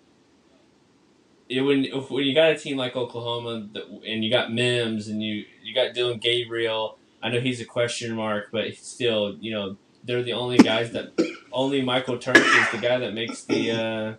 it, 1.47 1.61
when 1.61 1.85
if, 1.85 2.09
when 2.11 2.25
you 2.25 2.33
got 2.35 2.51
a 2.51 2.57
team 2.57 2.77
like 2.77 2.95
Oklahoma 2.95 3.67
that, 3.73 3.85
and 4.05 4.23
you 4.23 4.29
got 4.29 4.53
Mims 4.53 5.07
and 5.07 5.21
you 5.23 5.45
you 5.63 5.73
got 5.73 5.93
Dillon 5.93 6.19
Gabriel, 6.19 6.97
I 7.21 7.29
know 7.29 7.39
he's 7.39 7.59
a 7.59 7.65
question 7.65 8.15
mark, 8.15 8.49
but 8.51 8.67
he's 8.67 8.79
still 8.81 9.35
you 9.39 9.51
know 9.51 9.77
they're 10.03 10.23
the 10.23 10.33
only 10.33 10.57
guys 10.57 10.91
that 10.91 11.11
only 11.51 11.81
Michael 11.81 12.17
Turk 12.17 12.37
is 12.37 12.71
the 12.71 12.77
guy 12.81 12.97
that 12.99 13.13
makes 13.13 13.43
the 13.43 13.71
uh, 13.71 14.13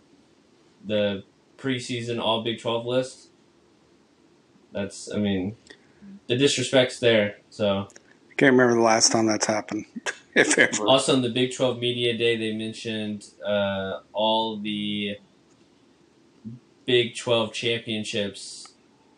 the 0.85 1.24
preseason 1.59 2.20
All 2.20 2.43
Big 2.43 2.61
Twelve 2.61 2.87
list. 2.87 3.28
That's 4.72 5.12
I 5.12 5.18
mean 5.18 5.57
the 6.26 6.37
disrespect's 6.37 6.99
there. 7.01 7.39
So 7.51 7.89
I 8.31 8.35
Can't 8.37 8.53
remember 8.53 8.74
the 8.74 8.83
last 8.83 9.12
time 9.12 9.26
that's 9.26 9.47
happened, 9.47 9.87
if 10.35 10.59
ever. 10.59 10.87
also 10.87 11.14
on 11.14 11.22
the 11.22 11.31
Big 11.31 11.55
Twelve 11.55 11.78
Media 11.78 12.16
Day, 12.16 12.37
they 12.37 12.53
mentioned 12.53 13.26
uh, 13.45 14.01
all 14.12 14.57
the 14.57 15.16
Big 16.87 17.16
Twelve 17.16 17.53
championships. 17.53 18.66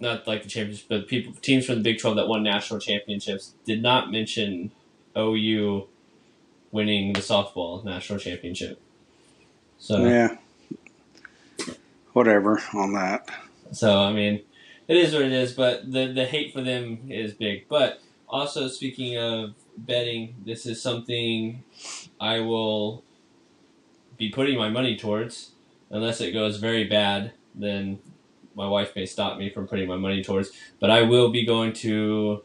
Not 0.01 0.27
like 0.27 0.43
the 0.43 0.49
championships, 0.49 0.87
but 0.89 1.07
people 1.07 1.33
teams 1.35 1.67
from 1.67 1.77
the 1.77 1.83
Big 1.83 1.99
Twelve 2.01 2.17
that 2.17 2.29
won 2.29 2.43
national 2.43 2.81
championships 2.81 3.55
did 3.65 3.83
not 3.83 4.11
mention 4.11 4.73
OU 5.17 5.87
winning 6.73 7.13
the 7.13 7.21
softball 7.21 7.85
national 7.85 8.19
championship. 8.19 8.81
So 9.79 10.05
Yeah. 10.05 10.39
Whatever 12.13 12.61
on 12.75 12.93
that. 12.95 13.29
So 13.71 14.01
I 14.01 14.13
mean, 14.13 14.43
it 14.89 14.97
is 14.97 15.15
what 15.15 15.23
it 15.23 15.33
is. 15.33 15.53
But 15.53 15.91
the 15.91 16.13
the 16.13 16.27
hate 16.27 16.53
for 16.53 16.61
them 16.61 17.07
is 17.09 17.33
big. 17.33 17.69
But 17.69 18.01
also 18.29 18.67
speaking 18.69 19.17
of 19.17 19.55
betting, 19.77 20.35
this 20.45 20.67
is 20.67 20.83
something 20.83 21.63
I 22.21 22.41
will 22.41 23.05
be 24.19 24.31
putting 24.31 24.59
my 24.59 24.69
money 24.69 24.97
towards, 24.97 25.53
unless 25.91 26.21
it 26.21 26.33
goes 26.33 26.59
very 26.59 26.85
bad. 26.85 27.33
Then 27.55 27.99
my 28.55 28.69
wife 28.69 28.95
may 28.95 29.07
stop 29.07 29.39
me 29.39 29.51
from 29.51 29.67
putting 29.67 29.89
my 29.89 29.97
money 29.97 30.23
towards. 30.23 30.51
But 30.81 30.91
I 30.91 31.03
will 31.03 31.31
be 31.31 31.45
going 31.45 31.73
to, 31.75 32.43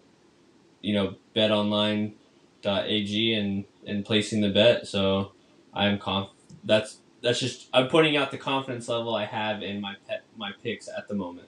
you 0.82 0.94
know, 0.94 1.16
betonline.ag 1.36 3.34
and 3.34 3.66
and 3.88 4.06
placing 4.06 4.42
the 4.42 4.50
bet. 4.50 4.88
So 4.88 5.32
I'm 5.74 5.98
conf. 5.98 6.30
That's 6.64 7.00
that's 7.24 7.40
just 7.40 7.68
I'm 7.74 7.88
putting 7.88 8.16
out 8.18 8.32
the 8.32 8.38
confidence 8.38 8.88
level 8.90 9.16
I 9.16 9.26
have 9.26 9.64
in 9.64 9.82
my 9.82 9.96
pet 10.08 10.24
my 10.38 10.52
picks 10.64 10.88
at 10.88 11.08
the 11.08 11.16
moment. 11.16 11.48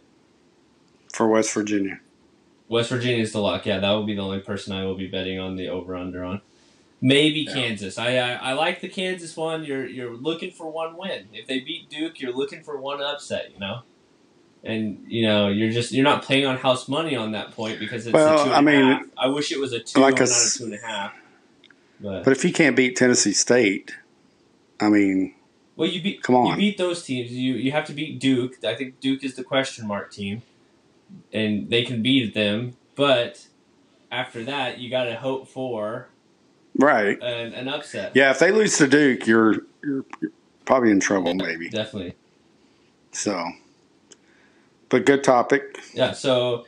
For 1.13 1.27
West 1.27 1.53
Virginia. 1.53 1.99
West 2.67 2.89
Virginia 2.89 3.21
is 3.21 3.31
the 3.31 3.39
lock. 3.39 3.65
Yeah, 3.65 3.79
that 3.79 3.91
will 3.91 4.05
be 4.05 4.15
the 4.15 4.21
only 4.21 4.39
person 4.39 4.73
I 4.73 4.85
will 4.85 4.95
be 4.95 5.07
betting 5.07 5.39
on 5.39 5.55
the 5.55 5.69
over 5.69 5.95
under 5.95 6.23
on. 6.23 6.41
Maybe 7.01 7.41
Yeah. 7.41 7.53
Kansas. 7.53 7.97
I, 7.97 8.17
I 8.17 8.31
I 8.33 8.53
like 8.53 8.81
the 8.81 8.89
Kansas 8.89 9.35
one. 9.37 9.63
You're 9.63 9.87
you're 9.87 10.15
looking 10.15 10.51
for 10.51 10.69
one 10.71 10.95
win. 10.97 11.29
If 11.33 11.47
they 11.47 11.59
beat 11.61 11.89
Duke, 11.89 12.19
you're 12.19 12.33
looking 12.33 12.61
for 12.61 12.79
one 12.79 13.01
upset. 13.01 13.51
You 13.53 13.59
know, 13.59 13.79
and 14.63 15.03
you 15.07 15.25
know 15.25 15.47
you're 15.47 15.71
just 15.71 15.91
you're 15.93 16.03
not 16.03 16.23
playing 16.23 16.45
on 16.45 16.57
house 16.57 16.87
money 16.87 17.15
on 17.15 17.31
that 17.31 17.51
point 17.51 17.79
because 17.79 18.05
it's 18.05 18.13
Well, 18.13 18.41
a 18.41 18.45
two 18.45 18.51
I 18.51 18.57
and 18.59 18.67
a 18.69 18.71
mean, 18.71 18.85
half. 18.85 19.05
I 19.17 19.27
wish 19.27 19.51
it 19.51 19.59
was 19.59 19.71
a 19.73 19.79
two, 19.79 20.01
like 20.01 20.15
not 20.15 20.19
a 20.21 20.23
s- 20.23 20.55
a 20.55 20.59
two 20.59 20.65
and 20.65 20.73
a 20.73 20.85
half. 20.85 21.13
But, 21.99 22.23
But 22.23 22.31
if 22.33 22.43
you 22.45 22.53
can't 22.53 22.75
beat 22.75 22.95
Tennessee 22.95 23.33
State, 23.33 23.95
I 24.79 24.89
mean, 24.89 25.35
well, 25.75 25.87
you 25.89 26.01
beat 26.01 26.21
come 26.23 26.35
on, 26.35 26.47
You 26.51 26.55
beat 26.55 26.77
those 26.77 27.03
teams. 27.03 27.31
You 27.31 27.53
you 27.55 27.71
have 27.71 27.85
to 27.85 27.93
beat 27.93 28.19
Duke. 28.19 28.63
I 28.63 28.75
think 28.75 28.99
Duke 28.99 29.23
is 29.23 29.35
the 29.35 29.43
question 29.43 29.87
mark 29.87 30.11
team, 30.11 30.41
and 31.33 31.69
they 31.69 31.83
can 31.83 32.01
beat 32.01 32.33
them. 32.33 32.75
But 32.95 33.47
after 34.11 34.43
that, 34.45 34.79
you 34.79 34.89
got 34.89 35.05
to 35.05 35.15
hope 35.15 35.47
for 35.47 36.07
Right. 36.77 37.21
an, 37.21 37.53
an 37.53 37.67
upset. 37.67 38.13
Yeah, 38.15 38.31
if 38.31 38.39
they 38.39 38.51
lose 38.51 38.77
to 38.77 38.87
Duke, 38.87 39.25
you're 39.27 39.55
you're, 39.83 40.05
you're 40.21 40.31
probably 40.65 40.91
in 40.91 40.99
trouble, 40.99 41.33
maybe. 41.33 41.69
Definitely. 41.69 42.15
So, 43.11 43.43
but 44.89 45.05
good 45.05 45.23
topic. 45.23 45.79
Yeah. 45.93 46.11
So, 46.13 46.65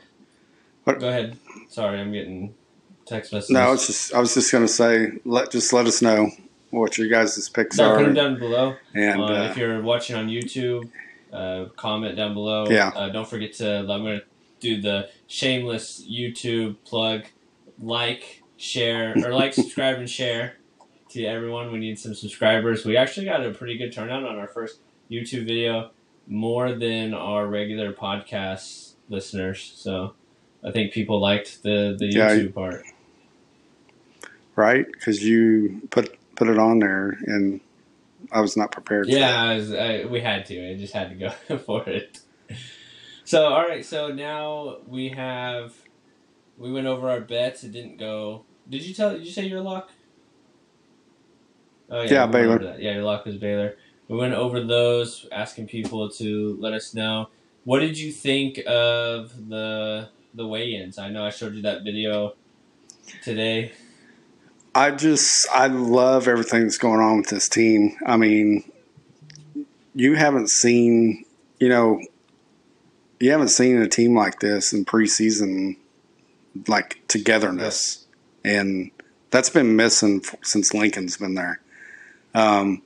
What- 0.84 1.00
go 1.00 1.08
ahead. 1.08 1.38
Sorry, 1.68 1.98
I'm 2.00 2.12
getting 2.12 2.54
text 3.06 3.32
messages. 3.32 3.50
No, 3.50 3.72
it's 3.72 3.86
just 3.86 4.14
I 4.14 4.20
was 4.20 4.34
just 4.34 4.50
gonna 4.52 4.68
say 4.68 5.12
let 5.24 5.50
just 5.50 5.72
let 5.72 5.86
us 5.86 6.02
know 6.02 6.30
what 6.70 6.96
your 6.96 7.08
guys' 7.08 7.48
picks 7.50 7.76
No, 7.76 7.90
are, 7.90 7.96
put 7.98 8.04
them 8.04 8.14
down 8.14 8.38
below. 8.38 8.76
and 8.94 9.20
uh, 9.20 9.24
uh, 9.24 9.48
if 9.50 9.56
you're 9.58 9.82
watching 9.82 10.16
on 10.16 10.28
YouTube, 10.28 10.88
uh, 11.32 11.66
comment 11.76 12.16
down 12.16 12.32
below. 12.34 12.66
Yeah. 12.68 12.88
Uh, 12.94 13.08
don't 13.10 13.28
forget 13.28 13.52
to. 13.54 13.78
I'm 13.80 13.86
going 13.86 14.20
to 14.20 14.24
do 14.60 14.80
the 14.80 15.08
shameless 15.26 16.02
YouTube 16.10 16.76
plug. 16.84 17.24
Like, 17.78 18.42
share, 18.56 19.12
or 19.16 19.34
like, 19.34 19.52
subscribe, 19.62 19.98
and 19.98 20.08
share 20.08 20.54
to 21.10 21.24
everyone. 21.24 21.72
We 21.72 21.78
need 21.78 21.98
some 21.98 22.14
subscribers. 22.14 22.84
We 22.86 22.96
actually 22.96 23.26
got 23.26 23.44
a 23.44 23.50
pretty 23.50 23.76
good 23.76 23.92
turnout 23.92 24.24
on 24.24 24.38
our 24.38 24.46
first 24.48 24.78
YouTube 25.10 25.46
video, 25.46 25.90
more 26.26 26.72
than 26.74 27.12
our 27.12 27.46
regular 27.46 27.92
podcast 27.92 28.92
listeners. 29.08 29.72
So 29.76 30.14
I 30.64 30.70
think 30.70 30.92
people 30.92 31.20
liked 31.20 31.62
the 31.62 31.96
the 31.98 32.06
Yeah, 32.06 32.30
YouTube 32.30 32.54
part. 32.54 32.84
Right 34.56 34.86
because 34.90 35.22
you 35.22 35.82
put 35.90 36.16
put 36.36 36.48
it 36.48 36.58
on 36.58 36.78
there, 36.78 37.18
and 37.26 37.60
I 38.30 38.40
was 38.40 38.56
not 38.56 38.72
prepared. 38.72 39.08
Yeah, 39.08 39.42
I 39.42 39.54
was, 39.56 39.72
I, 39.72 40.04
we 40.04 40.20
had 40.20 40.46
to. 40.46 40.72
I 40.72 40.76
just 40.76 40.94
had 40.94 41.10
to 41.10 41.16
go 41.48 41.58
for 41.66 41.88
it. 41.88 42.20
So, 43.24 43.46
all 43.46 43.66
right. 43.66 43.84
So 43.84 44.08
now 44.08 44.78
we 44.86 45.10
have. 45.10 45.74
We 46.58 46.72
went 46.72 46.86
over 46.86 47.08
our 47.10 47.20
bets. 47.20 47.64
It 47.64 47.72
didn't 47.72 47.98
go. 47.98 48.44
Did 48.68 48.82
you 48.84 48.94
tell? 48.94 49.12
Did 49.12 49.24
you 49.24 49.32
say 49.32 49.46
your 49.46 49.60
lock? 49.60 49.90
Oh 51.90 52.02
Yeah, 52.02 52.22
went 52.22 52.32
Baylor. 52.32 52.76
Yeah, 52.78 52.94
your 52.94 53.04
lock 53.04 53.24
was 53.24 53.36
Baylor. 53.36 53.76
We 54.08 54.16
went 54.16 54.34
over 54.34 54.62
those, 54.62 55.26
asking 55.32 55.68
people 55.68 56.10
to 56.10 56.56
let 56.60 56.72
us 56.72 56.94
know. 56.94 57.28
What 57.64 57.80
did 57.80 57.98
you 57.98 58.12
think 58.12 58.58
of 58.66 59.48
the 59.48 60.08
the 60.34 60.46
weigh-ins? 60.46 60.98
I 60.98 61.10
know 61.10 61.24
I 61.24 61.30
showed 61.30 61.54
you 61.54 61.62
that 61.62 61.84
video 61.84 62.34
today. 63.22 63.72
I 64.74 64.90
just 64.90 65.46
I 65.52 65.66
love 65.66 66.28
everything 66.28 66.62
that's 66.62 66.78
going 66.78 67.00
on 67.00 67.18
with 67.18 67.28
this 67.28 67.48
team. 67.48 67.96
I 68.06 68.16
mean, 68.16 68.64
you 69.94 70.14
haven't 70.14 70.48
seen, 70.48 71.24
you 71.60 71.68
know, 71.68 72.00
you 73.20 73.30
haven't 73.30 73.48
seen 73.48 73.76
a 73.80 73.88
team 73.88 74.16
like 74.16 74.40
this 74.40 74.72
in 74.72 74.84
preseason, 74.84 75.76
like 76.66 77.02
togetherness, 77.08 78.06
and 78.44 78.90
that's 79.30 79.50
been 79.50 79.76
missing 79.76 80.22
since 80.42 80.72
Lincoln's 80.74 81.16
been 81.18 81.34
there. 81.34 81.60
Um, 82.34 82.82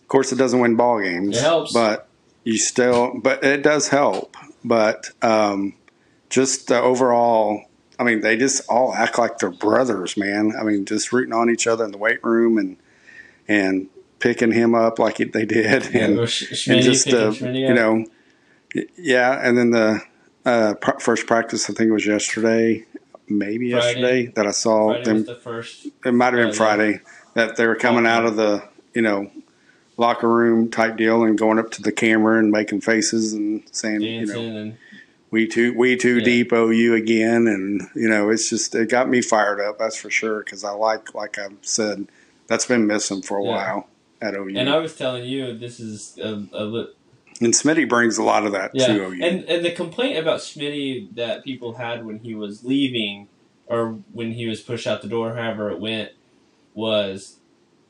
of 0.00 0.08
course, 0.08 0.32
it 0.32 0.36
doesn't 0.36 0.60
win 0.60 0.76
ball 0.76 1.00
games, 1.00 1.36
It 1.36 1.42
helps. 1.42 1.72
but 1.72 2.08
you 2.44 2.56
still, 2.58 3.18
but 3.20 3.42
it 3.44 3.62
does 3.62 3.88
help. 3.88 4.36
But 4.64 5.10
um, 5.22 5.74
just 6.30 6.68
the 6.68 6.80
overall 6.80 7.64
I 8.00 8.02
mean, 8.02 8.22
they 8.22 8.38
just 8.38 8.62
all 8.66 8.94
act 8.94 9.18
like 9.18 9.38
they're 9.38 9.50
brothers, 9.50 10.16
man. 10.16 10.54
I 10.58 10.62
mean, 10.64 10.86
just 10.86 11.12
rooting 11.12 11.34
on 11.34 11.50
each 11.50 11.66
other 11.66 11.84
in 11.84 11.90
the 11.90 11.98
weight 11.98 12.24
room 12.24 12.56
and 12.56 12.78
and 13.46 13.90
picking 14.20 14.52
him 14.52 14.74
up 14.74 14.98
like 14.98 15.18
they 15.18 15.44
did, 15.44 15.94
and, 15.94 16.16
Yeah, 16.16 16.72
and 16.72 16.82
just 16.82 17.08
uh, 17.08 17.32
you 17.42 17.74
know, 17.74 18.06
yeah. 18.96 19.46
And 19.46 19.58
then 19.58 19.70
the 19.72 20.00
uh, 20.46 20.74
pr- 20.80 20.98
first 20.98 21.26
practice, 21.26 21.68
I 21.68 21.74
think 21.74 21.90
it 21.90 21.92
was 21.92 22.06
yesterday, 22.06 22.86
maybe 23.28 23.70
Friday. 23.70 23.86
yesterday 23.86 24.26
that 24.28 24.46
I 24.46 24.52
saw 24.52 24.88
Friday 24.88 25.04
them. 25.04 25.16
was 25.16 25.26
the 25.26 25.36
first. 25.36 25.86
It 26.02 26.14
might 26.14 26.32
have 26.32 26.42
been 26.42 26.54
Friday. 26.54 27.00
That 27.34 27.56
they 27.56 27.66
were 27.66 27.76
coming 27.76 28.06
out 28.06 28.24
of 28.24 28.36
the 28.36 28.66
you 28.94 29.02
know 29.02 29.30
locker 29.98 30.28
room 30.28 30.70
type 30.70 30.96
deal 30.96 31.22
and 31.22 31.36
going 31.36 31.58
up 31.58 31.70
to 31.72 31.82
the 31.82 31.92
camera 31.92 32.38
and 32.38 32.50
making 32.50 32.80
faces 32.80 33.34
and 33.34 33.62
saying 33.72 34.00
you 34.00 34.24
know 34.24 34.40
and 34.40 34.78
we 35.30 35.46
too 35.46 35.74
we 35.76 35.96
too 35.96 36.18
Yeah. 36.18 36.24
deep 36.24 36.52
OU 36.52 36.94
again 36.94 37.46
and 37.46 37.82
you 37.94 38.08
know 38.08 38.30
it's 38.30 38.48
just 38.50 38.74
it 38.74 38.88
got 38.90 39.08
me 39.08 39.20
fired 39.22 39.60
up 39.60 39.78
that's 39.78 39.96
for 39.96 40.10
sure 40.10 40.42
because 40.42 40.64
I 40.64 40.70
like 40.72 41.14
like 41.14 41.38
I 41.38 41.48
said 41.62 42.06
that's 42.46 42.66
been 42.66 42.86
missing 42.86 43.22
for 43.22 43.38
a 43.38 43.42
Yeah. 43.44 43.48
while 43.50 43.88
at 44.20 44.34
OU 44.34 44.54
and 44.56 44.68
I 44.68 44.78
was 44.78 44.96
telling 44.96 45.24
you 45.24 45.56
this 45.56 45.80
is 45.80 46.18
a, 46.18 46.42
a 46.52 46.64
li- 46.64 46.92
and 47.40 47.54
Smitty 47.54 47.88
brings 47.88 48.18
a 48.18 48.22
lot 48.22 48.44
of 48.44 48.52
that 48.52 48.72
yeah 48.74 48.88
to 48.88 49.04
OU 49.06 49.24
and 49.24 49.44
and 49.44 49.64
the 49.64 49.70
complaint 49.70 50.18
about 50.18 50.40
Smitty 50.40 51.14
that 51.14 51.44
people 51.44 51.74
had 51.74 52.04
when 52.04 52.18
he 52.18 52.34
was 52.34 52.64
leaving 52.64 53.28
or 53.66 53.98
when 54.12 54.32
he 54.32 54.46
was 54.46 54.60
pushed 54.60 54.86
out 54.88 55.00
the 55.00 55.06
door, 55.06 55.36
however 55.36 55.70
it 55.70 55.78
went, 55.78 56.10
was 56.74 57.36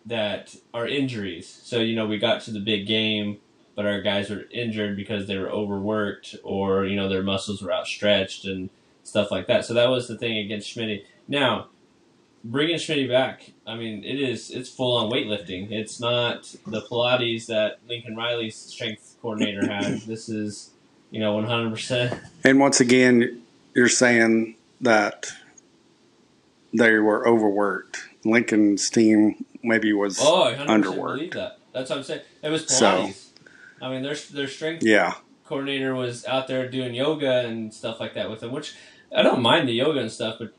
that 0.04 0.54
our 0.74 0.86
injuries. 0.86 1.48
So 1.64 1.78
you 1.80 1.96
know, 1.96 2.06
we 2.06 2.18
got 2.18 2.42
to 2.42 2.50
the 2.50 2.60
big 2.60 2.86
game, 2.86 3.38
but 3.80 3.86
our 3.86 4.02
guys 4.02 4.28
were 4.28 4.44
injured 4.50 4.94
because 4.94 5.26
they 5.26 5.38
were 5.38 5.48
overworked, 5.48 6.36
or 6.44 6.84
you 6.84 6.96
know, 6.96 7.08
their 7.08 7.22
muscles 7.22 7.62
were 7.62 7.72
outstretched 7.72 8.44
and 8.44 8.68
stuff 9.04 9.30
like 9.30 9.46
that. 9.46 9.64
So 9.64 9.72
that 9.72 9.88
was 9.88 10.06
the 10.06 10.18
thing 10.18 10.36
against 10.36 10.68
Schmidt. 10.68 11.06
Now, 11.26 11.68
bringing 12.44 12.76
Schmidt 12.76 13.08
back, 13.08 13.52
I 13.66 13.76
mean, 13.76 14.04
it 14.04 14.20
is 14.20 14.50
it's 14.50 14.68
full 14.68 14.98
on 14.98 15.10
weightlifting. 15.10 15.70
It's 15.70 15.98
not 15.98 16.54
the 16.66 16.82
Pilates 16.82 17.46
that 17.46 17.78
Lincoln 17.88 18.16
Riley's 18.16 18.54
strength 18.56 19.16
coordinator 19.22 19.66
had. 19.66 20.02
This 20.06 20.28
is, 20.28 20.72
you 21.10 21.20
know, 21.20 21.32
one 21.36 21.44
hundred 21.44 21.70
percent. 21.70 22.20
And 22.44 22.60
once 22.60 22.80
again, 22.80 23.40
you're 23.74 23.88
saying 23.88 24.56
that 24.82 25.28
they 26.74 26.98
were 26.98 27.26
overworked. 27.26 27.96
Lincoln's 28.26 28.90
team 28.90 29.42
maybe 29.62 29.94
was 29.94 30.18
Oh, 30.20 30.42
I 30.42 30.52
100% 30.54 30.66
underworked. 30.66 30.94
believe 31.14 31.30
that. 31.32 31.58
That's 31.72 31.88
what 31.88 31.96
I'm 32.00 32.04
saying. 32.04 32.20
It 32.42 32.50
was 32.50 32.66
So- 32.68 32.84
Pilates. 33.06 33.26
I 33.80 33.88
mean, 33.90 34.02
their 34.02 34.14
their 34.14 34.48
strength 34.48 34.82
yeah. 34.84 35.14
coordinator 35.44 35.94
was 35.94 36.24
out 36.26 36.48
there 36.48 36.68
doing 36.70 36.94
yoga 36.94 37.40
and 37.46 37.72
stuff 37.72 38.00
like 38.00 38.14
that 38.14 38.30
with 38.30 38.40
them, 38.40 38.52
which 38.52 38.74
I 39.14 39.22
don't 39.22 39.42
mind 39.42 39.68
the 39.68 39.72
yoga 39.72 40.00
and 40.00 40.10
stuff, 40.12 40.36
but 40.38 40.52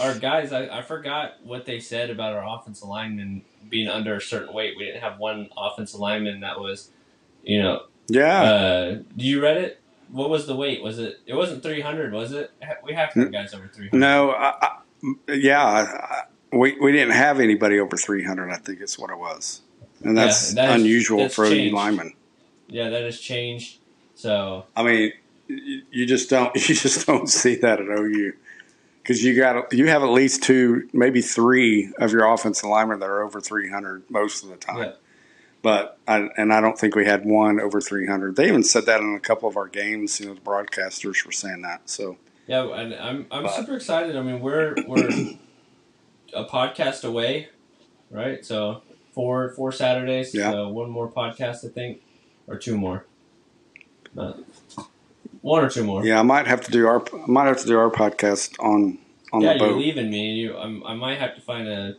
our 0.00 0.18
guys, 0.18 0.52
I, 0.52 0.78
I 0.78 0.82
forgot 0.82 1.34
what 1.44 1.66
they 1.66 1.78
said 1.80 2.10
about 2.10 2.34
our 2.34 2.44
offensive 2.58 2.88
linemen 2.88 3.42
being 3.68 3.88
under 3.88 4.16
a 4.16 4.20
certain 4.20 4.52
weight. 4.52 4.74
We 4.76 4.84
didn't 4.86 5.02
have 5.02 5.18
one 5.18 5.48
offensive 5.56 6.00
lineman 6.00 6.40
that 6.40 6.58
was, 6.58 6.90
you 7.44 7.62
know, 7.62 7.82
Yeah. 8.08 8.42
uh, 8.42 8.94
do 9.16 9.24
you 9.24 9.40
read 9.42 9.56
it? 9.58 9.80
What 10.10 10.30
was 10.30 10.46
the 10.46 10.54
weight? 10.56 10.82
Was 10.82 10.98
it? 10.98 11.20
It 11.26 11.34
wasn't 11.34 11.62
three 11.62 11.80
hundred, 11.80 12.12
was 12.12 12.32
it? 12.32 12.50
We 12.84 12.94
have 12.94 13.14
guys 13.32 13.54
over 13.54 13.68
three 13.68 13.88
hundred. 13.88 14.00
no, 14.00 14.30
I, 14.32 14.54
I, 14.60 15.32
yeah. 15.32 15.62
I, 15.62 16.22
we, 16.52 16.78
we 16.78 16.92
didn't 16.92 17.14
have 17.14 17.40
anybody 17.40 17.80
over 17.80 17.96
300, 17.96 18.48
I 18.50 18.56
think 18.56 18.80
is 18.80 18.96
what 18.96 19.10
it 19.10 19.18
was. 19.18 19.62
And 20.04 20.16
that's 20.16 20.54
Yeah, 20.54 20.66
that 20.66 20.76
is- 20.76 20.82
unusual 20.82 21.18
that's 21.18 21.34
for 21.34 21.46
a 21.46 21.70
lineman. 21.70 22.12
Yeah, 22.68 22.90
that 22.90 23.02
has 23.02 23.20
changed. 23.20 23.78
So 24.14 24.64
I 24.76 24.82
mean, 24.82 25.12
you 25.48 25.82
you 25.90 26.06
just 26.06 26.30
don't 26.30 26.54
you 26.68 26.74
just 26.74 27.06
don't 27.06 27.28
see 27.28 27.56
that 27.56 27.80
at 27.80 27.86
OU 27.86 28.32
because 29.02 29.22
you 29.22 29.36
got 29.36 29.72
you 29.72 29.88
have 29.88 30.02
at 30.02 30.10
least 30.10 30.42
two, 30.42 30.88
maybe 30.92 31.20
three 31.20 31.92
of 31.98 32.12
your 32.12 32.26
offensive 32.32 32.68
linemen 32.68 33.00
that 33.00 33.08
are 33.10 33.22
over 33.22 33.40
three 33.40 33.70
hundred 33.70 34.08
most 34.10 34.42
of 34.44 34.50
the 34.50 34.56
time. 34.56 34.78
Yeah. 34.78 34.92
But 35.62 35.98
I, 36.06 36.28
and 36.36 36.52
I 36.52 36.60
don't 36.60 36.78
think 36.78 36.94
we 36.94 37.06
had 37.06 37.24
one 37.24 37.58
over 37.58 37.80
three 37.80 38.06
hundred. 38.06 38.36
They 38.36 38.48
even 38.48 38.62
said 38.62 38.84
that 38.86 39.00
in 39.00 39.14
a 39.14 39.20
couple 39.20 39.48
of 39.48 39.56
our 39.56 39.66
games. 39.68 40.20
You 40.20 40.26
know, 40.26 40.34
the 40.34 40.40
broadcasters 40.40 41.24
were 41.24 41.32
saying 41.32 41.62
that. 41.62 41.88
So 41.88 42.18
Yeah, 42.46 42.64
and 42.72 42.94
I'm 42.94 43.26
I'm 43.30 43.44
But- 43.44 43.54
super 43.54 43.74
excited. 43.76 44.14
I 44.16 44.22
mean, 44.22 44.40
we're 44.40 44.74
we're 44.86 45.08
a 46.34 46.44
podcast 46.44 47.04
away, 47.04 47.48
right? 48.10 48.44
So 48.44 48.82
four 49.12 49.50
four 49.54 49.72
Saturdays. 49.72 50.34
Yeah. 50.34 50.50
So 50.50 50.68
one 50.68 50.90
more 50.90 51.10
podcast, 51.10 51.64
I 51.64 51.68
think, 51.72 52.02
or 52.46 52.56
two 52.56 52.76
more. 52.76 53.04
One 54.14 55.64
or 55.64 55.68
two 55.68 55.84
more. 55.84 56.04
yeah, 56.04 56.18
I 56.20 56.22
might 56.22 56.46
have 56.46 56.60
to 56.62 56.70
do 56.70 56.86
our 56.86 57.02
I 57.12 57.26
might 57.26 57.46
have 57.46 57.60
to 57.60 57.66
do 57.66 57.78
our 57.78 57.90
podcast 57.90 58.58
on 58.60 58.98
on 59.32 59.42
Yeah, 59.42 59.54
the 59.54 59.58
boat. 59.58 59.64
Yeah, 59.64 59.70
you're 59.72 59.78
leaving 59.80 60.10
me. 60.10 60.32
You, 60.34 60.56
I'm, 60.56 60.84
I 60.86 60.94
might 60.94 61.18
have 61.18 61.34
to 61.34 61.40
find 61.40 61.68
a. 61.68 61.96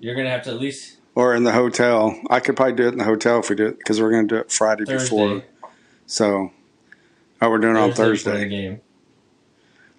You're 0.00 0.14
gonna 0.14 0.30
have 0.30 0.42
to 0.44 0.50
at 0.50 0.58
least 0.58 0.96
or 1.14 1.34
in 1.34 1.44
the 1.44 1.52
hotel. 1.52 2.18
I 2.30 2.40
could 2.40 2.56
probably 2.56 2.74
do 2.74 2.84
it 2.86 2.92
in 2.92 2.98
the 2.98 3.04
hotel 3.04 3.38
if 3.40 3.50
we 3.50 3.56
do 3.56 3.66
it 3.66 3.78
because 3.78 4.00
we're 4.00 4.10
going 4.10 4.26
to 4.28 4.34
do 4.34 4.40
it 4.40 4.50
Friday 4.50 4.84
Thursday. 4.84 5.04
before. 5.04 5.42
So, 6.06 6.52
oh, 7.40 7.50
we're 7.50 7.58
doing 7.58 7.76
it 7.76 7.80
on 7.80 7.92
Thursday. 7.92 8.48
game. 8.48 8.80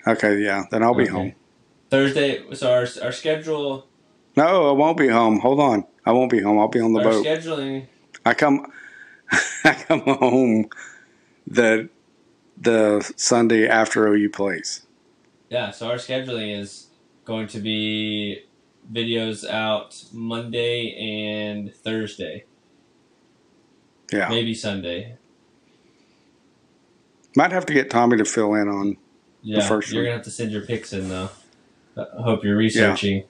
Okay, 0.08 0.40
yeah, 0.40 0.64
then 0.72 0.84
I'll 0.84 0.96
be 0.96 1.08
home. 1.08 1.34
Thursday. 1.90 2.44
So 2.56 2.72
our 2.72 2.88
our 3.04 3.12
schedule. 3.12 3.88
No, 4.36 4.70
I 4.70 4.72
won't 4.74 4.98
be 4.98 5.08
home. 5.08 5.40
Hold 5.40 5.60
on, 5.60 5.86
I 6.06 6.12
won't 6.12 6.32
be 6.32 6.42
home. 6.42 6.60
I'll 6.60 6.68
be 6.68 6.82
on 6.82 6.94
the 6.94 7.00
our 7.00 7.06
boat. 7.06 7.26
scheduling. 7.26 7.86
I 8.26 8.34
come, 8.34 8.72
I 9.64 9.74
come 9.74 10.02
home 10.02 10.70
the 11.48 11.90
the 12.60 13.12
Sunday 13.18 13.68
after 13.68 14.08
OU 14.08 14.30
plays. 14.30 14.86
Yeah, 15.50 15.72
so 15.72 15.88
our 15.90 15.96
scheduling 15.96 16.58
is 16.60 16.88
going 17.26 17.48
to 17.48 17.60
be 17.60 18.44
videos 18.92 19.48
out 19.50 20.04
Monday 20.12 20.94
and 20.96 21.74
Thursday, 21.74 22.44
Yeah, 24.12 24.30
maybe 24.30 24.54
Sunday. 24.54 25.16
might 27.36 27.52
have 27.52 27.66
to 27.68 27.74
get 27.74 27.90
Tommy 27.90 28.18
to 28.18 28.26
fill 28.26 28.54
in 28.56 28.68
on. 28.68 28.98
Yeah, 29.42 29.68
first 29.68 29.92
you're 29.92 30.02
one. 30.04 30.06
gonna 30.08 30.16
have 30.18 30.26
to 30.26 30.32
send 30.32 30.52
your 30.52 30.62
picks 30.66 30.94
in 30.94 31.10
though. 31.10 31.30
I 31.98 32.22
hope 32.22 32.44
you're 32.44 32.58
researching, 32.58 33.24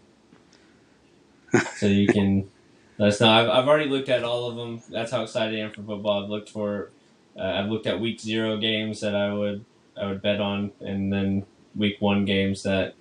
so 1.76 1.86
you 1.88 2.08
can 2.08 2.50
us 3.00 3.20
know. 3.20 3.30
I've, 3.30 3.50
I've 3.50 3.68
already 3.68 3.90
looked 3.90 4.10
at 4.10 4.24
all 4.24 4.50
of 4.50 4.56
them. 4.56 4.82
That's 4.90 5.12
how 5.12 5.24
excited 5.24 5.60
I 5.60 5.64
am 5.64 5.72
for 5.72 5.82
football. 5.84 6.24
I've 6.24 6.30
looked 6.30 6.50
for, 6.50 6.92
uh, 7.38 7.42
I've 7.44 7.70
looked 7.70 7.88
at 7.88 8.00
week 8.00 8.20
zero 8.20 8.58
games 8.58 9.02
that 9.02 9.16
I 9.16 9.34
would 9.34 9.66
I 9.96 10.08
would 10.08 10.22
bet 10.22 10.40
on, 10.42 10.72
and 10.80 11.12
then 11.14 11.46
week 11.76 11.98
one 12.00 12.26
games 12.26 12.64
that 12.64 12.96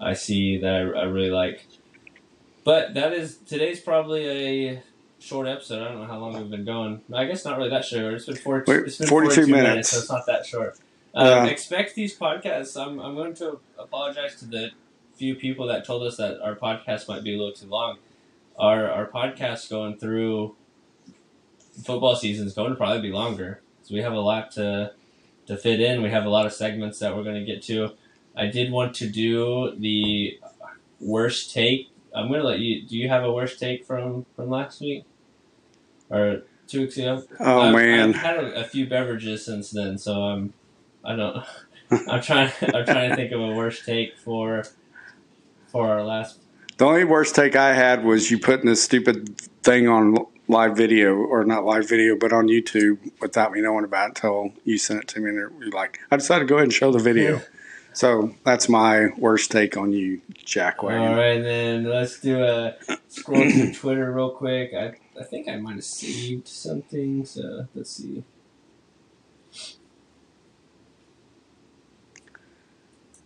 I 0.00 0.14
see 0.14 0.58
that 0.58 0.72
I, 0.72 0.78
I 0.80 1.04
really 1.04 1.30
like. 1.30 1.66
But 2.64 2.94
that 2.94 3.12
is 3.12 3.38
today's 3.38 3.80
probably 3.80 4.28
a 4.28 4.82
short 5.18 5.48
episode. 5.48 5.82
I 5.82 5.88
don't 5.88 6.00
know 6.00 6.06
how 6.06 6.18
long 6.18 6.34
we've 6.34 6.50
been 6.50 6.64
going. 6.64 7.00
I 7.12 7.24
guess 7.24 7.44
not 7.44 7.56
really 7.58 7.70
that 7.70 7.84
short. 7.84 8.14
It's 8.14 8.26
been, 8.26 8.36
40, 8.36 8.70
Wait, 8.70 8.86
it's 8.86 8.98
been 8.98 9.08
42 9.08 9.34
42, 9.34 9.52
minutes. 9.52 9.68
minutes. 9.70 9.90
so 9.90 9.98
it's 9.98 10.10
not 10.10 10.26
that 10.26 10.46
short. 10.46 10.78
Um, 11.14 11.26
Yeah. 11.26 11.44
Expect 11.46 11.94
these 11.94 12.16
podcasts. 12.16 12.80
I'm, 12.80 13.00
I'm 13.00 13.14
going 13.14 13.34
to 13.36 13.58
apologize 13.78 14.36
to 14.40 14.44
the 14.44 14.70
few 15.16 15.34
people 15.34 15.66
that 15.66 15.84
told 15.84 16.02
us 16.04 16.16
that 16.18 16.40
our 16.40 16.54
podcast 16.54 17.08
might 17.08 17.24
be 17.24 17.34
a 17.34 17.38
little 17.38 17.52
too 17.52 17.66
long. 17.66 17.98
Our 18.58 18.90
our 18.90 19.06
podcast 19.06 19.70
going 19.70 19.98
through 19.98 20.56
football 21.84 22.16
season 22.16 22.46
is 22.46 22.54
going 22.54 22.70
to 22.70 22.76
probably 22.76 23.02
be 23.02 23.12
longer. 23.12 23.60
So 23.82 23.94
we 23.94 24.02
have 24.02 24.12
a 24.12 24.20
lot 24.20 24.50
to 24.52 24.92
to 25.46 25.56
fit 25.56 25.80
in. 25.80 26.02
We 26.02 26.10
have 26.10 26.24
a 26.24 26.28
lot 26.28 26.46
of 26.46 26.52
segments 26.52 26.98
that 26.98 27.16
we're 27.16 27.24
going 27.24 27.36
to 27.36 27.44
get 27.44 27.62
to. 27.64 27.92
I 28.36 28.46
did 28.46 28.70
want 28.70 28.94
to 28.96 29.08
do 29.08 29.74
the 29.76 30.38
worst 31.00 31.52
take. 31.52 31.90
I'm 32.14 32.28
going 32.28 32.40
to 32.40 32.46
let 32.46 32.60
you. 32.60 32.86
Do 32.86 32.96
you 32.96 33.08
have 33.08 33.24
a 33.24 33.32
worst 33.32 33.58
take 33.58 33.84
from 33.84 34.26
from 34.36 34.50
last 34.50 34.80
week 34.80 35.04
or 36.10 36.42
two 36.66 36.80
weeks 36.82 36.96
ago? 36.96 37.24
Oh 37.40 37.60
I've, 37.60 37.74
man, 37.74 38.10
I've 38.10 38.16
had 38.16 38.36
a, 38.38 38.60
a 38.60 38.64
few 38.64 38.86
beverages 38.86 39.44
since 39.44 39.70
then, 39.70 39.98
so 39.98 40.22
I'm. 40.22 40.52
I 41.04 41.16
don't. 41.16 41.44
I'm 42.08 42.20
trying. 42.22 42.52
I'm 42.62 42.84
trying 42.84 43.10
to 43.10 43.16
think 43.16 43.32
of 43.32 43.40
a 43.40 43.52
worst 43.54 43.84
take 43.84 44.18
for 44.18 44.64
for 45.68 45.88
our 45.88 46.04
last. 46.04 46.38
The 46.78 46.84
only 46.86 47.04
worst 47.04 47.34
take 47.34 47.56
I 47.56 47.74
had 47.74 48.04
was 48.04 48.30
you 48.30 48.38
putting 48.38 48.66
this 48.66 48.82
stupid 48.82 49.36
thing 49.62 49.88
on 49.88 50.16
live 50.46 50.76
video 50.76 51.16
or 51.16 51.44
not 51.44 51.64
live 51.64 51.88
video, 51.88 52.16
but 52.16 52.32
on 52.32 52.46
YouTube 52.46 52.98
without 53.20 53.52
me 53.52 53.60
knowing 53.60 53.84
about 53.84 54.04
it 54.04 54.08
until 54.10 54.52
you 54.64 54.78
sent 54.78 55.02
it 55.02 55.08
to 55.08 55.20
me. 55.20 55.30
And 55.30 55.36
you're 55.60 55.70
like, 55.70 55.98
I 56.10 56.16
decided 56.16 56.44
to 56.44 56.48
go 56.48 56.54
ahead 56.54 56.64
and 56.64 56.72
show 56.72 56.92
the 56.92 57.00
video. 57.00 57.42
so 57.92 58.32
that's 58.44 58.68
my 58.68 59.08
worst 59.18 59.50
take 59.50 59.76
on 59.76 59.92
you, 59.92 60.22
Jack 60.44 60.82
All 60.82 60.90
All 60.90 61.16
right, 61.16 61.42
then 61.42 61.84
let's 61.84 62.20
do 62.20 62.42
a 62.42 62.76
scroll 63.08 63.50
through 63.50 63.72
Twitter 63.74 64.12
real 64.12 64.30
quick. 64.30 64.72
I 64.72 64.94
I 65.18 65.24
think 65.24 65.48
I 65.48 65.56
might 65.56 65.74
have 65.74 65.84
saved 65.84 66.46
something. 66.46 67.24
So 67.24 67.66
let's 67.74 67.90
see. 67.90 68.22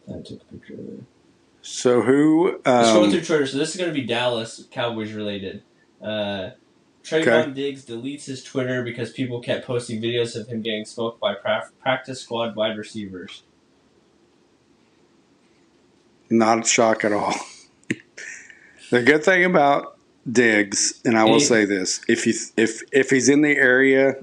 I 0.09 0.21
took 0.23 0.41
a 0.41 0.45
picture 0.47 0.75
of 0.75 0.81
it. 0.89 1.05
So 1.63 2.03
who? 2.03 2.59
Let's 2.67 2.89
scroll 2.89 3.05
Um, 3.05 3.11
through 3.11 3.21
Twitter. 3.25 3.47
So 3.47 3.57
this 3.59 3.71
is 3.71 3.77
going 3.77 3.89
to 3.93 3.95
be 3.95 4.05
Dallas 4.07 4.67
Cowboys 4.71 5.13
related. 5.13 5.63
Uh, 6.03 6.51
Trevon 7.05 7.43
Okay. 7.45 7.53
Diggs 7.53 7.85
deletes 7.85 8.27
his 8.27 8.43
Twitter 8.45 8.83
because 8.83 9.11
people 9.13 9.41
kept 9.41 9.67
posting 9.67 10.01
videos 10.03 10.35
of 10.37 10.49
him 10.49 10.63
getting 10.63 10.85
smoked 10.85 11.21
by 11.21 11.35
pra- 11.35 11.71
practice 11.81 12.21
squad 12.21 12.55
wide 12.57 12.77
receivers. 12.77 13.43
not 16.31 16.61
a 16.61 16.65
shock 16.65 17.05
at 17.05 17.13
all. 17.13 17.35
the 18.91 19.03
good 19.03 19.23
thing 19.23 19.45
about 19.45 19.99
Diggs, 20.31 21.01
and 21.05 21.19
I 21.19 21.25
will 21.25 21.35
He- 21.35 21.41
say 21.45 21.65
this: 21.65 22.01
if 22.09 22.25
he 22.25 22.33
if 22.57 22.83
if 22.93 23.11
he's 23.11 23.29
in 23.29 23.43
the 23.43 23.57
area 23.57 24.15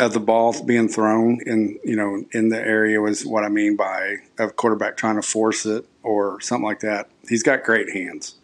of 0.00 0.12
the 0.14 0.20
ball 0.20 0.60
being 0.64 0.88
thrown, 0.88 1.38
in 1.46 1.78
you 1.84 1.94
know 1.96 2.24
in 2.32 2.48
the 2.48 2.58
area 2.58 3.00
was 3.00 3.24
what 3.24 3.44
I 3.44 3.48
mean 3.50 3.76
by 3.76 4.16
a 4.38 4.50
quarterback 4.50 4.96
trying 4.96 5.16
to 5.16 5.22
force 5.22 5.64
it 5.66 5.84
or 6.02 6.40
something 6.40 6.64
like 6.64 6.80
that. 6.80 7.08
He's 7.28 7.42
got 7.42 7.62
great 7.62 7.90
hands. 7.90 8.34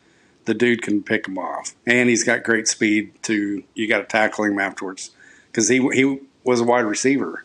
The 0.44 0.54
dude 0.54 0.82
can 0.82 1.02
pick 1.02 1.26
him 1.26 1.38
off, 1.38 1.74
and 1.86 2.08
he's 2.08 2.22
got 2.22 2.44
great 2.44 2.68
speed. 2.68 3.12
To 3.24 3.62
you 3.74 3.88
got 3.88 3.98
to 3.98 4.04
tackle 4.04 4.44
him 4.44 4.58
afterwards 4.60 5.10
because 5.50 5.68
he 5.68 5.78
he 5.92 6.20
was 6.44 6.60
a 6.60 6.64
wide 6.64 6.84
receiver. 6.84 7.44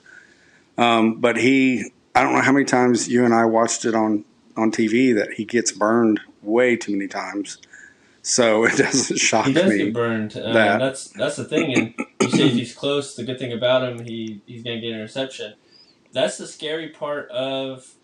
Um, 0.77 1.19
but 1.19 1.37
he, 1.37 1.91
I 2.15 2.23
don't 2.23 2.33
know 2.33 2.41
how 2.41 2.51
many 2.51 2.65
times 2.65 3.07
you 3.07 3.25
and 3.25 3.33
I 3.33 3.45
watched 3.45 3.85
it 3.85 3.95
on 3.95 4.23
on 4.55 4.71
TV 4.71 5.15
that 5.15 5.33
he 5.33 5.45
gets 5.45 5.71
burned 5.71 6.19
way 6.43 6.75
too 6.75 6.91
many 6.91 7.07
times. 7.07 7.57
So 8.21 8.65
it 8.65 8.77
doesn't 8.77 9.17
shock 9.17 9.47
He 9.47 9.53
does 9.53 9.69
me. 9.71 9.77
get 9.85 9.93
burned. 9.93 10.37
Uh, 10.37 10.53
that- 10.53 10.77
That's 10.79 11.07
that's 11.07 11.35
the 11.37 11.45
thing. 11.45 11.75
And 11.75 11.93
you 12.21 12.29
say 12.29 12.47
if 12.47 12.53
he's 12.53 12.75
close, 12.75 13.15
the 13.15 13.23
good 13.23 13.39
thing 13.39 13.51
about 13.51 13.81
him, 13.83 14.05
he 14.05 14.41
he's 14.45 14.61
gonna 14.61 14.79
get 14.79 14.89
an 14.89 14.95
interception. 14.99 15.55
That's 16.13 16.37
the 16.37 16.45
scary 16.45 16.89
part 16.89 17.29
of 17.31 17.95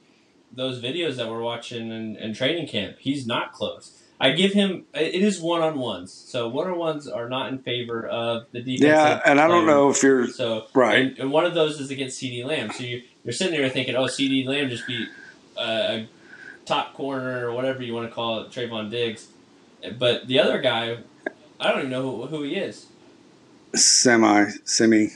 those 0.51 0.81
videos 0.81 1.15
that 1.17 1.29
we're 1.29 1.41
watching 1.41 1.91
in, 1.91 2.15
in 2.15 2.33
training 2.33 2.67
camp, 2.67 2.97
he's 2.99 3.25
not 3.27 3.53
close. 3.53 4.01
I 4.19 4.31
give 4.31 4.53
him 4.53 4.85
it 4.95 5.21
is 5.21 5.39
one 5.39 5.61
on 5.61 5.77
ones, 5.77 6.11
so 6.11 6.47
one 6.47 6.67
on 6.67 6.77
ones 6.77 7.07
are 7.07 7.29
not 7.29 7.51
in 7.51 7.59
favor 7.59 8.07
of 8.07 8.47
the 8.51 8.61
defense. 8.61 8.81
Yeah, 8.81 9.21
and 9.23 9.39
I 9.39 9.47
don't 9.47 9.67
know 9.67 9.91
if 9.91 10.01
you're 10.01 10.27
So 10.27 10.65
right. 10.73 10.99
and, 10.99 11.19
and 11.19 11.31
one 11.31 11.45
of 11.45 11.53
those 11.53 11.79
is 11.79 11.91
against 11.91 12.19
CeeDee 12.19 12.43
Lamb. 12.43 12.71
So 12.71 12.83
you, 12.83 13.03
you're 13.23 13.33
sitting 13.33 13.59
there 13.59 13.69
thinking, 13.69 13.95
oh, 13.95 14.05
CeeDee 14.05 14.47
Lamb 14.47 14.69
just 14.69 14.87
beat 14.87 15.07
uh, 15.55 15.61
a 15.61 16.09
top 16.65 16.95
corner 16.95 17.47
or 17.47 17.53
whatever 17.53 17.83
you 17.83 17.93
want 17.93 18.09
to 18.09 18.13
call 18.13 18.41
it, 18.41 18.49
Trevon 18.49 18.89
Diggs. 18.89 19.27
But 19.99 20.27
the 20.27 20.39
other 20.39 20.61
guy, 20.61 20.97
I 21.59 21.69
don't 21.69 21.79
even 21.79 21.91
know 21.91 22.01
who, 22.01 22.25
who 22.25 22.43
he 22.43 22.55
is. 22.55 22.87
Simi 23.75 24.45
Simi. 24.65 25.09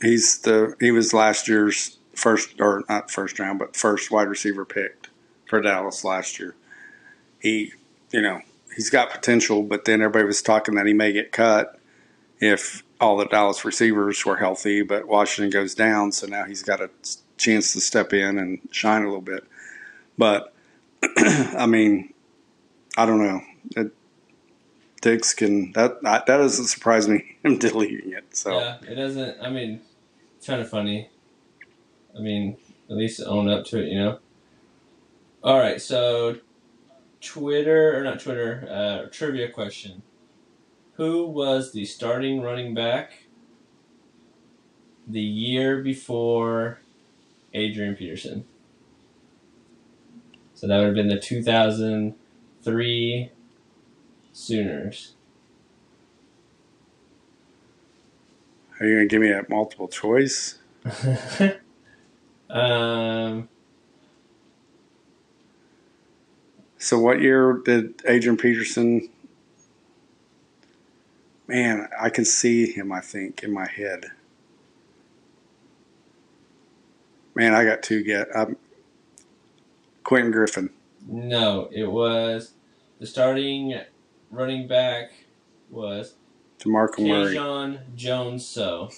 He's 0.00 0.38
the 0.38 0.76
he 0.78 0.92
was 0.92 1.12
last 1.12 1.48
year's 1.48 1.98
first 2.14 2.60
or 2.60 2.84
not 2.88 3.10
first 3.10 3.38
round, 3.38 3.58
but 3.58 3.76
first 3.76 4.10
wide 4.10 4.28
receiver 4.28 4.64
picked 4.64 5.10
for 5.46 5.60
Dallas 5.60 6.04
last 6.04 6.38
year. 6.38 6.54
He, 7.40 7.72
you 8.12 8.22
know, 8.22 8.40
he's 8.74 8.90
got 8.90 9.10
potential, 9.10 9.62
but 9.62 9.84
then 9.84 10.02
everybody 10.02 10.24
was 10.24 10.42
talking 10.42 10.74
that 10.74 10.86
he 10.86 10.92
may 10.92 11.12
get 11.12 11.32
cut 11.32 11.78
if 12.40 12.82
all 13.00 13.16
the 13.16 13.26
Dallas 13.26 13.64
receivers 13.64 14.24
were 14.24 14.36
healthy, 14.36 14.82
but 14.82 15.06
Washington 15.06 15.50
goes 15.50 15.74
down, 15.74 16.12
so 16.12 16.26
now 16.26 16.44
he's 16.44 16.62
got 16.62 16.80
a 16.80 16.90
chance 17.36 17.72
to 17.72 17.80
step 17.80 18.12
in 18.12 18.38
and 18.38 18.60
shine 18.70 19.02
a 19.02 19.06
little 19.06 19.20
bit. 19.20 19.44
But 20.18 20.52
I 21.16 21.66
mean, 21.66 22.12
I 22.96 23.06
don't 23.06 23.22
know. 23.22 23.40
It, 23.76 23.92
Diggs 25.00 25.32
can 25.32 25.72
that 25.72 26.02
that 26.02 26.26
doesn't 26.26 26.66
surprise 26.66 27.08
me 27.08 27.36
him 27.44 27.58
deleting 27.58 28.12
it. 28.12 28.36
So 28.36 28.58
Yeah, 28.58 28.78
it 28.86 28.94
doesn't. 28.96 29.40
I 29.40 29.48
mean, 29.48 29.80
it's 30.36 30.46
kind 30.46 30.60
of 30.60 30.68
funny. 30.68 31.08
I 32.16 32.20
mean, 32.20 32.56
at 32.88 32.96
least 32.96 33.20
own 33.24 33.48
up 33.48 33.64
to 33.66 33.78
it, 33.82 33.88
you 33.88 33.98
know. 33.98 34.18
All 35.42 35.58
right, 35.58 35.80
so 35.80 36.36
Twitter 37.20 37.98
or 37.98 38.02
not 38.02 38.20
Twitter? 38.20 38.66
Uh, 38.70 39.08
trivia 39.10 39.50
question: 39.50 40.02
Who 40.94 41.26
was 41.26 41.72
the 41.72 41.84
starting 41.84 42.40
running 42.40 42.74
back 42.74 43.24
the 45.06 45.20
year 45.20 45.82
before 45.82 46.80
Adrian 47.54 47.96
Peterson? 47.96 48.44
So 50.54 50.66
that 50.66 50.76
would 50.76 50.86
have 50.86 50.94
been 50.94 51.08
the 51.08 51.18
two 51.18 51.42
thousand 51.42 52.14
three 52.62 53.30
Sooners. 54.32 55.14
are 58.80 58.86
you 58.86 58.94
gonna 58.96 59.06
give 59.06 59.20
me 59.20 59.30
a 59.30 59.44
multiple 59.48 59.88
choice? 59.88 60.58
um. 62.50 63.48
So 66.78 66.98
what 66.98 67.20
year 67.20 67.60
did 67.64 68.02
Adrian 68.06 68.36
Peterson? 68.36 69.08
Man, 71.46 71.88
I 72.00 72.08
can 72.10 72.24
see 72.24 72.72
him. 72.72 72.90
I 72.90 73.00
think 73.00 73.42
in 73.42 73.52
my 73.52 73.66
head. 73.68 74.06
Man, 77.34 77.54
I 77.54 77.64
got 77.64 77.82
two 77.82 78.02
get. 78.02 78.28
Um, 78.34 78.56
Quentin 80.04 80.30
Griffin. 80.30 80.70
No, 81.06 81.68
it 81.72 81.90
was 81.90 82.52
the 82.98 83.06
starting 83.06 83.80
running 84.30 84.66
back 84.66 85.12
was 85.70 86.14
DeMarco 86.60 87.06
Murray. 87.06 87.34
Kejuan 87.34 87.94
Jones. 87.94 88.46
So 88.46 88.90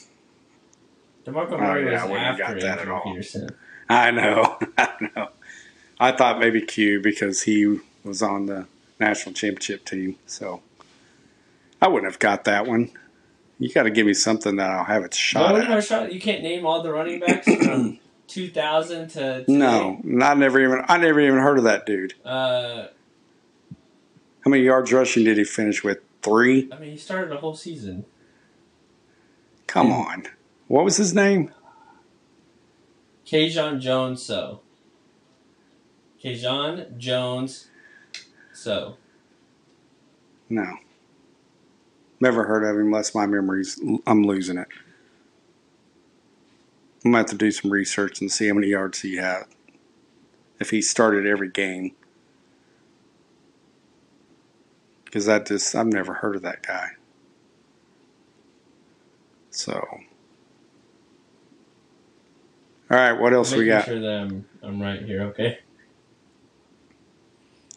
Demarco 1.24 1.52
Oh, 1.52 1.58
Murray 1.58 1.90
yeah, 1.90 2.04
was 2.04 2.18
after 2.18 2.42
got 2.42 2.60
that 2.60 2.78
at 2.80 2.88
all. 2.88 3.02
Peterson. 3.02 3.48
I 3.88 4.10
know. 4.10 4.58
I 4.78 4.88
know. 5.16 5.28
I 6.00 6.12
thought 6.12 6.38
maybe 6.40 6.60
Q 6.62 7.00
because 7.00 7.42
he 7.42 7.78
was 8.04 8.22
on 8.22 8.46
the 8.46 8.66
national 8.98 9.34
championship 9.34 9.84
team. 9.84 10.16
So 10.26 10.62
I 11.80 11.88
wouldn't 11.88 12.10
have 12.10 12.18
got 12.18 12.44
that 12.44 12.66
one. 12.66 12.90
You 13.58 13.72
got 13.72 13.84
to 13.84 13.90
give 13.90 14.06
me 14.06 14.14
something 14.14 14.56
that 14.56 14.70
I'll 14.70 14.84
have 14.84 15.04
it 15.04 15.14
shot 15.14 15.54
No, 15.54 15.76
at. 15.76 15.84
shot. 15.84 16.12
You 16.12 16.20
can't 16.20 16.42
name 16.42 16.66
all 16.66 16.82
the 16.82 16.92
running 16.92 17.20
backs 17.20 17.46
from 17.46 18.00
2000 18.26 19.08
to 19.08 19.14
today. 19.40 19.44
No, 19.46 20.00
I 20.22 20.34
never 20.34 20.58
even 20.60 20.82
I 20.88 20.96
never 20.98 21.20
even 21.20 21.38
heard 21.38 21.58
of 21.58 21.64
that 21.64 21.86
dude. 21.86 22.14
Uh, 22.24 22.86
How 24.44 24.50
many 24.50 24.64
yards 24.64 24.92
rushing 24.92 25.22
did 25.24 25.36
he 25.38 25.44
finish 25.44 25.84
with? 25.84 25.98
Three. 26.22 26.68
I 26.72 26.78
mean, 26.78 26.92
he 26.92 26.96
started 26.96 27.32
a 27.32 27.36
whole 27.36 27.54
season. 27.54 28.04
Come 29.66 29.90
on. 29.92 30.26
What 30.72 30.86
was 30.86 30.96
his 30.96 31.14
name? 31.14 31.52
Kejuan 33.26 33.78
Jones. 33.78 34.22
So 34.22 34.62
Kejuan 36.24 36.96
Jones. 36.96 37.68
So 38.54 38.96
No. 40.48 40.78
Never 42.20 42.44
heard 42.44 42.64
of 42.64 42.74
him 42.74 42.86
unless 42.86 43.14
my 43.14 43.26
memory's 43.26 43.78
I'm 44.06 44.24
losing 44.24 44.56
it. 44.56 44.68
I'm 47.04 47.10
gonna 47.10 47.18
have 47.18 47.26
to 47.26 47.36
do 47.36 47.50
some 47.50 47.70
research 47.70 48.22
and 48.22 48.32
see 48.32 48.48
how 48.48 48.54
many 48.54 48.68
yards 48.68 49.02
he 49.02 49.16
had. 49.16 49.42
If 50.58 50.70
he 50.70 50.80
started 50.80 51.26
every 51.26 51.50
game. 51.50 51.94
Because 55.04 55.26
that 55.26 55.44
just 55.44 55.74
I've 55.74 55.86
never 55.86 56.14
heard 56.14 56.34
of 56.34 56.40
that 56.40 56.62
guy. 56.66 56.92
So 59.50 59.86
all 62.92 62.98
right, 62.98 63.12
what 63.12 63.32
else 63.32 63.54
we 63.54 63.64
got? 63.64 63.86
sure 63.86 63.98
that 63.98 64.20
I'm, 64.20 64.44
I'm 64.62 64.82
right 64.82 65.00
here. 65.00 65.22
Okay. 65.22 65.60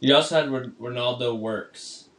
You 0.01 0.13
also 0.13 0.35
had 0.35 0.73
Renaldo 0.77 1.33
Works. 1.33 2.09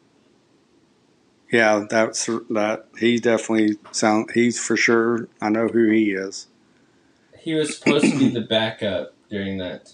Yeah, 1.52 1.84
that's 1.90 2.24
that. 2.24 2.86
He 2.98 3.20
definitely 3.20 3.76
sound. 3.92 4.30
He's 4.32 4.58
for 4.58 4.78
sure. 4.78 5.28
I 5.42 5.50
know 5.50 5.68
who 5.68 5.90
he 5.90 6.12
is. 6.12 6.46
He 7.38 7.52
was 7.52 7.76
supposed 7.76 8.06
to 8.06 8.18
be 8.18 8.30
the 8.30 8.40
backup 8.40 9.12
during 9.28 9.58
that 9.58 9.92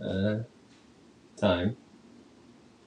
uh, 0.00 0.40
time. 1.38 1.78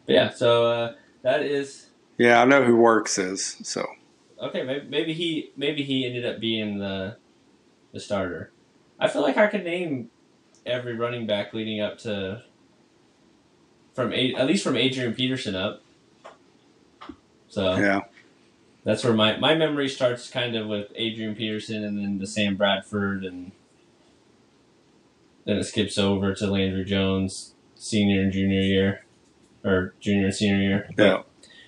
But 0.06 0.14
yeah, 0.14 0.30
so 0.30 0.68
uh, 0.68 0.94
that 1.24 1.42
is 1.42 1.88
Yeah, 2.20 2.40
I 2.40 2.46
know 2.46 2.64
who 2.64 2.76
Works 2.76 3.18
is. 3.18 3.58
So 3.64 3.84
okay. 4.40 4.62
Maybe, 4.62 4.88
maybe 4.88 5.14
he 5.14 5.52
maybe 5.58 5.82
he 5.82 6.06
ended 6.06 6.24
up 6.24 6.40
being 6.40 6.78
the 6.78 7.18
the 7.92 8.00
starter. 8.00 8.52
I 9.00 9.08
feel 9.08 9.22
like 9.22 9.38
I 9.38 9.48
could 9.48 9.64
name 9.64 10.10
every 10.66 10.96
running 10.96 11.26
back 11.28 11.54
leading 11.54 11.80
up 11.82 11.98
to 12.00 12.44
from 13.94 14.14
at 14.14 14.46
least 14.46 14.64
from 14.64 14.76
Adrian 14.76 15.14
Peterson 15.14 15.56
up. 15.56 15.82
So 17.50 17.78
yeah, 17.78 18.02
that's 18.84 19.04
where 19.04 19.14
my, 19.14 19.38
my 19.38 19.56
memory 19.56 19.90
starts 19.90 20.30
kind 20.30 20.56
of 20.56 20.68
with 20.68 20.92
Adrian 20.96 21.36
Peterson 21.36 21.84
and 21.84 21.98
then 21.98 22.20
the 22.20 22.28
Sam 22.28 22.56
Bradford 22.56 23.24
and 23.24 23.52
then 25.46 25.58
it 25.58 25.64
skips 25.64 25.98
over 25.98 26.34
to 26.36 26.48
Landry 26.48 26.86
Jones 26.86 27.54
senior 27.76 28.22
and 28.22 28.32
junior 28.32 28.62
year 28.62 29.06
or 29.64 29.94
junior 30.00 30.26
and 30.26 30.36
senior 30.36 30.58
year. 30.58 30.90
yeah. 30.98 31.22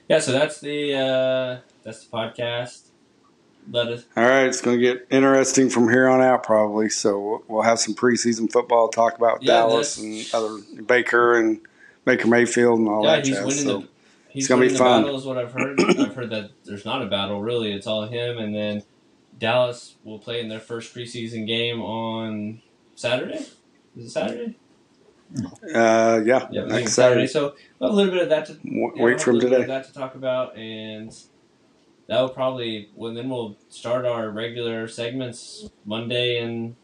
Yeah, 0.07 0.19
so 0.19 0.31
that's 0.31 0.59
the 0.59 0.95
uh 0.95 1.59
that's 1.83 2.05
the 2.05 2.11
podcast. 2.11 2.88
Let 3.71 3.87
us 3.89 4.03
All 4.17 4.23
right, 4.23 4.45
it's 4.45 4.61
going 4.61 4.77
to 4.79 4.81
get 4.81 5.05
interesting 5.11 5.69
from 5.69 5.89
here 5.89 6.07
on 6.07 6.21
out, 6.21 6.43
probably. 6.43 6.89
So 6.89 7.43
we'll- 7.47 7.61
have 7.61 7.79
some 7.79 7.93
preseason 7.93 8.51
football 8.51 8.87
talk 8.89 9.15
about 9.17 9.43
Yeah, 9.43 9.53
Dallas 9.53 9.97
and 9.99 10.25
other 10.33 10.57
Baker 10.87 11.37
and 11.37 11.59
Baker 12.05 12.27
Mayfield 12.27 12.79
and 12.79 12.87
all 12.87 13.03
that. 13.03 13.07
Yeah, 13.07 13.15
that 13.17 13.25
he's 13.27 13.35
jazz. 13.35 13.45
winning 13.45 13.63
So 13.63 13.79
the 13.81 13.87
he's 14.29 14.47
gonna 14.47 14.61
be 14.61 14.67
winning 14.67 14.77
fun. 14.79 15.01
the 15.01 15.07
battle 15.07 15.19
is 15.19 15.25
what 15.25 15.37
I've 15.37 15.51
heard. 15.51 15.79
I've 15.99 16.15
heard 16.15 16.29
that 16.31 16.51
there's 16.65 16.85
not 16.85 17.01
a 17.01 17.05
battle 17.05 17.41
really, 17.41 17.71
it's 17.73 17.85
all 17.85 18.07
him 18.07 18.37
and 18.39 18.55
then 18.55 18.83
Dallas 19.37 19.95
will 20.03 20.19
play 20.19 20.39
in 20.41 20.49
their 20.49 20.59
first 20.59 20.93
preseason 20.95 21.45
game 21.45 21.79
on 21.81 22.61
Saturday. 22.95 23.45
Is 23.97 24.05
it 24.05 24.09
Saturday? 24.09 24.55
uh, 25.75 26.21
yeah, 26.25 26.47
Yeah, 26.51 26.63
next 26.65 26.93
Saturday. 26.93 27.27
Saturday. 27.27 27.27
So 27.27 27.53
we'll 27.79 27.89
have 27.89 27.93
a 27.93 27.95
little 27.95 28.11
bit 28.13 28.23
of 28.23 28.29
that 28.29 28.45
to 28.47 28.53
W- 28.53 28.91
yeah, 28.95 29.03
Wait 29.03 29.15
we'll 29.15 29.17
for 29.19 29.31
him 29.31 29.35
have 29.35 29.43
a 29.43 29.45
little 29.45 29.49
bit 29.49 29.55
today. 29.61 29.67
that 29.67 29.85
to 29.87 29.93
talk 29.93 30.15
about, 30.15 30.57
and 30.57 31.15
that 32.09 32.19
will 32.21 32.29
probably 32.29 32.89
well 32.95 33.13
then 33.13 33.29
we'll 33.29 33.55
start 33.69 34.05
our 34.05 34.29
regular 34.29 34.87
segments 34.87 35.69
Monday 35.85 36.37
and 36.43 36.75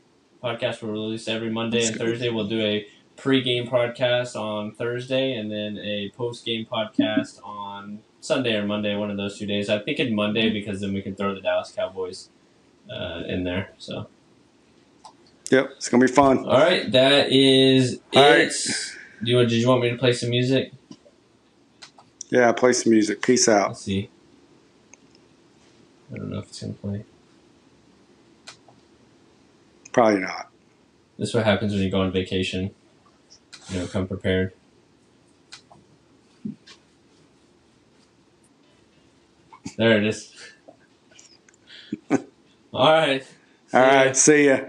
podcast 0.43 0.82
will 0.82 0.91
release 0.91 1.28
every 1.28 1.49
Monday 1.49 1.86
and 1.86 1.95
Thursday. 1.97 2.30
We'll 2.30 2.47
do 2.47 2.61
a 2.61 2.88
pre-game 3.17 3.67
podcast 3.67 4.36
on 4.39 4.71
Thursday, 4.73 5.34
and 5.34 5.49
then 5.51 5.78
a 5.80 6.11
post-game 6.17 6.65
podcast 6.71 7.39
on 7.43 7.99
Sunday 8.21 8.55
or 8.55 8.65
Monday, 8.67 8.95
one 8.95 9.09
of 9.09 9.17
those 9.17 9.39
two 9.39 9.45
days. 9.45 9.69
I 9.69 9.80
think 9.80 9.99
in 9.99 10.13
Monday 10.13 10.49
because 10.51 10.82
then 10.82 10.93
we 10.93 11.01
can 11.01 11.15
throw 11.15 11.34
the 11.34 11.41
Dallas 11.41 11.71
Cowboys 11.71 12.30
uh, 12.91 13.23
in 13.28 13.43
there. 13.43 13.71
So 13.78 14.07
Yep, 15.51 15.71
it's 15.78 15.89
going 15.89 16.01
to 16.01 16.07
be 16.07 16.13
fun. 16.13 16.39
all 16.45 16.57
right, 16.59 16.91
that 16.91 17.32
is 17.32 17.99
All 18.15 18.23
it. 18.23 18.30
right. 18.30 18.51
Do 19.23 19.32
you, 19.32 19.39
did 19.45 19.53
you 19.53 19.67
want 19.69 19.82
me 19.82 19.89
to 19.91 19.97
play 19.97 20.11
some 20.13 20.30
music? 20.30 20.71
Yeah, 22.30 22.51
play 22.51 22.73
some 22.73 22.91
music. 22.91 23.21
Peace 23.21 23.47
out. 23.47 23.69
Let's 23.69 23.82
see. 23.82 24.09
I 26.13 26.17
don't 26.17 26.29
know 26.29 26.39
if 26.39 26.45
it's 26.49 26.61
going 26.61 26.73
to 26.75 26.79
play. 26.81 27.05
Probably 29.93 30.19
not. 30.21 30.49
This 31.17 31.29
is 31.29 31.35
what 31.35 31.45
happens 31.45 31.73
when 31.73 31.81
you 31.81 31.89
go 31.89 32.01
on 32.01 32.11
vacation. 32.11 32.71
You 33.69 33.79
know, 33.79 33.87
come 33.87 34.07
prepared. 34.07 34.53
There 39.77 39.97
it 39.97 40.05
is. 40.05 40.33
All 42.73 42.91
right. 42.91 43.25
All 43.73 43.81
right. 43.81 44.15
See 44.15 44.47
ya. 44.47 44.59